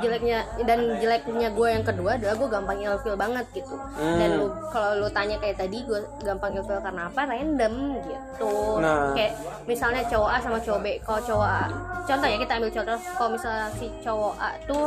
jeleknya 0.00 0.44
dan 0.64 0.96
jeleknya 0.96 1.48
gue 1.52 1.68
yang 1.68 1.84
kedua 1.84 2.16
adalah 2.16 2.34
gue 2.36 2.48
gampang 2.48 2.78
ilfil 2.80 3.16
banget 3.16 3.46
gitu. 3.52 3.76
Dan 3.98 4.40
lu 4.40 4.46
kalau 4.72 5.04
lu 5.04 5.08
tanya 5.12 5.36
kayak 5.36 5.60
tadi 5.60 5.84
gue 5.84 6.00
gampang 6.24 6.56
ilfil 6.56 6.80
karena 6.80 7.12
apa? 7.12 7.20
Random 7.28 7.74
gitu. 8.08 8.52
Nah. 8.80 9.12
kayak 9.12 9.32
misalnya 9.68 10.02
cowok 10.08 10.30
A 10.32 10.36
sama 10.40 10.58
cowok 10.60 10.80
B. 10.80 10.86
Kalau 11.04 11.20
cowok 11.20 11.48
A 11.48 11.64
contoh 12.02 12.28
ya 12.28 12.38
kita 12.38 12.52
ambil 12.58 12.70
contoh 12.74 12.98
kalau 13.14 13.30
misalnya 13.38 13.66
si 13.78 13.86
cowok 14.02 14.34
A 14.42 14.50
tuh 14.66 14.86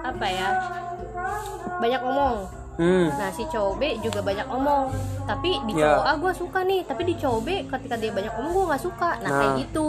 apa 0.00 0.26
ya 0.26 0.48
banyak 1.80 2.00
ngomong 2.00 2.34
hmm. 2.80 3.06
Nah 3.12 3.28
si 3.28 3.44
cowok 3.44 3.74
B 3.76 3.82
juga 4.00 4.20
banyak 4.20 4.48
omong. 4.48 4.88
Tapi 5.22 5.50
di 5.62 5.72
Ya. 5.74 5.92
cowok 5.92 6.06
A 6.06 6.12
gue 6.16 6.32
suka 6.34 6.60
nih. 6.62 6.80
Tapi 6.82 7.02
di 7.04 7.14
cowok 7.14 7.40
B 7.40 7.48
ketika 7.68 7.94
dia 7.94 8.10
banyak 8.10 8.32
omong 8.34 8.52
gue 8.52 8.64
nggak 8.66 8.82
suka. 8.82 9.10
Nah, 9.18 9.28
Nah. 9.28 9.36
kayak 9.36 9.52
gitu. 9.60 9.88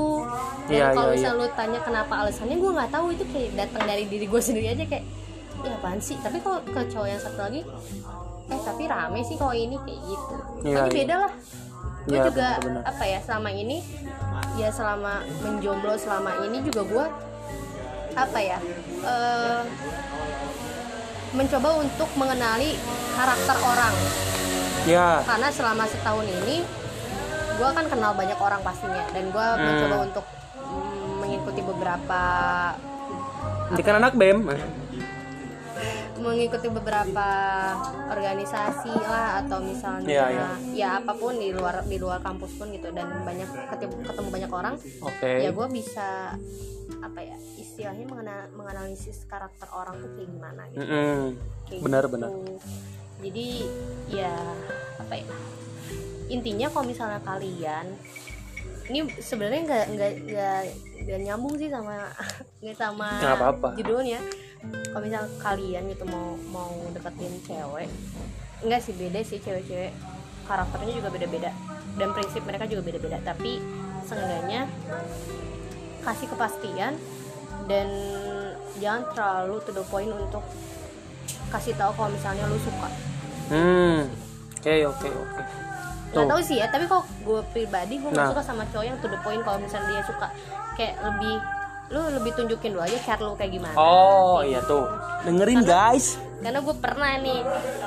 Dan 0.66 0.74
Iya, 0.74 0.86
kalau 0.92 1.08
iya, 1.08 1.16
misalnya 1.16 1.40
lu 1.40 1.48
tanya 1.54 1.80
kenapa 1.80 2.14
alasannya 2.18 2.58
gue 2.58 2.72
nggak 2.72 2.92
tahu. 2.92 3.06
Itu 3.10 3.24
kayak 3.26 3.50
datang 3.56 3.84
dari 3.86 4.04
diri 4.06 4.26
gue 4.26 4.42
sendiri 4.42 4.68
aja. 4.70 4.84
Kayak 4.86 5.06
Ya 5.62 5.72
apaan 5.74 5.98
sih? 5.98 6.18
Tapi 6.18 6.38
kalau 6.40 6.58
ke 6.60 6.82
cowok 6.86 7.08
yang 7.08 7.22
satu 7.22 7.40
lagi 7.40 7.62
Eh 8.48 8.60
tapi 8.60 8.84
rame 8.84 9.22
sih 9.22 9.38
kalau 9.38 9.54
ini 9.54 9.78
kayak 9.80 10.02
gitu. 10.02 10.36
Iya, 10.64 10.76
Tapi 10.76 10.90
iya. 10.90 11.00
beda 11.00 11.16
lah. 11.18 11.34
Gue 12.02 12.12
Iya, 12.12 12.24
juga 12.26 12.48
bener-bener. 12.58 12.82
apa 12.84 13.04
ya 13.06 13.20
selama 13.22 13.50
ini 13.50 13.78
Ya 14.54 14.70
selama 14.70 15.14
menjomblo 15.40 15.94
selama 15.96 16.34
ini 16.42 16.58
juga 16.62 16.82
gue 16.84 17.06
Apa 18.12 18.40
ya 18.42 18.58
eh, 19.02 19.62
Mencoba 21.32 21.80
untuk 21.80 22.10
mengenali 22.14 22.76
karakter 23.14 23.58
orang. 23.58 23.94
Ya. 24.84 25.22
Karena 25.24 25.48
selama 25.48 25.84
setahun 25.86 26.26
ini 26.26 26.66
gue 27.54 27.70
kan 27.70 27.86
kenal 27.86 28.12
banyak 28.12 28.36
orang 28.36 28.62
pastinya. 28.62 29.06
Dan 29.10 29.30
gue 29.30 29.40
Hmm. 29.46 29.62
mencoba 29.62 29.96
untuk 30.04 30.26
mm, 30.58 31.12
mengikuti 31.20 31.62
beberapa 31.62 32.22
ini 33.72 33.82
kan 33.82 33.96
anak 33.98 34.14
bem. 34.14 34.44
mengikuti 36.22 36.70
beberapa 36.70 37.30
organisasi 38.06 38.94
lah 38.94 39.42
atau 39.42 39.58
misalnya 39.58 40.06
Iya, 40.06 40.26
iya. 40.30 40.48
ya 40.70 40.90
apa 41.02 41.18
pun 41.18 41.34
di 41.34 41.50
luar 41.50 41.82
di 41.82 41.98
luar 41.98 42.22
kampus 42.22 42.62
pun 42.62 42.70
gitu. 42.70 42.94
Dan 42.94 43.26
banyak 43.26 43.50
ketemu, 43.74 44.06
ketemu 44.06 44.30
banyak 44.30 44.52
orang. 44.54 44.76
Oke. 45.02 45.32
Ya 45.42 45.50
gue 45.50 45.68
bisa 45.74 46.38
apa 47.02 47.20
ya 47.20 47.38
istilahnya 47.56 48.06
mengena- 48.06 48.50
menganalisis 48.52 49.26
karakter 49.26 49.68
orang 49.70 49.98
tuh 49.98 50.10
kayak 50.14 50.30
gimana 50.30 50.62
gitu 50.70 50.82
Mm-mm. 50.82 51.20
Kayak 51.66 51.82
benar 51.82 52.04
gitu. 52.04 52.14
benar 52.14 52.30
jadi 53.20 53.48
ya 54.08 54.34
apa 54.98 55.14
ya 55.16 55.28
intinya 56.28 56.68
kalau 56.70 56.86
misalnya 56.86 57.20
kalian 57.20 57.86
ini 58.88 59.00
sebenarnya 59.16 59.62
nggak 59.64 59.86
nggak 59.90 60.12
nggak 60.26 60.62
nggak 61.02 61.20
nyambung 61.24 61.56
sih 61.56 61.68
sama 61.68 62.10
nggak 62.62 62.78
sama 62.78 63.10
Nggak 63.18 63.36
apa-apa. 63.36 63.68
judulnya 63.76 64.20
kalau 64.88 65.02
misalnya 65.02 65.30
kalian 65.38 65.84
gitu 65.88 66.04
mau 66.06 66.28
mau 66.48 66.72
deketin 66.90 67.34
cewek 67.42 67.90
enggak 68.62 68.80
sih 68.80 68.94
beda 68.94 69.20
sih 69.22 69.38
cewek-cewek 69.38 69.90
karakternya 70.46 70.94
juga 70.94 71.10
beda-beda 71.10 71.50
dan 71.96 72.10
prinsip 72.12 72.42
mereka 72.42 72.66
juga 72.66 72.82
beda-beda 72.84 73.18
tapi 73.22 73.58
seenggaknya 74.04 74.70
kasih 76.02 76.28
kepastian 76.28 76.94
dan 77.66 77.88
jangan 78.78 79.04
terlalu 79.12 79.62
to 79.62 79.72
the 79.72 79.86
point 79.86 80.10
untuk 80.10 80.42
kasih 81.48 81.74
tahu 81.74 81.92
kalau 81.94 82.10
misalnya 82.10 82.44
lu 82.46 82.58
suka. 82.58 82.90
Hmm 83.48 84.08
oke 84.56 84.76
oke 84.88 85.10
oke. 85.10 85.42
Nggak 86.12 86.18
Tuh. 86.18 86.28
tahu 86.28 86.42
sih 86.42 86.58
ya 86.58 86.68
tapi 86.68 86.84
kok 86.86 87.04
gue 87.22 87.40
pribadi 87.52 87.96
gue 87.96 88.10
Nah. 88.10 88.30
suka 88.30 88.42
sama 88.42 88.64
cowok 88.68 88.84
yang 88.84 88.98
to 88.98 89.08
the 89.08 89.20
point 89.20 89.42
kalau 89.42 89.58
misalnya 89.58 89.88
dia 89.92 90.04
suka. 90.04 90.28
Kayak 90.74 90.96
lebih 91.02 91.36
lu 91.92 92.02
lebih 92.10 92.32
tunjukin 92.34 92.72
dulu 92.72 92.82
aja 92.82 92.98
cara 93.02 93.22
lu 93.22 93.36
kayak 93.36 93.52
gimana. 93.52 93.76
Oh 93.76 94.40
iya 94.42 94.60
tuh. 94.62 94.88
Dengerin 95.22 95.62
guys. 95.62 96.18
karena 96.42 96.58
gue 96.58 96.74
pernah 96.74 97.22
nih 97.22 97.38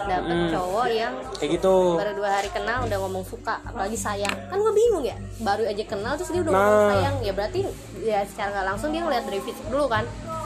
dapet 0.07 0.36
Mm. 0.39 0.51
cowok 0.55 0.86
yang 0.89 1.11
kayak 1.34 1.51
gitu. 1.59 1.99
baru 1.99 2.14
dua 2.14 2.30
hari 2.30 2.47
kenal 2.49 2.86
udah 2.86 2.99
ngomong 3.03 3.26
suka 3.26 3.59
apalagi 3.61 3.99
sayang. 3.99 4.30
Kan 4.47 4.57
gue 4.57 4.70
bingung 4.72 5.03
ya 5.03 5.18
baru 5.41 5.66
aja 5.66 5.82
kenal 5.82 6.14
terus 6.14 6.30
dia 6.30 6.39
udah 6.39 6.53
ngomong 6.53 6.78
Nah. 6.78 6.91
sayang. 6.93 7.16
Ya 7.20 7.32
berarti 7.34 7.61
ya 8.05 8.20
secara 8.28 8.52
nggak 8.52 8.66
langsung 8.76 8.92
dia 8.92 9.00
ngeliat 9.00 9.24
dari 9.24 9.40
fisik 9.40 9.66
dulu 9.72 9.88
kan. 9.88 10.05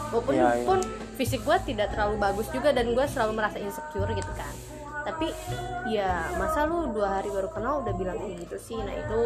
Walaupun 0.09 0.33
Iya, 0.33 0.49
iya. 0.57 0.65
pun 0.65 0.79
fisik 1.21 1.43
gue 1.45 1.57
tidak 1.69 1.93
terlalu 1.93 2.17
bagus 2.17 2.49
juga 2.49 2.73
dan 2.73 2.95
gue 2.95 3.05
selalu 3.11 3.33
merasa 3.35 3.59
insecure 3.61 4.09
gitu 4.15 4.33
kan. 4.39 4.55
Tapi 5.05 5.35
ya 5.91 6.31
masa 6.39 6.65
lu 6.65 6.95
dua 6.95 7.21
hari 7.21 7.29
baru 7.29 7.51
kenal 7.51 7.83
udah 7.85 7.93
bilang 7.93 8.17
kayak 8.17 8.47
gitu 8.47 8.57
sih? 8.57 8.79
Nah 8.79 8.95
itu 8.95 9.21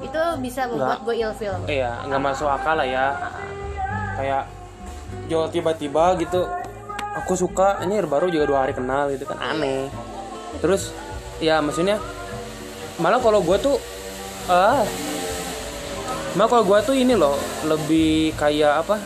itu 0.00 0.22
bisa 0.40 0.64
membuat 0.64 1.04
gue 1.04 1.12
ilfeel 1.12 1.60
iya 1.68 2.00
nggak 2.08 2.22
masuk 2.24 2.48
akal 2.48 2.74
lah 2.80 2.88
ya. 2.88 3.06
Kayak 4.16 4.42
jual 5.28 5.46
tiba-tiba 5.52 6.16
gitu 6.18 6.48
aku 7.14 7.34
suka 7.36 7.82
ini 7.84 8.00
baru 8.02 8.30
juga 8.32 8.44
dua 8.48 8.58
hari 8.66 8.74
kenal 8.74 9.12
gitu 9.12 9.28
kan. 9.28 9.38
Aneh. 9.38 9.86
Terus 10.58 10.90
ya 11.38 11.60
maksudnya 11.62 12.00
malah 12.98 13.20
kalau 13.22 13.44
gue 13.44 13.56
tuh 13.60 13.76
ah 14.50 14.82
malah 16.38 16.48
kalau 16.50 16.64
gue 16.66 16.78
tuh 16.86 16.96
ini 16.96 17.18
loh 17.18 17.34
lebih 17.66 18.36
kayak 18.38 18.86
apa 18.86 18.96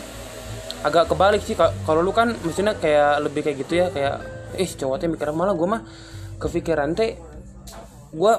agak 0.84 1.08
kebalik 1.08 1.40
sih. 1.40 1.56
Ka- 1.56 1.72
kalau 1.88 2.04
lu 2.04 2.12
kan 2.12 2.36
maksudnya 2.44 2.76
kayak 2.76 3.24
lebih 3.24 3.40
kayak 3.40 3.56
gitu 3.64 3.72
ya 3.80 3.86
kayak 3.88 4.20
ih 4.60 4.68
cowoknya 4.68 5.08
mikir 5.08 5.32
malah 5.32 5.56
gue 5.56 5.64
mah 5.64 5.82
kepikiran 6.38 6.92
teh 6.92 7.16
gue 8.14 8.32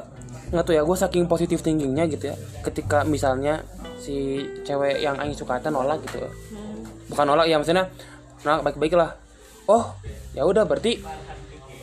nggak 0.54 0.64
tahu 0.64 0.78
ya 0.78 0.86
gue 0.86 0.98
saking 0.98 1.26
positif 1.26 1.66
thinkingnya 1.66 2.06
gitu 2.08 2.32
ya 2.32 2.36
ketika 2.62 3.02
misalnya 3.04 3.66
si 3.98 4.46
cewek 4.62 5.02
yang 5.02 5.18
aing 5.18 5.34
suka 5.34 5.58
teh 5.58 5.74
nolak 5.74 6.06
gitu 6.06 6.22
ya. 6.22 6.30
Bukan 7.10 7.26
nolak 7.26 7.50
ya 7.50 7.58
maksudnya 7.58 7.90
nolak 8.46 8.62
baik-baik 8.70 8.94
lah. 8.94 9.18
Oh 9.66 9.98
ya 10.38 10.46
udah 10.46 10.70
berarti 10.70 11.02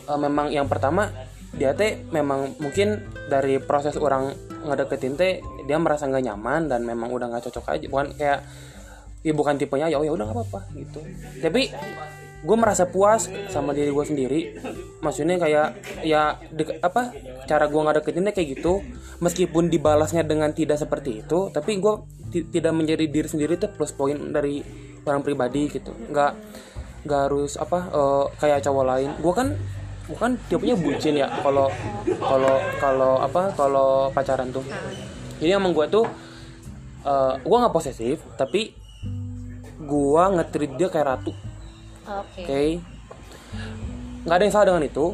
eh, 0.07 0.19
memang 0.19 0.55
yang 0.55 0.71
pertama 0.71 1.11
dia 1.51 1.75
teh 1.75 1.99
memang 2.09 2.55
mungkin 2.63 3.03
dari 3.27 3.59
proses 3.59 3.99
orang 3.99 4.52
ngedeketin 4.63 5.13
teh 5.19 5.39
dia 5.67 5.77
merasa 5.77 6.07
nggak 6.07 6.23
nyaman 6.31 6.71
dan 6.71 6.81
memang 6.87 7.11
udah 7.11 7.27
nggak 7.29 7.43
cocok 7.49 7.75
aja. 7.75 7.85
Bukan 7.91 8.07
kayak 8.15 8.39
ya 9.23 9.31
bukan 9.31 9.55
tipenya 9.55 9.87
ya 9.87 9.97
oh 9.99 10.05
ya 10.07 10.11
udah 10.11 10.25
nggak 10.27 10.37
apa-apa 10.39 10.59
gitu. 10.75 10.99
Tapi 11.39 11.71
gue 12.43 12.57
merasa 12.59 12.83
puas 12.91 13.31
sama 13.47 13.71
diri 13.71 13.91
gue 13.91 14.05
sendiri. 14.05 14.39
Maksudnya 14.99 15.39
kayak 15.39 15.67
ya 16.03 16.35
de- 16.51 16.79
apa 16.83 17.15
cara 17.47 17.71
gue 17.71 17.79
nggak 17.79 18.03
deketinnya 18.03 18.35
kayak 18.35 18.59
gitu. 18.59 18.83
Meskipun 19.23 19.71
dibalasnya 19.71 20.27
dengan 20.27 20.51
tidak 20.51 20.79
seperti 20.79 21.23
itu 21.23 21.47
tapi 21.55 21.79
gue 21.79 21.93
ti- 22.31 22.47
tidak 22.51 22.75
menjadi 22.75 23.07
diri 23.07 23.27
sendiri 23.27 23.55
itu 23.55 23.71
plus 23.71 23.95
poin 23.95 24.15
dari 24.35 24.59
orang 25.07 25.23
pribadi 25.23 25.71
gitu. 25.71 25.95
Nggak 26.11 26.31
nggak 27.03 27.21
harus 27.31 27.55
apa 27.55 27.79
eh, 27.91 28.25
kayak 28.43 28.59
cowok 28.63 28.85
lain. 28.87 29.11
Gue 29.23 29.33
kan 29.35 29.47
gue 30.03 30.17
kan 30.19 30.35
tipenya 30.51 30.75
bucin 30.75 31.15
ya 31.15 31.31
kalau 31.39 31.71
kalau 32.19 32.55
kalau 32.79 33.13
apa 33.23 33.41
kalau 33.55 33.89
pacaran 34.11 34.51
tuh. 34.51 34.63
Jadi 35.39 35.51
emang 35.55 35.71
gue 35.71 35.87
tuh 35.87 36.05
eh 37.03 37.33
gue 37.39 37.57
nggak 37.57 37.73
posesif 37.75 38.19
tapi 38.35 38.75
gue 39.83 40.23
nge-treat 40.35 40.71
dia 40.75 40.87
kayak 40.91 41.07
ratu. 41.07 41.31
Oke. 42.03 42.43
Oke? 42.43 42.63
Nggak 44.23 44.35
ada 44.35 44.43
yang 44.43 44.53
salah 44.53 44.67
dengan 44.71 44.83
itu 44.87 45.05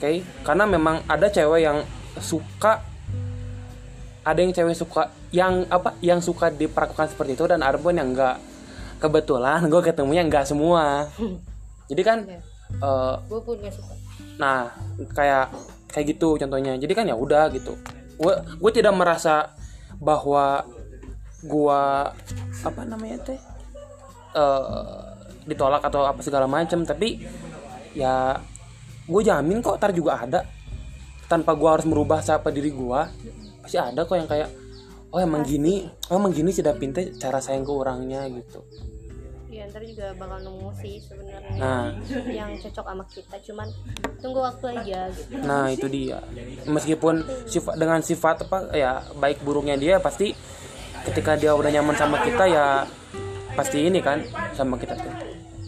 oke? 0.00 0.12
Karena 0.44 0.64
memang 0.64 1.04
ada 1.08 1.26
cewek 1.28 1.60
yang 1.64 1.78
suka 2.20 2.84
ada 4.24 4.38
yang 4.44 4.52
cewek 4.52 4.76
suka 4.76 5.12
yang 5.32 5.64
apa 5.72 5.96
yang 6.04 6.20
suka 6.20 6.52
diperlakukan 6.52 7.12
seperti 7.12 7.36
itu 7.36 7.44
dan 7.48 7.64
ada 7.64 7.80
pun 7.80 7.96
yang 7.96 8.12
enggak 8.12 8.36
kebetulan 9.00 9.64
gue 9.68 9.80
ketemunya 9.84 10.24
enggak 10.24 10.44
semua. 10.48 11.08
Jadi 11.90 12.02
kan 12.04 12.18
eh, 12.28 13.14
gue 13.28 13.40
pun 13.40 13.56
gak 13.60 13.72
suka 13.72 13.97
nah 14.38 14.70
kayak 15.12 15.50
kayak 15.90 16.06
gitu 16.16 16.38
contohnya. 16.38 16.78
Jadi 16.78 16.92
kan 16.94 17.04
ya 17.04 17.18
udah 17.18 17.50
gitu. 17.52 17.74
Gue 18.16 18.34
gue 18.38 18.70
tidak 18.72 18.94
merasa 18.94 19.52
bahwa 19.98 20.62
gua 21.46 22.10
apa 22.66 22.82
namanya 22.82 23.22
teh 23.22 23.38
eh, 24.34 25.02
ditolak 25.46 25.82
atau 25.86 26.02
apa 26.06 26.18
segala 26.22 26.50
macam 26.50 26.82
tapi 26.82 27.22
ya 27.94 28.38
gue 29.06 29.22
jamin 29.22 29.62
kok 29.62 29.78
ntar 29.78 29.90
juga 29.92 30.22
ada. 30.22 30.40
Tanpa 31.28 31.52
gua 31.52 31.76
harus 31.76 31.84
merubah 31.84 32.24
siapa 32.24 32.48
diri 32.48 32.72
gua 32.72 33.04
pasti 33.68 33.76
ada 33.76 34.08
kok 34.08 34.16
yang 34.16 34.24
kayak 34.24 34.48
oh 35.12 35.20
emang 35.20 35.44
gini 35.44 35.84
oh 36.08 36.16
emang 36.16 36.32
gini 36.32 36.48
sih 36.48 36.64
Davin 36.64 36.88
teh 36.88 37.12
cara 37.20 37.36
sayang 37.36 37.68
ke 37.68 37.72
orangnya 37.72 38.24
gitu 38.32 38.64
ya 39.48 39.64
ntar 39.64 39.80
juga 39.80 40.12
bakal 40.12 40.44
nemu 40.44 40.68
sih 40.76 41.00
sebenarnya 41.00 41.56
Nah. 41.56 41.88
yang 42.28 42.52
cocok 42.60 42.84
sama 42.84 43.04
kita 43.08 43.36
cuman 43.48 43.68
tunggu 44.20 44.40
waktu 44.44 44.66
aja 44.76 45.00
gitu 45.08 45.32
Nah 45.40 45.72
itu 45.72 45.86
dia. 45.88 46.20
Meskipun 46.68 47.24
sifat 47.48 47.74
dengan 47.80 48.00
sifat 48.04 48.44
apa 48.44 48.76
ya 48.76 49.00
baik 49.16 49.40
buruknya 49.40 49.80
dia 49.80 49.96
pasti 49.98 50.36
ketika 51.08 51.34
dia 51.34 51.56
udah 51.56 51.72
nyaman 51.72 51.96
sama 51.96 52.20
kita 52.20 52.44
ya 52.44 52.84
pasti 53.56 53.88
ini 53.88 54.04
kan 54.04 54.20
sama 54.52 54.76
kita 54.76 54.94
tuh 54.94 55.12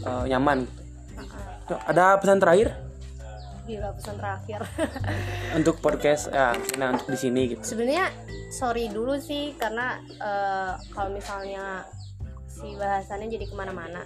eh, 0.05 0.25
nyaman. 0.29 0.69
Tuh, 1.65 1.79
ada 1.87 2.19
pesan 2.21 2.37
terakhir 2.37 2.75
gila 3.63 3.95
pesan 3.95 4.19
terakhir 4.19 4.61
untuk 5.59 5.79
podcast 5.79 6.27
ya 6.29 6.59
nah 6.75 6.91
untuk 6.91 7.15
di 7.15 7.19
sini 7.21 7.55
gitu. 7.55 7.63
sebenarnya 7.63 8.11
sorry 8.51 8.91
dulu 8.91 9.15
sih 9.15 9.55
karena 9.55 9.95
eh, 10.19 10.73
kalau 10.91 11.15
misalnya 11.15 11.87
si 12.61 12.77
bahasannya 12.77 13.27
jadi 13.33 13.45
ke 13.49 13.55
mana-mana 13.57 14.05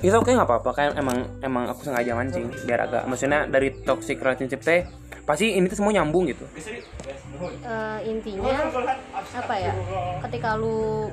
Itu 0.00 0.16
oke 0.16 0.32
nggak 0.32 0.48
apa-apa 0.48 0.70
kan 0.72 0.88
emang 0.96 1.20
emang 1.44 1.68
aku 1.68 1.84
sengaja 1.84 2.16
mancing 2.16 2.48
biar 2.64 2.88
agak 2.88 3.04
maksudnya 3.04 3.44
dari 3.44 3.68
toxic 3.84 4.16
relationship 4.24 4.64
teh 4.64 4.88
pasti 5.28 5.54
ini 5.54 5.68
tuh 5.70 5.78
semua 5.78 5.94
nyambung 5.94 6.26
gitu. 6.26 6.42
Eh, 7.62 7.98
intinya 8.08 8.66
apa 9.14 9.54
ya 9.60 9.72
ketika 10.26 10.58
lu 10.58 11.12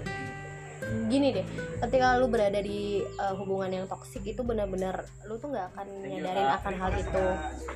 gini 1.08 1.32
deh 1.36 1.46
ketika 1.88 2.20
lu 2.20 2.28
berada 2.28 2.60
di 2.60 3.04
eh, 3.04 3.34
hubungan 3.40 3.70
yang 3.72 3.86
toksik 3.88 4.24
itu 4.28 4.42
benar-benar 4.44 5.08
lu 5.28 5.36
tuh 5.40 5.52
nggak 5.52 5.66
akan 5.76 5.88
nyadarin 6.04 6.48
akan 6.60 6.74
hal 6.80 6.92
itu. 6.96 7.26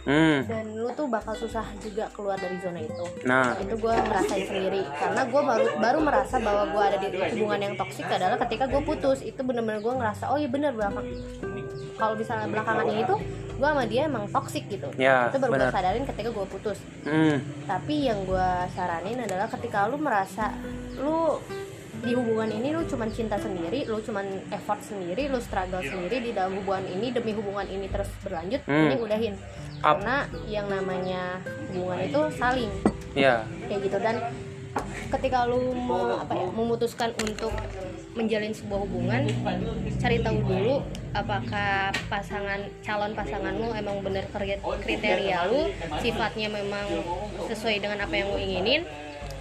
Hmm. 0.01 0.39
dan 0.49 0.65
lu 0.73 0.89
tuh 0.97 1.05
bakal 1.05 1.37
susah 1.37 1.61
juga 1.77 2.09
keluar 2.17 2.33
dari 2.41 2.57
zona 2.57 2.81
itu. 2.81 3.05
Nah, 3.21 3.53
itu 3.61 3.77
gue 3.77 3.93
ngerasain 3.93 4.45
sendiri 4.49 4.81
karena 4.97 5.21
gue 5.29 5.41
baru 5.45 5.65
baru 5.77 5.99
merasa 6.01 6.35
bahwa 6.41 6.63
gue 6.73 6.83
ada 6.83 6.97
di 6.97 7.19
hubungan 7.37 7.59
yang 7.61 7.75
toksik 7.77 8.09
adalah 8.09 8.41
ketika 8.47 8.65
gue 8.65 8.81
putus 8.81 9.21
itu 9.21 9.41
bener-bener 9.45 9.77
gue 9.79 9.93
ngerasa 9.93 10.33
oh 10.33 10.37
iya 10.41 10.49
bener 10.49 10.73
belakang 10.73 11.05
kalau 12.01 12.17
misalnya 12.17 12.49
belakangan 12.49 12.85
ini 12.89 13.01
tuh 13.05 13.19
gue 13.61 13.67
sama 13.69 13.85
dia 13.85 14.09
emang 14.09 14.25
toksik 14.25 14.65
gitu. 14.73 14.89
Ya, 14.97 15.29
itu 15.29 15.37
baru 15.37 15.53
gue 15.53 15.57
benar. 15.61 15.69
sadarin 15.69 16.05
ketika 16.09 16.29
gue 16.33 16.45
putus. 16.49 16.77
Hmm. 17.05 17.37
tapi 17.69 18.09
yang 18.09 18.25
gue 18.25 18.49
saranin 18.73 19.21
adalah 19.21 19.45
ketika 19.49 19.85
lu 19.85 20.01
merasa 20.01 20.49
lu 20.97 21.37
di 22.01 22.11
hubungan 22.11 22.49
ini 22.49 22.69
lu 22.71 22.81
cuman 22.83 23.09
cinta 23.09 23.37
sendiri, 23.37 23.85
lu 23.85 23.97
cuman 23.97 24.25
effort 24.49 24.81
sendiri, 24.81 25.29
lu 25.29 25.37
struggle 25.37 25.79
sendiri 25.79 26.17
di 26.19 26.31
dalam 26.31 26.57
hubungan 26.57 26.85
ini 26.89 27.09
demi 27.09 27.31
hubungan 27.31 27.65
ini 27.65 27.85
terus 27.85 28.09
berlanjut, 28.19 28.61
Hmm. 28.65 28.89
ini 28.89 28.95
udahin. 28.97 29.35
Up. 29.81 29.97
Karena 29.97 30.17
yang 30.45 30.67
namanya 30.67 31.41
hubungan 31.67 31.99
itu 32.01 32.21
saling 32.35 32.69
ya 33.11 33.41
kayak 33.65 33.81
gitu 33.81 33.97
dan 33.97 34.15
ketika 35.09 35.43
lu 35.43 35.75
mau 35.75 36.15
apa 36.15 36.31
ya 36.31 36.47
memutuskan 36.47 37.11
untuk 37.19 37.51
menjalin 38.13 38.53
sebuah 38.53 38.79
hubungan 38.81 39.21
cari 39.97 40.21
tahu 40.21 40.39
dulu 40.41 40.75
apakah 41.11 41.91
pasangan 42.07 42.71
calon 42.79 43.11
pasanganmu 43.11 43.67
emang 43.73 43.99
bener 43.99 44.23
kri- 44.29 44.61
kriteria 44.61 45.43
lu 45.47 45.67
sifatnya 45.99 46.47
memang 46.47 46.87
sesuai 47.43 47.79
dengan 47.79 47.99
apa 47.99 48.13
yang 48.13 48.31
lu 48.31 48.39
inginin 48.39 48.81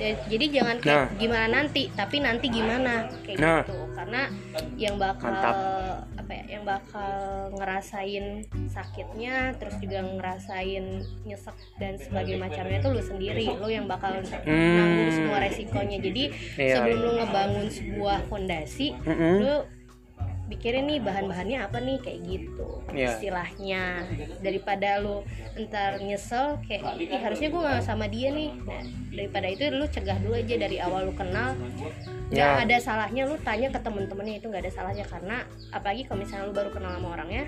Ya, 0.00 0.16
jadi 0.26 0.44
jangan 0.50 0.76
kayak 0.80 0.96
Nah. 1.04 1.08
gimana 1.14 1.46
nanti 1.52 1.92
tapi 1.92 2.16
nanti 2.18 2.48
gimana 2.48 3.04
kayak 3.20 3.36
Nah. 3.36 3.60
gitu 3.60 3.76
karena 3.92 4.20
yang 4.74 4.96
bakal 4.96 5.28
Mantap. 5.28 5.54
apa 6.16 6.32
ya 6.32 6.44
yang 6.50 6.64
bakal 6.64 7.12
ngerasain 7.52 8.26
sakitnya 8.66 9.34
terus 9.54 9.76
juga 9.76 10.00
ngerasain 10.00 10.84
nyesek 11.22 11.52
dan 11.76 11.94
sebagainya 11.94 12.40
macamnya 12.40 12.78
itu 12.78 12.88
lu 12.88 13.02
sendiri 13.02 13.44
lu 13.52 13.68
yang 13.68 13.84
bakal 13.84 14.08
nanggung 14.46 15.10
semua 15.10 15.38
resikonya 15.38 15.98
jadi 16.00 16.24
Hmm. 16.26 16.56
Iya, 16.58 16.74
sebelum 16.74 16.96
iya. 16.96 17.04
lu 17.04 17.10
ngebangun 17.18 17.66
sebuah 17.68 18.18
fondasi 18.26 18.86
Mm-mm. 18.98 19.36
lu 19.38 19.54
pikirin 20.50 20.84
nih 20.84 20.98
bahan-bahannya 20.98 21.58
apa 21.62 21.78
nih 21.78 21.98
kayak 21.98 22.20
gitu 22.20 22.68
Iya. 22.90 23.14
istilahnya 23.14 24.02
daripada 24.38 24.98
lu 24.98 25.22
ntar 25.60 25.98
nyesel 25.98 26.58
kayak 26.64 26.98
Ih, 26.98 27.14
harusnya 27.16 27.48
gue 27.48 27.60
gak 27.60 27.80
sama 27.80 28.06
dia 28.06 28.28
nih 28.30 28.50
nah, 28.60 28.82
daripada 29.10 29.46
itu 29.46 29.62
lu 29.70 29.86
cegah 29.86 30.18
dulu 30.18 30.34
aja 30.34 30.54
dari 30.56 30.76
awal 30.76 31.06
lu 31.06 31.14
kenal 31.14 31.54
Ya. 32.30 32.62
ada 32.62 32.78
salahnya 32.78 33.26
lu 33.26 33.34
tanya 33.40 33.66
ke 33.68 33.78
temen-temennya 33.78 34.38
itu 34.38 34.46
nggak 34.46 34.62
ada 34.62 34.70
salahnya 34.70 35.02
karena 35.02 35.42
apalagi 35.70 36.06
kalau 36.06 36.22
misalnya 36.22 36.46
lu 36.46 36.54
baru 36.54 36.70
kenal 36.70 36.94
sama 36.94 37.08
orangnya 37.10 37.42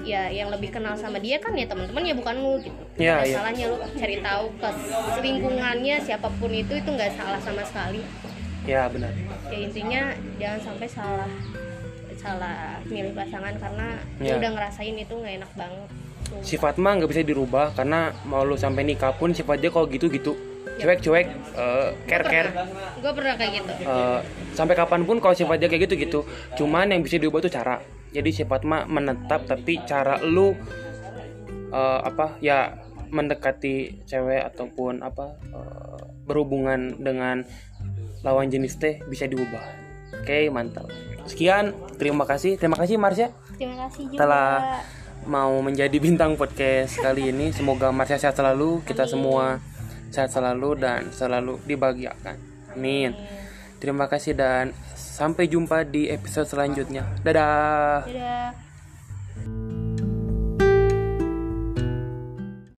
ya 0.00 0.30
yang 0.30 0.46
lebih 0.48 0.70
kenal 0.70 0.94
sama 0.94 1.18
dia 1.18 1.42
kan 1.42 1.50
ya 1.52 1.66
temen-temennya 1.66 2.14
bukan 2.14 2.38
lu 2.38 2.62
gitu 2.62 2.82
Nggak 2.94 3.02
Ya, 3.02 3.14
ada 3.16 3.26
ya. 3.26 3.34
salahnya 3.34 3.64
lu 3.66 3.76
cari 3.92 4.16
tahu 4.18 4.44
ke 4.54 4.68
lingkungannya 5.20 5.96
siapa 6.00 6.30
pun 6.38 6.50
itu 6.50 6.70
itu 6.72 6.86
nggak 6.86 7.12
salah 7.14 7.42
sama 7.42 7.62
sekali 7.62 7.98
ya 8.62 8.86
benar. 8.86 9.10
ya 9.48 9.58
intinya 9.58 10.02
jangan 10.36 10.60
sampai 10.62 10.86
salah 10.86 11.30
salah 12.18 12.82
milih 12.90 13.14
pasangan 13.14 13.54
karena 13.56 13.86
lu 14.18 14.34
udah 14.36 14.50
ngerasain 14.58 14.96
itu 14.98 15.14
nggak 15.14 15.34
enak 15.42 15.52
banget. 15.54 15.88
Tuh. 16.28 16.44
sifat 16.44 16.76
mah 16.76 17.00
nggak 17.00 17.08
bisa 17.08 17.24
dirubah 17.24 17.72
karena 17.72 18.12
mau 18.28 18.44
lu 18.44 18.52
sampai 18.52 18.84
nikah 18.84 19.16
pun 19.16 19.32
sifat 19.32 19.64
dia 19.64 19.72
kalau 19.72 19.88
gitu 19.88 20.12
gitu 20.12 20.36
cuek 20.78 21.00
cuek 21.00 21.26
eh, 21.56 21.88
care 22.04 22.24
care 22.28 22.50
gue 23.00 23.12
pernah 23.16 23.34
kayak 23.34 23.52
gitu. 23.64 23.72
Eh, 23.82 24.20
sampai 24.52 24.74
kapan 24.76 25.08
pun 25.08 25.24
kalau 25.24 25.32
sifat 25.32 25.56
dia 25.56 25.72
kayak 25.72 25.88
gitu 25.88 25.94
gitu 25.96 26.20
cuman 26.60 26.92
yang 26.92 27.00
bisa 27.00 27.16
diubah 27.16 27.40
tuh 27.40 27.52
cara. 27.52 27.80
Jadi 28.08 28.30
sifat 28.32 28.64
mah 28.64 28.84
menetap 28.84 29.48
tapi 29.48 29.80
cara 29.88 30.20
lu 30.20 30.52
eh, 31.72 32.00
apa 32.04 32.36
ya 32.44 32.76
mendekati 33.08 34.04
cewek 34.04 34.44
ataupun 34.52 35.00
apa 35.00 35.32
eh, 35.48 35.98
berhubungan 36.28 37.00
dengan 37.00 37.40
lawan 38.20 38.52
jenis 38.52 38.76
teh 38.76 39.00
bisa 39.08 39.24
diubah. 39.24 39.64
Oke 40.20 40.52
mantap 40.52 40.92
sekian 41.28 41.76
terima 42.00 42.24
kasih. 42.24 42.56
Terima 42.56 42.76
kasih 42.80 42.96
Marsha. 42.96 43.28
Terima 43.54 43.76
kasih 43.86 44.10
juga. 44.10 44.20
Telah 44.24 44.82
mau 45.28 45.52
menjadi 45.60 45.96
bintang 46.00 46.34
podcast 46.34 46.96
kali 46.98 47.30
ini. 47.30 47.52
Semoga 47.52 47.92
Marsha 47.92 48.16
sehat 48.16 48.34
selalu, 48.34 48.80
kita 48.88 49.04
semua 49.04 49.60
sehat 50.08 50.32
selalu 50.32 50.80
dan 50.80 51.12
selalu 51.12 51.60
dibahagiakan. 51.68 52.36
Amin. 52.72 53.12
Terima 53.78 54.10
kasih 54.10 54.34
dan 54.34 54.74
sampai 54.96 55.46
jumpa 55.46 55.86
di 55.86 56.10
episode 56.10 56.48
selanjutnya. 56.50 57.06
Dadah. 57.22 58.08
Dadah 58.08 59.87